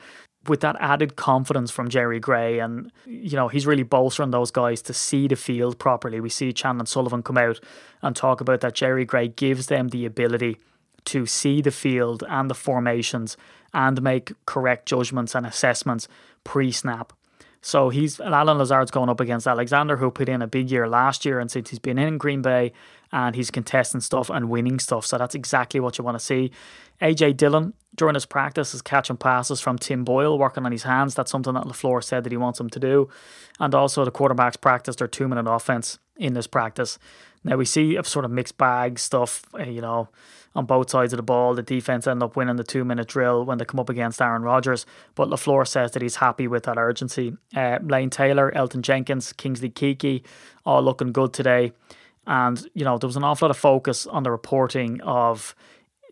with 0.48 0.62
that 0.62 0.78
added 0.80 1.16
confidence 1.16 1.70
from 1.70 1.90
Jerry 1.90 2.20
Gray, 2.20 2.60
and 2.60 2.92
you 3.06 3.36
know 3.36 3.50
he's 3.50 3.68
really 3.68 3.84
bolstering 3.84 4.32
those 4.32 4.52
guys 4.52 4.82
to 4.84 4.94
see 4.94 5.28
the 5.28 5.36
field 5.36 5.78
properly. 5.78 6.20
We 6.20 6.30
see 6.30 6.54
Chandon 6.54 6.86
Sullivan 6.86 7.24
come 7.24 7.38
out 7.38 7.60
and 8.02 8.16
talk 8.16 8.40
about 8.40 8.62
that. 8.62 8.74
Jerry 8.74 9.06
Gray 9.06 9.28
gives 9.28 9.68
them 9.68 9.90
the 9.90 10.06
ability 10.06 10.58
to 11.06 11.26
see 11.26 11.62
the 11.62 11.72
field 11.72 12.24
and 12.30 12.50
the 12.50 12.56
formations 12.56 13.36
and 13.74 14.02
make 14.02 14.34
correct 14.46 14.88
judgments 14.88 15.36
and 15.36 15.46
assessments 15.46 16.08
pre-snap. 16.44 17.14
So 17.62 17.90
he's 17.90 18.20
Allen 18.20 18.58
Lazard's 18.58 18.92
going 18.92 19.10
up 19.10 19.20
against 19.20 19.48
Alexander, 19.48 19.98
who 19.98 20.12
put 20.12 20.30
in 20.30 20.42
a 20.42 20.48
big 20.48 20.72
year 20.72 20.88
last 20.88 21.26
year, 21.26 21.40
and 21.40 21.52
since 21.52 21.70
he's 21.70 21.80
been 21.80 22.00
in 22.00 22.18
Green 22.18 22.42
Bay 22.42 22.72
and 23.12 23.36
he's 23.36 23.52
contesting 23.52 24.02
stuff 24.02 24.30
and 24.30 24.50
winning 24.50 24.80
stuff, 24.80 25.06
so 25.06 25.18
that's 25.18 25.36
exactly 25.36 25.80
what 25.80 25.98
you 25.98 26.04
want 26.04 26.18
to 26.18 26.24
see. 26.24 26.52
AJ 27.02 27.38
Dillon 27.38 27.74
during 27.96 28.14
his 28.14 28.26
practice 28.26 28.74
is 28.74 28.82
catching 28.82 29.18
passes 29.18 29.60
from 29.60 29.78
Tim 29.78 30.04
Boyle, 30.04 30.38
working 30.38 30.66
on 30.66 30.72
his 30.72 30.84
hands. 30.84 31.16
That's 31.16 31.32
something 31.32 31.54
that 31.54 31.66
LaFleur 31.66 32.04
said 32.04 32.24
that 32.24 32.32
he 32.32 32.38
wants 32.38 32.60
him 32.60 32.70
to 32.70 32.80
do. 32.80 33.10
And 33.60 33.74
also 33.74 34.06
the 34.06 34.12
quarterbacks 34.12 34.60
practice 34.60 34.96
their 34.96 35.08
two 35.08 35.28
minute 35.28 35.50
offense 35.50 36.00
in 36.16 36.34
this 36.34 36.48
practice. 36.48 37.00
Now 37.44 37.58
we 37.58 37.66
see 37.66 37.96
a 37.96 38.04
sort 38.04 38.26
of 38.26 38.32
mixed 38.32 38.58
bag 38.58 39.00
stuff, 39.00 39.44
eh, 39.58 39.66
you 39.70 39.82
know, 39.82 40.10
on 40.56 40.66
both 40.66 40.90
sides 40.90 41.14
of 41.14 41.18
the 41.18 41.24
ball. 41.24 41.54
The 41.54 41.64
defense 41.64 42.08
end 42.08 42.24
up 42.24 42.36
winning 42.36 42.56
the 42.56 42.64
two 42.64 42.84
minute 42.84 43.08
drill 43.08 43.46
when 43.46 43.58
they 43.58 43.66
come 43.66 43.80
up 43.80 43.90
against 43.90 44.22
Aaron 44.22 44.42
Rodgers. 44.42 44.86
But 45.16 45.30
LaFleur 45.30 45.68
says 45.68 45.92
that 45.92 46.02
he's 46.02 46.18
happy 46.18 46.48
with 46.48 46.64
that 46.64 46.78
urgency. 46.78 47.36
Uh, 47.56 47.80
Lane 47.82 48.10
Taylor, 48.10 48.52
Elgton 48.52 48.82
Jenkins, 48.82 49.34
Kingsley 49.34 49.70
Keke, 49.70 50.24
all 50.66 50.82
looking 50.82 51.12
good 51.12 51.34
today. 51.34 51.72
And, 52.28 52.68
you 52.74 52.86
know, 52.86 52.98
there 52.98 53.08
was 53.08 53.16
an 53.16 53.24
awful 53.24 53.48
lot 53.48 53.52
of 53.52 53.58
focus 53.58 54.06
on 54.06 54.24
the 54.24 54.32
reporting 54.32 55.02
of 55.02 55.56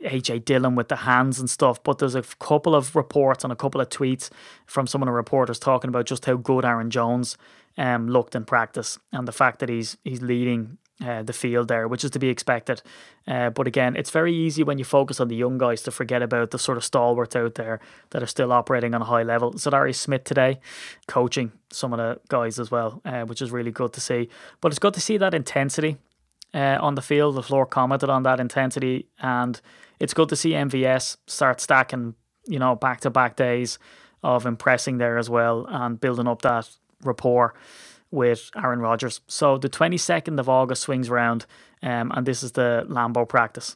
AJ 0.04 0.46
Dillon 0.46 0.76
with 0.76 0.90
the 0.90 0.96
hands 0.96 1.40
and 1.40 1.50
stuff, 1.50 1.82
but 1.84 2.00
there's 2.00 2.16
a 2.16 2.22
couple 2.22 2.76
of 2.76 2.96
reports 2.96 3.44
and 3.44 3.52
a 3.52 3.56
couple 3.56 3.82
of 3.82 3.90
tweets 3.90 4.30
from 4.66 4.88
some 4.88 5.02
of 5.02 5.08
the 5.08 5.12
reporters 5.12 5.60
talking 5.60 5.90
about 5.90 6.06
just 6.06 6.26
how 6.26 6.36
good 6.36 6.66
Aaron 6.66 6.90
Jones 6.90 7.38
um, 7.78 8.08
looked 8.08 8.36
in 8.36 8.46
practice 8.46 9.00
and 9.12 9.28
the 9.28 9.32
fact 9.32 9.60
that 9.60 9.70
he's 9.70 9.98
he's 10.04 10.22
leading 10.22 10.78
uh, 11.06 11.22
the 11.24 11.34
field 11.34 11.68
there, 11.68 11.88
which 11.88 12.04
is 12.04 12.12
to 12.12 12.20
be 12.20 12.30
expected. 12.30 12.82
Uh, 13.28 13.50
but 13.50 13.68
again, 13.68 13.96
it's 13.96 14.10
very 14.10 14.34
easy 14.34 14.64
when 14.64 14.80
you 14.80 14.86
focus 14.86 15.20
on 15.20 15.28
the 15.28 15.36
young 15.36 15.58
guys 15.58 15.82
to 15.84 15.92
forget 15.92 16.22
about 16.22 16.52
the 16.52 16.60
sort 16.60 16.78
of 16.78 16.84
stalwarts 16.84 17.36
out 17.36 17.56
there 17.56 17.80
that 18.10 18.24
are 18.24 18.28
still 18.28 18.52
operating 18.52 18.96
on 18.96 19.02
a 19.02 19.06
high 19.06 19.24
level. 19.24 19.54
Za'Darius 19.54 19.96
Smith 19.96 20.24
today, 20.24 20.60
coaching 21.08 21.52
some 21.70 21.94
of 21.94 22.00
the 22.00 22.20
guys 22.30 22.60
as 22.60 22.72
well, 22.72 23.02
uh, 23.06 23.24
which 23.26 23.42
is 23.42 23.52
really 23.52 23.72
good 23.72 23.94
to 23.94 24.02
see. 24.02 24.30
But 24.62 24.72
it's 24.72 24.80
good 24.80 24.94
to 24.96 25.02
see 25.02 25.18
that 25.18 25.34
intensity 25.34 25.98
uh, 26.54 26.78
on 26.82 26.96
the 26.96 27.02
field. 27.02 27.36
LaFleur 27.36 27.70
commented 27.70 28.10
on 28.10 28.24
that 28.24 28.40
intensity 28.40 29.08
and 29.20 29.60
it's 30.00 30.14
good 30.14 30.30
to 30.30 30.36
see 30.36 30.52
MVS 30.52 31.18
start 31.28 31.62
stacking, 31.62 32.16
you 32.48 32.60
know, 32.60 32.76
back 32.76 33.02
to 33.02 33.10
back 33.10 33.36
days 33.36 33.78
of 34.24 34.46
impressing 34.46 34.98
there 34.98 35.18
as 35.18 35.30
well 35.30 35.66
and 35.70 36.00
building 36.00 36.28
up 36.28 36.42
that 36.42 36.70
rapport 37.04 37.54
with 38.12 38.50
Aaron 38.56 38.80
Rodgers. 38.80 39.22
So 39.28 39.58
the 39.58 39.70
22nd 39.70 40.40
of 40.40 40.50
August 40.50 40.84
swings 40.84 41.10
around, 41.10 41.46
um, 41.84 42.12
and 42.16 42.26
this 42.26 42.44
is 42.44 42.54
the 42.54 42.86
Lambeau 42.88 43.28
practice. 43.28 43.76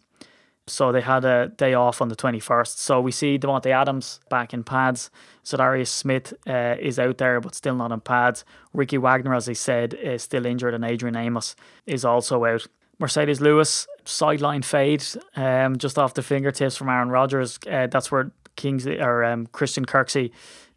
So 0.67 0.91
they 0.91 1.02
had 1.02 1.26
a 1.26 1.50
day 1.50 1.74
off 1.74 2.02
on 2.02 2.10
the 2.10 2.15
21st. 2.15 2.78
So 2.78 3.02
we 3.02 3.12
see 3.12 3.38
Davante 3.38 3.72
Adams 3.72 4.20
back 4.30 4.54
in 4.54 4.63
pads. 4.63 5.10
Za'Darius 5.44 5.88
Smith 5.88 6.34
uh, 6.48 6.76
is 6.80 7.00
out 7.00 7.17
there, 7.17 7.41
but 7.41 7.56
still 7.56 7.76
not 7.76 7.91
in 7.91 8.00
pads. 8.00 8.46
Ricky 8.74 8.98
Wagner, 8.98 9.34
as 9.34 9.50
I 9.50 9.54
said, 9.54 9.94
is 9.96 10.24
still 10.24 10.46
injured, 10.46 10.74
and 10.74 10.86
Adrian 10.86 11.15
Amos 11.15 11.56
is 11.88 12.06
also 12.06 12.45
out. 12.45 12.68
Marcedes 13.01 13.41
Lewis 13.41 13.88
sideline 14.06 14.62
fade 14.62 15.03
um, 15.36 15.78
just 15.78 15.97
off 15.97 16.14
the 16.14 16.22
fingertips 16.22 16.78
from 16.78 16.89
Aaron 16.89 17.10
Rodgers. 17.10 17.58
Uh, 17.70 17.88
that's 17.88 18.12
where 18.12 18.32
Kings 18.56 18.86
or 18.86 19.24
um, 19.24 19.47
Christian 19.47 19.86
Kirksey 19.86 20.32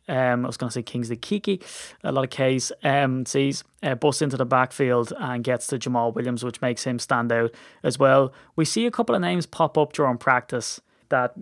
Um, 0.09 0.45
I 0.45 0.47
was 0.47 0.57
going 0.57 0.69
to 0.69 0.75
say 0.75 0.83
Kingsley 0.83 1.17
Keke, 1.17 1.63
a 2.03 2.13
lot 2.13 2.25
of 2.25 2.31
K's, 2.31 2.73
um, 2.83 3.25
C's, 3.25 3.65
uh, 3.83 3.95
busts 3.95 4.23
into 4.23 4.37
the 4.37 4.45
backfield 4.45 5.13
and 5.19 5.43
gets 5.43 5.67
to 5.69 5.79
Jamaal 5.79 6.15
Williams, 6.15 6.45
which 6.45 6.61
makes 6.61 6.85
him 6.85 6.99
stand 6.99 7.33
out 7.33 7.53
as 7.83 7.99
well. 7.99 8.33
We 8.57 8.65
see 8.65 8.87
a 8.87 8.91
couple 8.91 9.15
of 9.15 9.21
names 9.21 9.47
pop 9.47 9.79
up 9.79 9.93
during 9.93 10.19
practice 10.19 10.81
that 11.09 11.35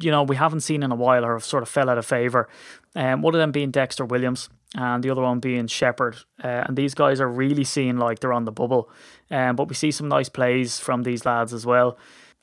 you 0.00 0.10
know 0.10 0.22
we 0.22 0.36
haven't 0.36 0.60
seen 0.60 0.82
in 0.82 0.92
a 0.92 0.96
while 0.96 1.24
or 1.24 1.32
have 1.32 1.44
sort 1.44 1.62
of 1.62 1.68
fell 1.68 1.88
out 1.88 1.98
of 1.98 2.06
favour. 2.06 2.48
Um, 2.94 3.22
one 3.22 3.34
of 3.34 3.38
them 3.38 3.52
being 3.52 3.70
Dexter 3.70 4.04
Williams 4.04 4.48
and 4.74 5.02
the 5.02 5.10
other 5.10 5.22
one 5.22 5.40
being 5.40 5.66
Shepherd. 5.66 6.16
Uh, 6.42 6.64
and 6.66 6.76
these 6.76 6.94
guys 6.94 7.20
are 7.20 7.28
really 7.28 7.64
seeing 7.64 7.96
like 7.96 8.20
they're 8.20 8.32
on 8.32 8.44
the 8.44 8.52
bubble. 8.52 8.90
Um, 9.30 9.56
but 9.56 9.68
we 9.68 9.74
see 9.74 9.90
some 9.90 10.08
nice 10.08 10.28
plays 10.28 10.78
from 10.78 11.02
these 11.02 11.24
lads 11.24 11.52
as 11.52 11.66
well. 11.66 11.98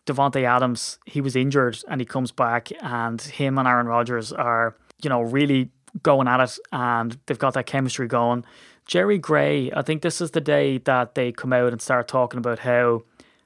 Davante 0.05 0.43
Adams, 0.43 0.99
he 1.05 1.21
was 1.21 1.35
injured 1.35 1.79
and 1.87 1.99
he 1.99 2.05
comes 2.05 2.31
back, 2.31 2.69
and 2.81 3.21
him 3.21 3.57
and 3.57 3.67
Aaron 3.67 3.87
Rodgers 3.87 4.31
are, 4.31 4.77
you 5.01 5.09
know, 5.09 5.21
really 5.21 5.69
going 6.03 6.27
at 6.27 6.39
it, 6.39 6.59
and 6.71 7.17
they've 7.25 7.39
got 7.39 7.53
that 7.53 7.65
chemistry 7.65 8.07
going. 8.07 8.45
Jerry 8.85 9.17
Gray, 9.17 9.71
I 9.71 9.81
think 9.81 10.01
this 10.01 10.21
is 10.21 10.31
the 10.31 10.41
day 10.41 10.77
that 10.79 11.15
they 11.15 11.31
come 11.31 11.53
out 11.53 11.71
and 11.71 11.81
start 11.81 12.07
talking 12.07 12.37
about 12.37 12.59
how 12.59 13.03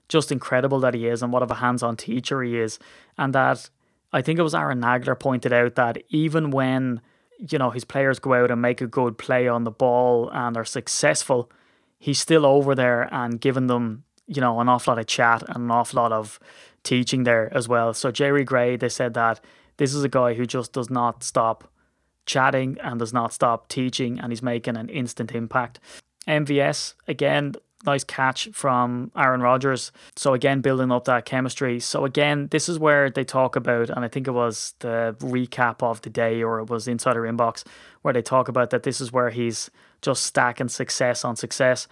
just 0.07 0.31
incredible 0.31 0.79
that 0.81 0.93
he 0.93 1.07
is 1.07 1.23
and 1.23 1.31
what 1.31 1.43
of 1.43 1.51
a 1.51 1.55
hands-on 1.55 1.97
teacher 1.97 2.43
he 2.43 2.57
is, 2.57 2.79
and 3.17 3.33
that 3.33 3.69
I 4.13 4.21
think 4.21 4.39
it 4.39 4.43
was 4.43 4.55
Aaron 4.55 4.81
Nagler 4.81 5.19
pointed 5.19 5.53
out 5.53 5.75
that 5.75 6.03
even 6.09 6.51
when 6.51 7.01
you 7.39 7.57
know 7.57 7.69
his 7.69 7.85
players 7.85 8.19
go 8.19 8.33
out 8.33 8.51
and 8.51 8.61
make 8.61 8.81
a 8.81 8.87
good 8.87 9.17
play 9.17 9.47
on 9.47 9.63
the 9.63 9.71
ball 9.71 10.29
and 10.33 10.57
are 10.57 10.65
successful, 10.65 11.49
he's 11.97 12.19
still 12.19 12.45
over 12.45 12.75
there 12.75 13.07
and 13.13 13.39
giving 13.39 13.67
them 13.67 14.03
you 14.31 14.39
know, 14.39 14.59
an 14.61 14.69
awful 14.69 14.93
lot 14.93 14.99
of 14.99 15.07
chat 15.07 15.43
and 15.47 15.57
an 15.57 15.71
awful 15.71 16.01
lot 16.01 16.13
of 16.13 16.39
teaching 16.83 17.23
there 17.23 17.53
as 17.55 17.67
well. 17.67 17.93
So 17.93 18.11
Jerry 18.11 18.45
Gray, 18.45 18.77
they 18.77 18.89
said 18.89 19.13
that 19.15 19.41
this 19.81 19.95
is 19.95 20.03
a 20.03 20.09
guy 20.09 20.35
who 20.35 20.45
just 20.45 20.73
does 20.73 20.91
not 20.91 21.23
stop 21.23 21.67
chatting 22.27 22.77
and 22.83 22.99
does 22.99 23.13
not 23.13 23.33
stop 23.33 23.67
teaching, 23.67 24.19
and 24.19 24.31
he's 24.31 24.43
making 24.43 24.77
an 24.77 24.87
instant 24.89 25.31
impact. 25.31 25.79
MVS 26.27 26.93
again, 27.07 27.55
nice 27.83 28.03
catch 28.03 28.47
from 28.53 29.11
Aaron 29.17 29.41
Rodgers. 29.41 29.91
So 30.15 30.35
again, 30.35 30.61
building 30.61 30.91
up 30.91 31.05
that 31.05 31.25
chemistry. 31.25 31.79
So 31.79 32.05
again, 32.05 32.47
this 32.51 32.69
is 32.69 32.77
where 32.77 33.09
they 33.09 33.23
talk 33.23 33.55
about, 33.55 33.89
and 33.89 34.05
I 34.05 34.07
think 34.07 34.27
it 34.27 34.33
was 34.33 34.75
the 34.81 35.15
recap 35.17 35.81
of 35.81 35.99
the 36.03 36.11
day, 36.11 36.43
or 36.43 36.59
it 36.59 36.69
was 36.69 36.87
Insider 36.87 37.23
Inbox, 37.23 37.63
where 38.03 38.13
they 38.13 38.21
talk 38.21 38.47
about 38.47 38.69
that 38.69 38.83
this 38.83 39.01
is 39.01 39.11
where 39.11 39.31
he's 39.31 39.71
just 40.03 40.21
stacking 40.21 40.69
success 40.69 41.25
on 41.25 41.35
success, 41.35 41.87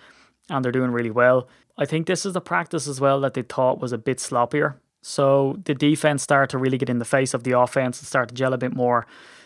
and 0.47 0.63
they're 0.63 0.71
doing 0.71 0.91
really 0.91 1.09
well. 1.09 1.49
I 1.75 1.85
think 1.85 2.05
this 2.05 2.23
is 2.23 2.33
the 2.33 2.39
practice 2.39 2.87
as 2.87 3.01
well 3.01 3.19
that 3.21 3.33
they 3.33 3.41
thought 3.41 3.81
was 3.81 3.93
a 3.93 3.97
bit 3.97 4.19
sloppier. 4.19 4.75
So 5.01 5.59
the 5.65 5.73
defense 5.73 6.23
started 6.23 6.49
to 6.51 6.57
really 6.57 6.77
get 6.77 6.89
in 6.89 6.99
the 6.99 7.05
face 7.05 7.33
of 7.33 7.43
the 7.43 7.57
offense 7.57 7.99
and 7.99 8.07
start 8.07 8.29
to 8.29 8.35
gel 8.35 8.53
a 8.53 8.57
bit 8.57 8.75
more, 8.75 9.05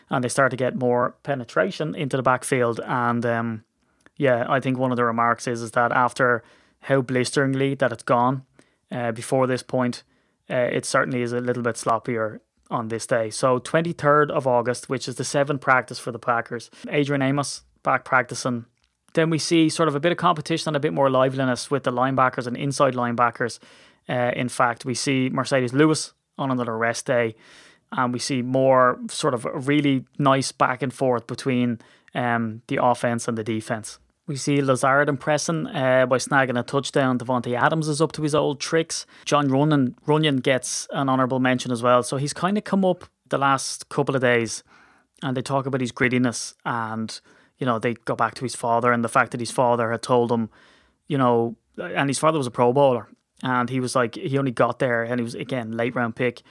and 0.09 0.23
they 0.23 0.29
start 0.29 0.51
to 0.51 0.57
get 0.57 0.75
more 0.75 1.15
penetration 1.23 1.95
into 1.95 2.17
the 2.17 2.23
backfield. 2.23 2.79
And 2.85 3.25
um, 3.25 3.63
yeah, 4.17 4.45
I 4.49 4.59
think 4.59 4.77
one 4.77 4.91
of 4.91 4.97
the 4.97 5.05
remarks 5.05 5.47
is 5.47 5.61
is 5.61 5.71
that 5.71 5.91
after 5.91 6.43
how 6.81 7.01
blisteringly 7.01 7.75
that 7.75 7.91
it's 7.91 8.03
gone 8.03 8.43
uh, 8.91 9.11
before 9.11 9.47
this 9.47 9.63
point, 9.63 10.03
uh, 10.49 10.55
it 10.55 10.85
certainly 10.85 11.21
is 11.21 11.33
a 11.33 11.39
little 11.39 11.63
bit 11.63 11.75
sloppier 11.75 12.39
on 12.69 12.87
this 12.87 13.05
day. 13.05 13.29
So 13.29 13.59
23rd 13.59 14.31
of 14.31 14.47
August, 14.47 14.89
which 14.89 15.07
is 15.07 15.15
the 15.15 15.23
seventh 15.23 15.61
practice 15.61 15.99
for 15.99 16.11
the 16.11 16.19
Packers. 16.19 16.71
Adrian 16.89 17.21
Amos 17.21 17.61
back 17.83 18.03
practicing 18.05 18.65
then 19.13 19.29
we 19.29 19.39
see 19.39 19.69
sort 19.69 19.87
of 19.87 19.95
a 19.95 19.99
bit 19.99 20.11
of 20.11 20.17
competition 20.17 20.69
and 20.69 20.75
a 20.75 20.79
bit 20.79 20.93
more 20.93 21.09
liveliness 21.09 21.71
with 21.71 21.83
the 21.83 21.91
linebackers 21.91 22.47
and 22.47 22.57
inside 22.57 22.93
linebackers. 22.93 23.59
Uh, 24.07 24.31
in 24.35 24.49
fact, 24.49 24.85
we 24.85 24.93
see 24.93 25.29
Marcedes 25.29 25.73
Lewis 25.73 26.13
on 26.37 26.51
another 26.51 26.77
rest 26.77 27.05
day, 27.05 27.35
and 27.91 28.13
we 28.13 28.19
see 28.19 28.41
more 28.41 28.99
sort 29.09 29.33
of 29.33 29.45
a 29.45 29.57
really 29.57 30.05
nice 30.17 30.51
back 30.51 30.81
and 30.81 30.93
forth 30.93 31.27
between 31.27 31.79
um, 32.15 32.61
the 32.67 32.79
offense 32.81 33.27
and 33.27 33.37
the 33.37 33.43
defense. 33.43 33.99
We 34.25 34.35
see 34.37 34.61
Lazard 34.61 35.09
impressing 35.09 35.67
uh, 35.67 36.05
by 36.05 36.17
snagging 36.17 36.57
a 36.57 36.63
touchdown. 36.63 37.19
Davante 37.19 37.59
Adams 37.59 37.89
is 37.89 38.01
up 38.01 38.13
to 38.13 38.21
his 38.21 38.33
old 38.33 38.59
tricks. 38.59 39.05
Jon 39.25 39.49
Runyan, 39.49 39.95
Runyon 40.05 40.37
gets 40.37 40.87
an 40.91 41.09
honourable 41.09 41.39
mention 41.39 41.71
as 41.71 41.83
well. 41.83 42.03
So 42.03 42.15
he's 42.15 42.31
kind 42.31 42.57
of 42.57 42.63
come 42.63 42.85
up 42.85 43.03
the 43.27 43.37
last 43.37 43.89
couple 43.89 44.15
of 44.15 44.21
days, 44.21 44.63
and 45.21 45.35
they 45.35 45.41
talk 45.41 45.65
about 45.65 45.81
his 45.81 45.91
grittiness 45.91 46.53
and 46.65 47.19
you 47.63 47.65
know, 47.65 47.79
they 47.79 47.93
go 47.93 48.15
back 48.15 48.35
to 48.35 48.43
his 48.43 48.55
father 48.55 48.91
and 48.91 49.05
the 49.05 49.09
fact 49.09 49.31
that 49.31 49.39
his 49.39 49.51
father 49.51 49.91
had 49.91 50.01
told 50.01 50.31
him, 50.31 50.49
you 51.07 51.17
know, 51.17 51.55
and 51.77 52.09
his 52.09 52.19
father 52.19 52.37
was 52.37 52.45
a 52.45 52.51
Pro 52.51 52.73
Bowler, 52.73 53.07
and 53.43 53.69
he 53.69 53.79
was 53.79 53.95
like, 53.95 54.15
he 54.15 54.37
only 54.39 54.51
got 54.51 54.79
there, 54.79 55.03
and 55.03 55.19
he 55.19 55.23
was 55.23 55.35
again 55.35 55.73
late 55.73 55.93
round 55.93 56.15
pick. 56.15 56.41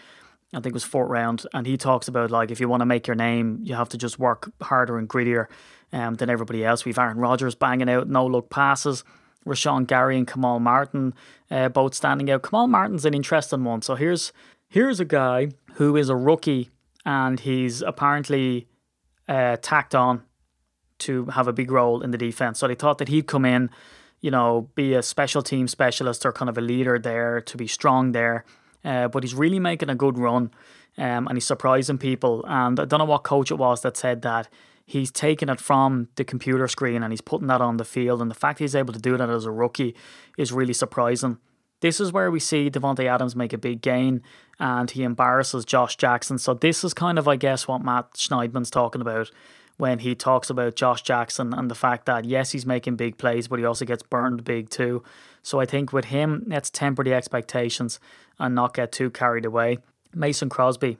I 0.55 0.59
think 0.59 0.73
it 0.73 0.75
was 0.75 0.85
fourth 0.85 1.11
round, 1.11 1.47
and 1.55 1.67
he 1.67 1.77
talks 1.77 2.07
about 2.07 2.31
like 2.31 2.51
if 2.51 2.61
you 2.61 2.69
want 2.69 2.83
to 2.83 2.87
make 2.87 3.07
your 3.07 3.17
name, 3.17 3.61
you 3.65 3.75
have 3.75 3.89
to 3.89 3.99
just 3.99 4.19
work 4.19 4.53
harder 4.61 4.99
and 4.99 5.09
grittier 5.09 5.47
um, 5.93 6.15
than 6.15 6.31
everybody 6.31 6.65
else. 6.65 6.85
We've 6.85 6.99
Aaron 6.99 7.17
Rodgers 7.17 7.55
banging 7.55 7.89
out 7.89 8.09
no 8.09 8.27
look 8.27 8.51
passes, 8.51 9.03
Rashan 9.47 9.87
Gary 9.87 10.19
and 10.19 10.29
Kamal 10.29 10.61
Martin 10.61 11.15
uh, 11.51 11.71
both 11.71 11.95
standing 11.95 12.31
out. 12.31 12.43
Kamal 12.43 12.67
Martin's 12.67 13.05
an 13.05 13.15
interesting 13.15 13.65
one. 13.65 13.83
So 13.83 13.95
here's 13.95 14.33
here's 14.69 15.01
a 15.01 15.05
guy 15.07 15.49
who 15.75 15.97
is 15.97 16.11
a 16.11 16.17
rookie, 16.17 16.71
and 17.07 17.41
he's 17.41 17.81
apparently 17.83 18.69
uh, 19.29 19.57
tacked 19.63 19.95
on 19.95 20.23
to 20.99 21.27
have 21.27 21.49
a 21.49 21.53
big 21.53 21.71
role 21.71 22.03
in 22.03 22.11
the 22.11 22.19
defense. 22.19 22.59
So 22.59 22.69
they 22.69 22.75
thought 22.75 22.99
that 22.99 23.09
he'd 23.09 23.27
come 23.27 23.45
in, 23.45 23.71
you 24.23 24.31
know, 24.31 24.71
be 24.75 24.95
a 24.95 25.03
special 25.03 25.43
team 25.43 25.69
specialist 25.69 26.25
or 26.25 26.33
kind 26.33 26.49
of 26.49 26.57
a 26.57 26.63
leader 26.63 26.99
there 26.99 27.41
to 27.43 27.57
be 27.57 27.67
strong 27.67 28.13
there. 28.13 28.47
Uh, 28.85 29.09
but 29.09 29.23
he's 29.23 29.35
really 29.35 29.59
making 29.59 29.91
a 29.91 29.95
good 29.95 30.17
run 30.17 30.51
um, 30.97 31.27
and 31.27 31.35
he's 31.35 31.45
surprising 31.45 31.99
people. 31.99 32.45
And 32.49 32.81
I 32.81 32.85
don't 32.87 32.99
know 33.01 33.05
what 33.05 33.25
coach 33.25 33.51
it 33.51 33.59
was 33.59 33.83
that 33.83 33.97
said 33.97 34.23
that 34.23 34.49
he's 34.87 35.11
taking 35.11 35.49
it 35.49 35.61
from 35.61 36.09
the 36.17 36.25
computer 36.25 36.69
screen 36.69 37.03
and 37.03 37.13
he's 37.13 37.21
putting 37.21 37.49
that 37.49 37.61
on 37.61 37.77
the 37.77 37.85
field. 37.85 38.23
And 38.23 38.31
the 38.31 38.37
fact 38.37 38.61
he's 38.61 38.75
able 38.75 38.93
to 38.93 39.01
do 39.01 39.17
that 39.17 39.29
as 39.29 39.45
a 39.45 39.51
rookie 39.51 39.95
is 40.39 40.53
really 40.53 40.73
surprising. 40.73 41.39
This 41.81 42.01
is 42.01 42.13
where 42.13 42.31
we 42.31 42.39
see 42.39 42.71
Davante 42.71 43.07
Adams 43.07 43.35
make 43.35 43.53
a 43.53 43.59
big 43.59 43.83
gain 43.83 44.23
and 44.61 44.89
he 44.89 45.03
embarrasses 45.03 45.65
Josh 45.65 45.97
Jackson. 45.97 46.39
So 46.39 46.55
this 46.55 46.85
is 46.85 46.95
kind 46.95 47.19
of, 47.19 47.27
I 47.27 47.35
guess, 47.35 47.67
what 47.67 47.83
Matt 47.83 48.13
Schneidman's 48.15 48.71
talking 48.71 49.01
about 49.01 49.33
when 49.77 50.01
he 50.01 50.15
talks 50.15 50.51
about 50.51 50.77
Josh 50.77 51.03
Jackson 51.03 51.53
and 51.53 51.71
the 51.71 51.75
fact 51.75 52.07
that 52.07 52.25
yes, 52.25 52.53
he's 52.53 52.67
making 52.67 52.97
big 52.97 53.19
plays, 53.19 53.49
but 53.49 53.59
he 53.59 53.65
also 53.65 53.85
gets 53.85 54.03
burned 54.03 54.45
big 54.45 54.71
too. 54.71 55.03
So 55.43 55.61
I 55.61 55.67
think 55.67 55.93
with 55.93 56.07
him, 56.07 56.45
let's 56.47 56.71
temper 56.71 57.03
the 57.03 57.15
expectations 57.15 57.99
and 58.39 58.55
not 58.55 58.75
get 58.75 58.93
too 58.93 59.11
carried 59.11 59.45
away. 59.45 59.79
Mason 60.15 60.49
Crosby, 60.49 60.99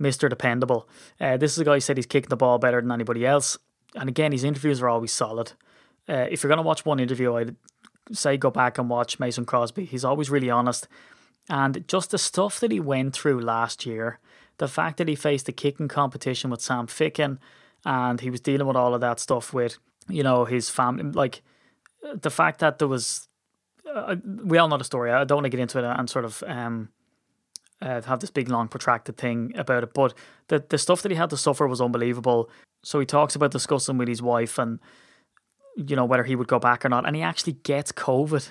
Mr. 0.00 0.28
Dependable. 0.28 0.88
Uh, 1.20 1.36
this 1.36 1.52
is 1.52 1.58
a 1.58 1.64
guy 1.64 1.74
who 1.74 1.80
said 1.80 1.96
he's 1.96 2.06
kicking 2.06 2.28
the 2.28 2.36
ball 2.36 2.58
better 2.58 2.80
than 2.80 2.92
anybody 2.92 3.24
else. 3.24 3.56
And 3.94 4.08
again, 4.08 4.32
his 4.32 4.44
interviews 4.44 4.82
are 4.82 4.88
always 4.88 5.12
solid. 5.12 5.52
Uh, 6.08 6.26
if 6.30 6.42
you're 6.42 6.48
going 6.48 6.58
to 6.58 6.62
watch 6.62 6.84
one 6.84 7.00
interview, 7.00 7.34
I'd 7.34 7.56
say 8.12 8.36
go 8.36 8.50
back 8.50 8.78
and 8.78 8.88
watch 8.88 9.18
Mason 9.18 9.44
Crosby. 9.44 9.84
He's 9.84 10.04
always 10.04 10.30
really 10.30 10.50
honest. 10.50 10.88
And 11.48 11.86
just 11.88 12.10
the 12.10 12.18
stuff 12.18 12.60
that 12.60 12.72
he 12.72 12.80
went 12.80 13.14
through 13.14 13.40
last 13.40 13.86
year, 13.86 14.18
the 14.58 14.68
fact 14.68 14.98
that 14.98 15.08
he 15.08 15.14
faced 15.14 15.48
a 15.48 15.52
kicking 15.52 15.88
competition 15.88 16.50
with 16.50 16.60
Sam 16.60 16.86
Ficken, 16.86 17.38
and 17.84 18.20
he 18.20 18.30
was 18.30 18.40
dealing 18.40 18.66
with 18.66 18.76
all 18.76 18.94
of 18.94 19.00
that 19.00 19.20
stuff 19.20 19.52
with 19.52 19.78
you 20.08 20.22
know 20.22 20.44
his 20.44 20.70
family 20.70 21.04
like 21.04 21.42
the 22.14 22.30
fact 22.30 22.60
that 22.60 22.78
there 22.78 22.88
was 22.88 23.28
uh, 23.92 24.16
we 24.44 24.58
all 24.58 24.68
know 24.68 24.76
the 24.76 24.84
story. 24.84 25.10
I 25.10 25.24
don't 25.24 25.36
want 25.36 25.46
to 25.46 25.50
get 25.50 25.60
into 25.60 25.78
it 25.78 25.84
and 25.84 26.08
sort 26.08 26.24
of 26.24 26.42
um 26.46 26.90
uh, 27.80 28.02
have 28.02 28.20
this 28.20 28.30
big 28.30 28.48
long 28.48 28.66
protracted 28.68 29.16
thing 29.16 29.52
about 29.56 29.84
it 29.84 29.94
but 29.94 30.12
the 30.48 30.64
the 30.68 30.78
stuff 30.78 31.02
that 31.02 31.12
he 31.12 31.16
had 31.16 31.30
to 31.30 31.36
suffer 31.36 31.66
was 31.66 31.80
unbelievable. 31.80 32.50
So 32.82 33.00
he 33.00 33.06
talks 33.06 33.34
about 33.34 33.50
discussing 33.50 33.98
with 33.98 34.08
his 34.08 34.22
wife 34.22 34.58
and 34.58 34.78
you 35.86 35.96
know 35.96 36.04
whether 36.04 36.24
he 36.24 36.36
would 36.36 36.48
go 36.48 36.58
back 36.58 36.84
or 36.84 36.88
not 36.88 37.06
and 37.06 37.14
he 37.14 37.22
actually 37.22 37.52
gets 37.62 37.92
covid 37.92 38.50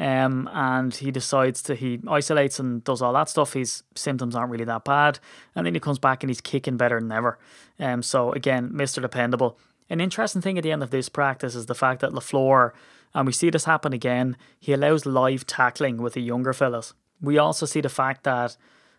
um, 0.00 0.48
and 0.52 0.94
he 0.94 1.10
decides 1.10 1.62
to 1.62 1.74
he 1.74 2.00
isolates 2.08 2.58
and 2.58 2.82
does 2.82 3.02
all 3.02 3.12
that 3.12 3.28
stuff. 3.28 3.52
His 3.52 3.82
symptoms 3.94 4.34
aren't 4.34 4.50
really 4.50 4.64
that 4.64 4.84
bad, 4.84 5.18
and 5.54 5.66
then 5.66 5.74
he 5.74 5.80
comes 5.80 5.98
back 5.98 6.22
and 6.22 6.30
he's 6.30 6.40
kicking 6.40 6.78
better 6.78 6.98
than 6.98 7.12
ever. 7.12 7.38
Um, 7.78 8.02
so 8.02 8.32
again, 8.32 8.70
Mister 8.72 9.02
Dependable. 9.02 9.58
An 9.90 10.00
interesting 10.00 10.40
thing 10.40 10.56
at 10.56 10.64
the 10.64 10.72
end 10.72 10.82
of 10.82 10.90
this 10.90 11.08
practice 11.08 11.54
is 11.54 11.66
the 11.66 11.74
fact 11.74 12.00
that 12.00 12.12
Lafleur, 12.12 12.72
and 13.12 13.26
we 13.26 13.32
see 13.32 13.50
this 13.50 13.64
happen 13.64 13.92
again. 13.92 14.36
He 14.58 14.72
allows 14.72 15.04
live 15.04 15.46
tackling 15.46 16.00
with 16.00 16.14
the 16.14 16.22
younger 16.22 16.54
fellas. 16.54 16.94
We 17.20 17.36
also 17.36 17.66
see 17.66 17.82
the 17.82 17.88
fact 17.90 18.24
that 18.24 18.56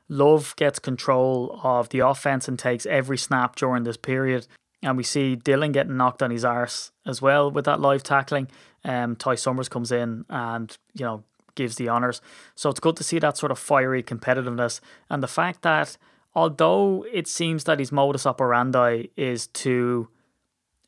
Love 0.08 0.54
gets 0.58 0.78
control 0.78 1.60
of 1.64 1.90
the 1.90 2.00
offense 2.00 2.48
and 2.48 2.60
takes 2.60 2.86
every 2.86 3.18
snap 3.18 3.56
during 3.56 3.86
this 3.86 3.98
period. 3.98 4.46
And 4.84 4.98
we 4.98 5.04
see 5.04 5.36
Dillon 5.36 5.72
getting 5.72 5.98
knocked 5.98 6.24
on 6.24 6.32
his 6.32 6.44
arse 6.44 6.92
as 7.06 7.22
well 7.22 7.52
with 7.52 7.66
that 7.66 7.80
live 7.80 8.04
tackling. 8.04 8.48
Um, 8.84 9.16
Ty 9.16 9.36
Summers 9.36 9.70
comes 9.70 9.92
in 9.92 10.26
and 10.30 10.76
you 10.94 11.06
know 11.06 11.24
gives 11.56 11.76
the 11.76 11.90
honors. 11.90 12.22
So 12.56 12.70
it's 12.70 12.80
good 12.80 12.96
to 12.98 13.04
see 13.04 13.20
that 13.20 13.38
sort 13.38 13.52
of 13.52 13.60
fiery 13.60 14.02
competitiveness 14.02 14.80
and 15.10 15.22
the 15.22 15.28
fact 15.28 15.62
that 15.64 15.98
although 16.34 17.06
it 17.12 17.28
seems 17.28 17.66
that 17.66 17.80
his 17.80 17.92
modus 17.92 18.26
operandi 18.26 19.08
is 19.18 19.48
to, 19.48 20.08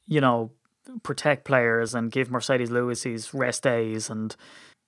you 0.08 0.22
know, 0.22 0.52
protect 1.04 1.46
players 1.46 1.94
and 1.96 2.12
give 2.12 2.30
Marcedes 2.30 2.70
Lewis 2.70 3.04
his 3.04 3.34
rest 3.34 3.64
days 3.64 4.10
and 4.10 4.36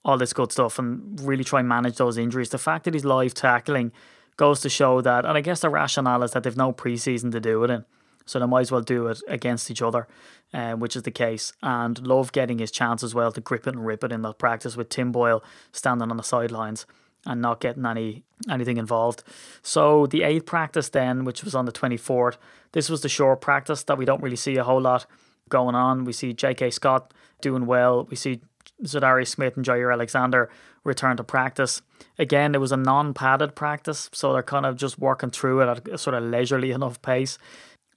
all 0.04 0.18
this 0.18 0.34
good 0.34 0.52
stuff 0.52 0.78
and 0.78 1.20
really 1.22 1.44
try 1.44 1.60
and 1.60 1.70
manage 1.70 1.98
those 1.98 2.18
injuries. 2.18 2.50
The 2.50 2.58
fact 2.58 2.86
that 2.86 2.94
he's 2.94 3.06
live 3.06 3.34
tackling 3.34 3.92
goes 4.38 4.62
to 4.62 4.70
show 4.70 5.02
that, 5.02 5.26
and 5.26 5.38
I 5.38 5.42
guess 5.42 5.62
the 5.62 5.70
rationale 5.70 6.24
is 6.24 6.32
that 6.32 6.44
they've 6.44 6.56
no 6.56 6.74
preseason 6.74 7.32
to 7.32 7.40
do 7.40 7.64
it 7.64 7.70
in. 7.70 7.86
So 8.26 8.40
they 8.40 8.46
might 8.46 8.62
as 8.62 8.72
well 8.72 8.82
do 8.82 9.08
it 9.08 9.22
against 9.28 9.70
each 9.70 9.82
other, 9.82 10.08
uh, 10.54 10.74
which 10.74 10.96
is 10.96 11.04
the 11.04 11.12
case. 11.12 11.54
And 11.62 12.06
love 12.06 12.32
getting 12.32 12.60
his 12.60 12.72
chance 12.72 13.04
as 13.04 13.14
well 13.14 13.32
to 13.32 13.42
grip 13.42 13.68
it 13.68 13.76
and 13.76 13.86
rip 13.86 14.04
it 14.04 14.12
in 14.12 14.22
that 14.24 14.38
practice 14.38 14.76
with 14.76 14.90
Tim 14.90 15.12
Boyle 15.12 15.44
standing 15.72 16.10
on 16.10 16.18
the 16.18 16.24
sidelines 16.24 16.86
and 17.26 17.42
not 17.42 17.60
getting 17.60 17.86
any 17.86 18.24
anything 18.50 18.78
involved. 18.78 19.24
So 19.62 20.06
the 20.08 20.24
eighth 20.24 20.46
practice 20.46 20.90
then, 20.90 21.24
which 21.24 21.44
was 21.44 21.56
on 21.56 21.66
the 21.66 21.72
24th, 21.72 22.38
this 22.74 22.90
was 22.90 23.02
the 23.02 23.10
short 23.10 23.42
practice 23.42 23.84
that 23.84 23.98
we 23.98 24.06
don't 24.06 24.22
really 24.22 24.36
see 24.36 24.58
a 24.58 24.64
whole 24.64 24.82
lot 24.82 25.06
going 25.50 25.76
on. 25.76 26.06
We 26.06 26.14
see 26.14 26.34
J.K. 26.34 26.72
Scott 26.72 27.14
doing 27.42 27.66
well. 27.66 28.06
We 28.10 28.16
see 28.16 28.42
Za'Darius 28.84 29.28
Smith 29.28 29.56
and 29.56 29.66
Jaire 29.66 29.94
Alexander 29.94 30.50
return 30.84 31.18
to 31.18 31.24
practice. 31.24 31.82
Again, 32.20 32.56
it 32.56 32.60
was 32.60 32.72
a 32.72 32.78
non-padded 32.78 33.56
practice, 33.56 34.10
so 34.14 34.34
they're 34.34 34.44
kind 34.44 34.66
of 34.66 34.76
just 34.76 35.00
working 35.00 35.32
through 35.32 35.62
it 35.62 35.70
at 35.70 35.88
a 35.88 35.98
sort 35.98 36.14
of 36.14 36.24
leisurely 36.24 36.72
enough 36.72 37.02
pace. 37.02 37.38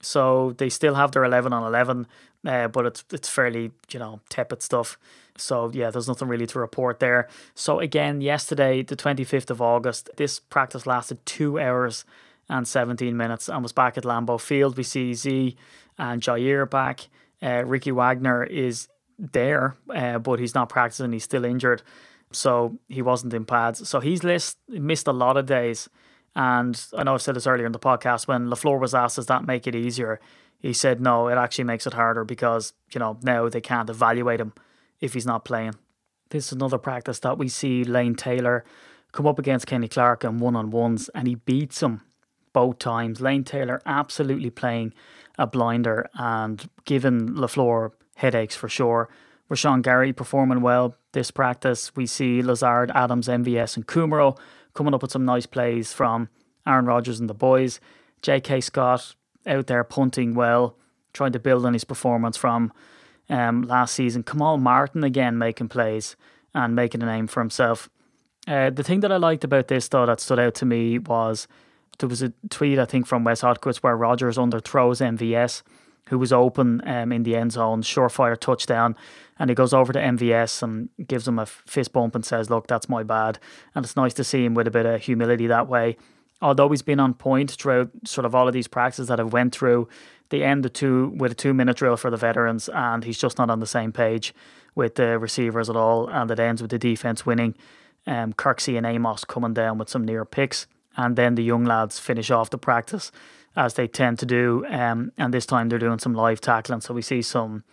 So 0.01 0.53
they 0.57 0.69
still 0.69 0.95
have 0.95 1.11
their 1.11 1.23
11 1.23 1.51
on 1.51 1.63
11, 1.63 2.07
uh, 2.47 2.67
but 2.69 2.85
it's 2.85 3.03
it's 3.11 3.29
fairly, 3.29 3.71
you 3.91 3.99
know, 3.99 4.21
tepid 4.29 4.61
stuff. 4.61 4.97
So 5.37 5.71
yeah, 5.73 5.89
there's 5.91 6.07
nothing 6.07 6.27
really 6.27 6.47
to 6.47 6.59
report 6.59 6.99
there. 6.99 7.27
So 7.55 7.79
again, 7.79 8.21
yesterday, 8.21 8.81
the 8.81 8.95
25th 8.95 9.49
of 9.49 9.61
August, 9.61 10.09
this 10.17 10.39
practice 10.39 10.85
lasted 10.85 11.25
two 11.25 11.59
hours 11.59 12.05
and 12.49 12.67
17 12.67 13.15
minutes 13.15 13.47
and 13.47 13.61
was 13.61 13.71
back 13.71 13.97
at 13.97 14.03
Lambeau 14.03 14.39
Field. 14.39 14.77
We 14.77 14.83
see 14.83 15.13
Z 15.13 15.55
and 15.97 16.21
Jaire 16.21 16.69
back. 16.69 17.07
Uh, 17.41 17.63
Ricky 17.65 17.91
Wagner 17.91 18.43
is 18.43 18.87
there, 19.17 19.75
uh, 19.93 20.19
but 20.19 20.39
he's 20.39 20.55
not 20.55 20.69
practicing. 20.69 21.11
He's 21.11 21.23
still 21.23 21.45
injured, 21.45 21.81
so 22.31 22.77
he 22.87 23.01
wasn't 23.01 23.33
in 23.33 23.45
pads. 23.45 23.87
So 23.87 23.99
he's 23.99 24.23
list, 24.23 24.57
missed 24.67 25.07
a 25.07 25.13
lot 25.13 25.37
of 25.37 25.45
days. 25.45 25.89
And 26.35 26.81
I 26.97 27.03
know 27.03 27.15
I've 27.15 27.21
said 27.21 27.35
this 27.35 27.47
earlier 27.47 27.65
in 27.65 27.71
the 27.71 27.79
podcast 27.79 28.27
when 28.27 28.47
Lafleur 28.47 28.79
was 28.79 28.93
asked, 28.93 29.17
"Does 29.17 29.25
that 29.27 29.45
make 29.45 29.67
it 29.67 29.75
easier?" 29.75 30.19
He 30.59 30.73
said, 30.73 31.01
"No, 31.01 31.27
it 31.27 31.37
actually 31.37 31.63
makes 31.63 31.87
it 31.87 31.93
harder 31.93 32.23
because 32.23 32.73
you 32.91 32.99
know 32.99 33.17
now 33.23 33.49
they 33.49 33.61
can't 33.61 33.89
evaluate 33.89 34.39
him 34.39 34.53
if 34.99 35.13
he's 35.13 35.25
not 35.25 35.45
playing." 35.45 35.75
This 36.29 36.47
is 36.47 36.53
another 36.53 36.77
practice 36.77 37.19
that 37.19 37.37
we 37.37 37.47
see 37.47 37.83
Lane 37.83 38.15
Taylor 38.15 38.63
come 39.11 39.25
up 39.25 39.39
against 39.39 39.65
Kenny 39.65 39.87
Clark 39.87 40.23
in 40.23 40.37
one 40.37 40.55
on 40.55 40.69
ones, 40.69 41.09
and 41.15 41.27
he 41.27 41.35
beats 41.35 41.81
him 41.81 42.01
both 42.53 42.77
times. 42.79 43.21
Lane 43.21 43.43
Taylor 43.43 43.81
absolutely 43.85 44.49
playing 44.49 44.93
a 45.37 45.47
blinder 45.47 46.07
and 46.13 46.69
giving 46.85 47.29
Lafleur 47.29 47.91
headaches 48.15 48.55
for 48.55 48.69
sure. 48.69 49.09
Rashan 49.49 49.81
Gary 49.81 50.13
performing 50.13 50.61
well 50.61 50.95
this 51.13 51.31
practice. 51.31 51.95
We 51.95 52.05
see 52.05 52.43
Lazard, 52.43 52.91
Adams, 52.93 53.27
MVS, 53.27 53.75
and 53.75 53.87
Kumerow 53.87 54.37
coming 54.73 54.93
up 54.93 55.01
with 55.01 55.11
some 55.11 55.25
nice 55.25 55.45
plays 55.45 55.93
from 55.93 56.29
Aaron 56.67 56.85
Rodgers 56.85 57.19
and 57.19 57.29
the 57.29 57.33
boys. 57.33 57.79
J.K. 58.21 58.61
Scott 58.61 59.15
out 59.47 59.67
there 59.67 59.83
punting 59.83 60.33
well, 60.33 60.75
trying 61.13 61.31
to 61.31 61.39
build 61.39 61.65
on 61.65 61.73
his 61.73 61.83
performance 61.83 62.37
from 62.37 62.71
um, 63.29 63.61
last 63.63 63.93
season. 63.93 64.23
Kamal 64.23 64.57
Martin 64.57 65.03
again 65.03 65.37
making 65.37 65.69
plays 65.69 66.15
and 66.53 66.75
making 66.75 67.01
a 67.01 67.05
name 67.05 67.27
for 67.27 67.39
himself. 67.39 67.89
Uh, 68.47 68.69
the 68.69 68.83
thing 68.83 69.01
that 69.01 69.11
I 69.11 69.17
liked 69.17 69.43
about 69.43 69.67
this, 69.67 69.87
though, 69.87 70.05
that 70.05 70.19
stood 70.19 70.39
out 70.39 70.55
to 70.55 70.65
me 70.65 70.97
was 70.97 71.47
there 71.99 72.09
was 72.09 72.21
a 72.21 72.33
tweet, 72.49 72.79
I 72.79 72.85
think, 72.85 73.05
from 73.05 73.23
Wes 73.23 73.41
Hodkiewicz 73.41 73.77
where 73.77 73.95
Rodgers 73.95 74.37
underthrows 74.37 75.01
MVS 75.01 75.61
who 76.09 76.17
was 76.17 76.33
open 76.33 76.81
um, 76.87 77.11
in 77.11 77.23
the 77.23 77.35
end 77.35 77.53
zone, 77.53 77.81
surefire 77.81 78.37
touchdown. 78.37 78.95
And 79.37 79.49
he 79.49 79.55
goes 79.55 79.73
over 79.73 79.93
to 79.93 79.99
MVS 79.99 80.61
and 80.61 80.89
gives 81.07 81.27
him 81.27 81.39
a 81.39 81.45
fist 81.45 81.93
bump 81.93 82.15
and 82.15 82.25
says, 82.25 82.49
Look, 82.49 82.67
that's 82.67 82.89
my 82.89 83.03
bad. 83.03 83.39
And 83.73 83.85
it's 83.85 83.95
nice 83.95 84.13
to 84.15 84.23
see 84.23 84.43
him 84.43 84.53
with 84.53 84.67
a 84.67 84.71
bit 84.71 84.85
of 84.85 85.01
humility 85.01 85.47
that 85.47 85.67
way. 85.67 85.97
Although 86.41 86.69
he's 86.69 86.81
been 86.81 86.99
on 86.99 87.13
point 87.13 87.51
throughout 87.51 87.89
sort 88.05 88.25
of 88.25 88.33
all 88.33 88.47
of 88.47 88.53
these 88.53 88.67
practices 88.67 89.07
that 89.07 89.19
I've 89.19 89.33
went 89.33 89.53
through, 89.53 89.87
they 90.29 90.43
end 90.43 90.63
the 90.63 90.69
two 90.69 91.13
with 91.15 91.31
a 91.31 91.35
two 91.35 91.53
minute 91.53 91.77
drill 91.77 91.97
for 91.97 92.09
the 92.09 92.17
veterans, 92.17 92.69
and 92.69 93.03
he's 93.03 93.17
just 93.17 93.37
not 93.37 93.49
on 93.49 93.59
the 93.59 93.67
same 93.67 93.91
page 93.91 94.33
with 94.75 94.95
the 94.95 95.19
receivers 95.19 95.69
at 95.69 95.75
all. 95.75 96.07
And 96.07 96.29
it 96.31 96.39
ends 96.39 96.61
with 96.61 96.71
the 96.71 96.79
defense 96.79 97.25
winning. 97.25 97.55
Um, 98.07 98.33
Kirksey 98.33 98.77
and 98.77 98.85
Amos 98.85 99.25
coming 99.25 99.53
down 99.53 99.77
with 99.77 99.89
some 99.89 100.03
near 100.05 100.25
picks, 100.25 100.65
and 100.97 101.15
then 101.15 101.35
the 101.35 101.43
young 101.43 101.65
lads 101.65 101.99
finish 101.99 102.31
off 102.31 102.49
the 102.49 102.57
practice 102.57 103.11
as 103.55 103.73
they 103.73 103.87
tend 103.87 104.19
to 104.19 104.25
do. 104.25 104.65
Um, 104.69 105.11
and 105.17 105.33
this 105.33 105.45
time 105.45 105.69
they're 105.69 105.79
doing 105.79 105.99
some 105.99 106.13
live 106.13 106.41
tackling. 106.41 106.81
So 106.81 106.93
we 106.93 107.01
see 107.01 107.21
some, 107.21 107.63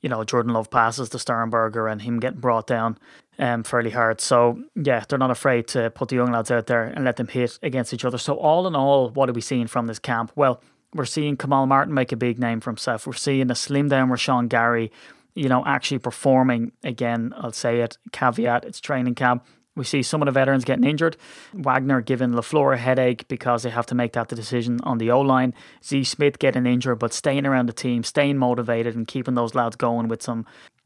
you 0.00 0.08
know, 0.08 0.24
Jordan 0.24 0.52
Love 0.52 0.70
passes 0.70 1.08
to 1.10 1.18
Sternberger 1.18 1.88
and 1.88 2.02
him 2.02 2.20
getting 2.20 2.40
brought 2.40 2.66
down 2.66 2.98
um, 3.38 3.62
fairly 3.62 3.90
hard. 3.90 4.20
So 4.20 4.62
yeah, 4.74 5.04
they're 5.08 5.18
not 5.18 5.30
afraid 5.30 5.68
to 5.68 5.90
put 5.90 6.08
the 6.08 6.16
young 6.16 6.32
lads 6.32 6.50
out 6.50 6.66
there 6.66 6.84
and 6.84 7.04
let 7.04 7.16
them 7.16 7.28
hit 7.28 7.58
against 7.62 7.94
each 7.94 8.04
other. 8.04 8.18
So 8.18 8.34
all 8.34 8.66
in 8.66 8.74
all, 8.74 9.10
what 9.10 9.28
are 9.28 9.32
we 9.32 9.40
seeing 9.40 9.66
from 9.66 9.86
this 9.86 9.98
camp? 9.98 10.32
Well, 10.36 10.62
we're 10.94 11.04
seeing 11.06 11.36
Kamal 11.36 11.66
Martin 11.66 11.94
make 11.94 12.12
a 12.12 12.16
big 12.16 12.38
name 12.38 12.60
for 12.60 12.70
himself. 12.70 13.06
We're 13.06 13.14
seeing 13.14 13.50
a 13.50 13.54
slim 13.54 13.88
down 13.88 14.10
Rashan 14.10 14.48
Gary, 14.48 14.92
you 15.34 15.48
know, 15.48 15.64
actually 15.64 15.98
performing 15.98 16.72
again. 16.84 17.32
I'll 17.36 17.52
say 17.52 17.80
it, 17.80 17.96
caveat, 18.12 18.64
it's 18.64 18.80
training 18.80 19.14
camp. 19.14 19.46
We 19.74 19.84
see 19.84 20.02
some 20.02 20.20
of 20.20 20.26
the 20.26 20.32
veterans 20.32 20.64
getting 20.64 20.84
injured. 20.84 21.16
Wagner 21.54 22.02
giving 22.02 22.32
LaFleur 22.32 22.74
a 22.74 22.76
headache 22.76 23.26
because 23.28 23.62
they 23.62 23.70
have 23.70 23.86
to 23.86 23.94
make 23.94 24.12
that 24.12 24.28
decision 24.28 24.78
on 24.82 24.98
the 24.98 25.10
O 25.10 25.20
line. 25.20 25.54
Z 25.82 26.04
Smith 26.04 26.38
getting 26.38 26.66
injured, 26.66 26.98
but 26.98 27.14
staying 27.14 27.46
around 27.46 27.66
the 27.66 27.72
team, 27.72 28.04
staying 28.04 28.36
motivated, 28.36 28.94
and 28.94 29.06
keeping 29.06 29.34
those 29.34 29.54
lads 29.54 29.76
going 29.76 30.08
with 30.08 30.22
some, 30.22 30.44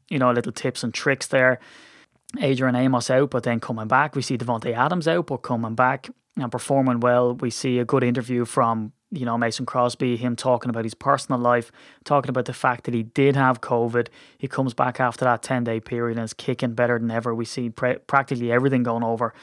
you 0.09 0.19
know, 0.19 0.31
little 0.31 0.53
tips 0.53 0.83
and 0.83 0.93
tricks 0.93 1.27
there. 1.27 1.59
Adrian 2.39 2.75
Amos 2.75 3.09
out, 3.09 3.29
but 3.29 3.43
then 3.43 3.59
coming 3.59 3.87
back. 3.87 4.15
We 4.15 4.21
see 4.21 4.37
Davante 4.37 4.73
Adams 4.73 5.07
out, 5.07 5.27
but 5.27 5.37
coming 5.37 5.75
back 5.75 6.09
and 6.37 6.51
performing 6.51 6.99
well. 6.99 7.33
We 7.33 7.49
see 7.49 7.79
a 7.79 7.85
good 7.85 8.03
interview 8.03 8.45
from 8.45 8.93
you 9.11 9.25
know, 9.25 9.37
Mason 9.37 9.65
Crosby, 9.65 10.17
him 10.17 10.35
talking 10.35 10.69
about 10.69 10.83
his 10.83 10.93
personal 10.93 11.39
life, 11.39 11.71
talking 12.03 12.29
about 12.29 12.45
the 12.45 12.53
fact 12.53 12.83
that 12.85 12.93
he 12.93 13.03
did 13.03 13.35
have 13.35 13.61
COVID. 13.61 14.07
He 14.37 14.47
comes 14.47 14.73
back 14.73 14.99
after 14.99 15.25
that 15.25 15.41
10 15.41 15.63
day 15.63 15.79
period 15.79 16.17
and 16.17 16.25
is 16.25 16.33
kicking 16.33 16.73
better 16.73 16.99
than 16.99 17.11
ever. 17.11 17.33
We 17.33 17.45
see 17.45 17.69
pre- 17.69 17.97
practically 17.99 18.51
everything 18.51 18.83
going 18.83 19.03
over 19.03 19.33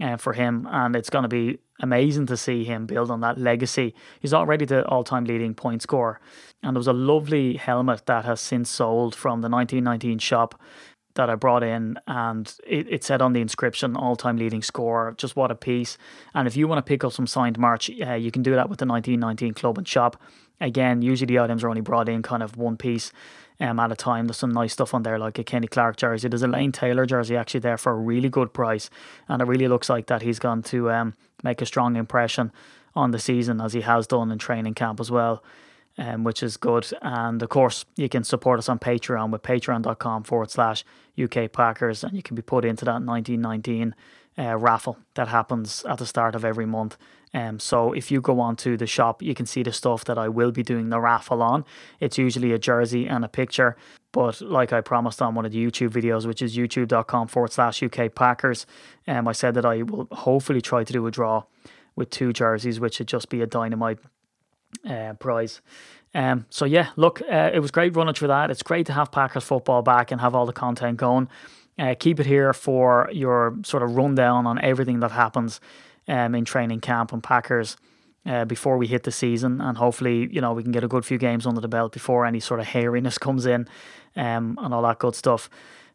uh, 0.00 0.16
for 0.16 0.32
him, 0.32 0.68
and 0.70 0.94
it's 0.94 1.10
going 1.10 1.24
to 1.24 1.28
be 1.28 1.58
amazing 1.80 2.26
to 2.26 2.36
see 2.36 2.64
him 2.64 2.86
build 2.86 3.10
on 3.10 3.20
that 3.20 3.38
legacy. 3.38 3.94
He's 4.20 4.34
already 4.34 4.64
the 4.64 4.86
all 4.86 5.04
time 5.04 5.24
leading 5.24 5.54
point 5.54 5.82
scorer. 5.82 6.20
And 6.62 6.74
there 6.74 6.80
was 6.80 6.86
a 6.86 6.92
lovely 6.92 7.56
helmet 7.56 8.06
that 8.06 8.24
has 8.24 8.40
since 8.40 8.70
sold 8.70 9.14
from 9.14 9.40
the 9.40 9.48
1919 9.48 10.18
shop 10.18 10.60
that 11.18 11.28
I 11.28 11.34
brought 11.34 11.64
in, 11.64 11.98
and 12.06 12.52
it, 12.64 12.86
it 12.88 13.04
said 13.04 13.20
on 13.20 13.32
the 13.32 13.40
inscription 13.40 13.96
all 13.96 14.16
time 14.16 14.36
leading 14.36 14.62
score. 14.62 15.14
Just 15.18 15.36
what 15.36 15.50
a 15.50 15.54
piece. 15.54 15.98
And 16.32 16.46
if 16.46 16.56
you 16.56 16.66
want 16.68 16.78
to 16.78 16.88
pick 16.88 17.02
up 17.04 17.12
some 17.12 17.26
signed 17.26 17.58
merch, 17.58 17.90
uh, 18.00 18.14
you 18.14 18.30
can 18.30 18.42
do 18.42 18.54
that 18.54 18.70
with 18.70 18.78
the 18.78 18.86
1919 18.86 19.52
Club 19.54 19.76
and 19.78 19.86
Shop. 19.86 20.16
Again, 20.60 21.02
usually 21.02 21.26
the 21.26 21.40
items 21.40 21.62
are 21.64 21.68
only 21.68 21.80
brought 21.80 22.08
in 22.08 22.22
kind 22.22 22.42
of 22.42 22.56
one 22.56 22.76
piece 22.76 23.12
um, 23.60 23.80
at 23.80 23.90
a 23.90 23.96
time. 23.96 24.26
There's 24.26 24.38
some 24.38 24.52
nice 24.52 24.72
stuff 24.72 24.94
on 24.94 25.02
there, 25.02 25.18
like 25.18 25.38
a 25.38 25.44
Kenny 25.44 25.66
Clark 25.66 25.96
jersey. 25.96 26.28
There's 26.28 26.42
a 26.42 26.48
Lane 26.48 26.72
Taylor 26.72 27.04
jersey 27.04 27.36
actually 27.36 27.60
there 27.60 27.76
for 27.76 27.92
a 27.92 27.96
really 27.96 28.28
good 28.28 28.54
price, 28.54 28.88
and 29.28 29.42
it 29.42 29.46
really 29.46 29.68
looks 29.68 29.88
like 29.90 30.06
that 30.06 30.22
he's 30.22 30.38
going 30.38 30.62
to 30.62 30.90
um, 30.90 31.14
make 31.42 31.60
a 31.60 31.66
strong 31.66 31.96
impression 31.96 32.52
on 32.94 33.10
the 33.10 33.18
season 33.18 33.60
as 33.60 33.72
he 33.72 33.80
has 33.80 34.06
done 34.06 34.30
in 34.30 34.38
training 34.38 34.74
camp 34.74 35.00
as 35.00 35.10
well 35.10 35.42
um, 35.98 36.24
which 36.24 36.42
is 36.42 36.56
good. 36.56 36.88
And 37.02 37.42
of 37.42 37.48
course, 37.48 37.84
you 37.96 38.08
can 38.08 38.24
support 38.24 38.58
us 38.58 38.68
on 38.68 38.78
Patreon 38.78 39.30
with 39.30 39.42
patreon.com 39.42 40.22
forward 40.24 40.50
slash 40.50 40.84
UK 41.20 41.52
Packers, 41.52 42.04
and 42.04 42.16
you 42.16 42.22
can 42.22 42.36
be 42.36 42.42
put 42.42 42.64
into 42.64 42.84
that 42.84 43.02
1919 43.02 43.94
uh, 44.38 44.56
raffle 44.56 44.96
that 45.14 45.28
happens 45.28 45.84
at 45.88 45.98
the 45.98 46.06
start 46.06 46.34
of 46.34 46.44
every 46.44 46.66
month. 46.66 46.96
Um, 47.34 47.58
so 47.58 47.92
if 47.92 48.10
you 48.10 48.20
go 48.20 48.40
on 48.40 48.56
to 48.56 48.76
the 48.76 48.86
shop, 48.86 49.22
you 49.22 49.34
can 49.34 49.44
see 49.44 49.62
the 49.62 49.72
stuff 49.72 50.04
that 50.04 50.16
I 50.16 50.28
will 50.28 50.52
be 50.52 50.62
doing 50.62 50.88
the 50.88 51.00
raffle 51.00 51.42
on. 51.42 51.64
It's 52.00 52.16
usually 52.16 52.52
a 52.52 52.58
jersey 52.58 53.06
and 53.06 53.24
a 53.24 53.28
picture, 53.28 53.76
but 54.12 54.40
like 54.40 54.72
I 54.72 54.80
promised 54.80 55.20
on 55.20 55.34
one 55.34 55.44
of 55.44 55.52
the 55.52 55.64
YouTube 55.64 55.90
videos, 55.90 56.26
which 56.26 56.40
is 56.40 56.56
youtube.com 56.56 57.28
forward 57.28 57.52
slash 57.52 57.82
UK 57.82 58.14
Packers, 58.14 58.64
um, 59.06 59.28
I 59.28 59.32
said 59.32 59.54
that 59.54 59.66
I 59.66 59.82
will 59.82 60.08
hopefully 60.12 60.60
try 60.60 60.84
to 60.84 60.92
do 60.92 61.06
a 61.06 61.10
draw 61.10 61.44
with 61.96 62.10
two 62.10 62.32
jerseys, 62.32 62.80
which 62.80 63.00
would 63.00 63.08
just 63.08 63.28
be 63.28 63.42
a 63.42 63.46
dynamite 63.46 63.98
uh, 64.88 65.14
prize. 65.14 65.60
Um, 66.14 66.46
so 66.50 66.64
yeah, 66.64 66.90
look, 66.96 67.20
uh, 67.22 67.50
it 67.52 67.60
was 67.60 67.70
great 67.70 67.94
running 67.94 68.14
through 68.14 68.28
that. 68.28 68.50
It's 68.50 68.62
great 68.62 68.86
to 68.86 68.92
have 68.92 69.12
Packers 69.12 69.44
football 69.44 69.82
back 69.82 70.10
and 70.10 70.20
have 70.20 70.34
all 70.34 70.46
the 70.46 70.52
content 70.52 70.96
going. 70.96 71.28
Uh, 71.78 71.94
keep 71.98 72.18
it 72.18 72.26
here 72.26 72.52
for 72.52 73.08
your 73.12 73.56
sort 73.64 73.82
of 73.82 73.94
rundown 73.94 74.46
on 74.46 74.58
everything 74.60 75.00
that 75.00 75.12
happens 75.12 75.60
um, 76.08 76.34
in 76.34 76.44
training 76.44 76.80
camp 76.80 77.12
and 77.12 77.22
Packers 77.22 77.76
uh, 78.26 78.44
before 78.44 78.76
we 78.76 78.86
hit 78.86 79.04
the 79.04 79.12
season, 79.12 79.60
and 79.60 79.78
hopefully, 79.78 80.28
you 80.30 80.40
know, 80.40 80.52
we 80.52 80.62
can 80.62 80.72
get 80.72 80.84
a 80.84 80.88
good 80.88 81.04
few 81.04 81.18
games 81.18 81.46
under 81.46 81.60
the 81.60 81.68
belt 81.68 81.92
before 81.92 82.26
any 82.26 82.40
sort 82.40 82.60
of 82.60 82.66
hairiness 82.66 83.18
comes 83.20 83.46
in, 83.46 83.66
um, 84.16 84.58
and 84.60 84.74
all 84.74 84.82
that 84.82 84.98
good 84.98 85.14
stuff. 85.14 85.48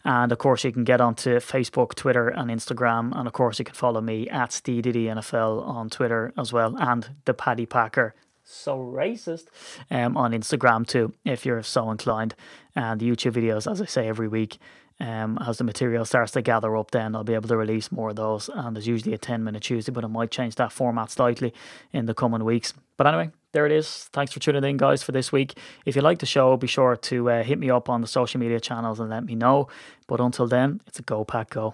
And 0.05 0.31
of 0.31 0.37
course, 0.37 0.63
you 0.63 0.71
can 0.71 0.83
get 0.83 0.99
onto 0.99 1.37
Facebook, 1.37 1.95
Twitter, 1.95 2.27
and 2.27 2.49
Instagram. 2.49 3.17
And 3.17 3.25
of 3.25 3.33
course, 3.33 3.59
you 3.59 3.65
can 3.65 3.75
follow 3.75 4.01
me 4.01 4.27
at 4.29 4.49
NFL 4.49 5.65
on 5.65 5.89
Twitter 5.89 6.33
as 6.37 6.51
well, 6.51 6.75
and 6.77 7.09
the 7.25 7.33
Paddy 7.33 7.65
Packer 7.65 8.15
so 8.53 8.77
racist 8.77 9.45
um, 9.91 10.17
on 10.17 10.31
Instagram 10.31 10.85
too, 10.87 11.13
if 11.25 11.45
you're 11.45 11.63
so 11.63 11.91
inclined. 11.91 12.35
And 12.75 12.99
the 12.99 13.09
YouTube 13.09 13.33
videos, 13.33 13.69
as 13.69 13.81
I 13.81 13.85
say 13.85 14.07
every 14.07 14.27
week, 14.27 14.57
um, 14.99 15.37
as 15.45 15.57
the 15.57 15.63
material 15.63 16.05
starts 16.05 16.31
to 16.33 16.41
gather 16.41 16.77
up, 16.77 16.91
then 16.91 17.15
I'll 17.15 17.23
be 17.23 17.33
able 17.33 17.49
to 17.49 17.57
release 17.57 17.91
more 17.91 18.09
of 18.09 18.15
those. 18.15 18.49
And 18.49 18.75
there's 18.75 18.87
usually 18.87 19.13
a 19.13 19.17
10 19.17 19.43
minute 19.43 19.63
Tuesday, 19.63 19.91
but 19.91 20.03
I 20.03 20.07
might 20.07 20.31
change 20.31 20.55
that 20.55 20.71
format 20.71 21.11
slightly 21.11 21.53
in 21.91 22.05
the 22.05 22.13
coming 22.13 22.43
weeks. 22.43 22.73
But 22.95 23.07
anyway, 23.07 23.31
there 23.51 23.65
it 23.65 23.71
is. 23.71 24.09
Thanks 24.13 24.31
for 24.31 24.39
tuning 24.39 24.63
in, 24.63 24.77
guys, 24.77 25.03
for 25.03 25.11
this 25.11 25.31
week. 25.31 25.57
If 25.85 25.95
you 25.95 26.01
like 26.01 26.19
the 26.19 26.25
show, 26.25 26.55
be 26.57 26.67
sure 26.67 26.95
to 26.95 27.29
uh, 27.29 27.43
hit 27.43 27.59
me 27.59 27.69
up 27.69 27.89
on 27.89 28.01
the 28.01 28.07
social 28.07 28.39
media 28.39 28.59
channels 28.59 28.99
and 28.99 29.09
let 29.09 29.25
me 29.25 29.35
know. 29.35 29.67
But 30.07 30.21
until 30.21 30.47
then, 30.47 30.81
it's 30.87 30.99
a 30.99 31.03
go 31.03 31.25
pack 31.25 31.49
go. 31.49 31.73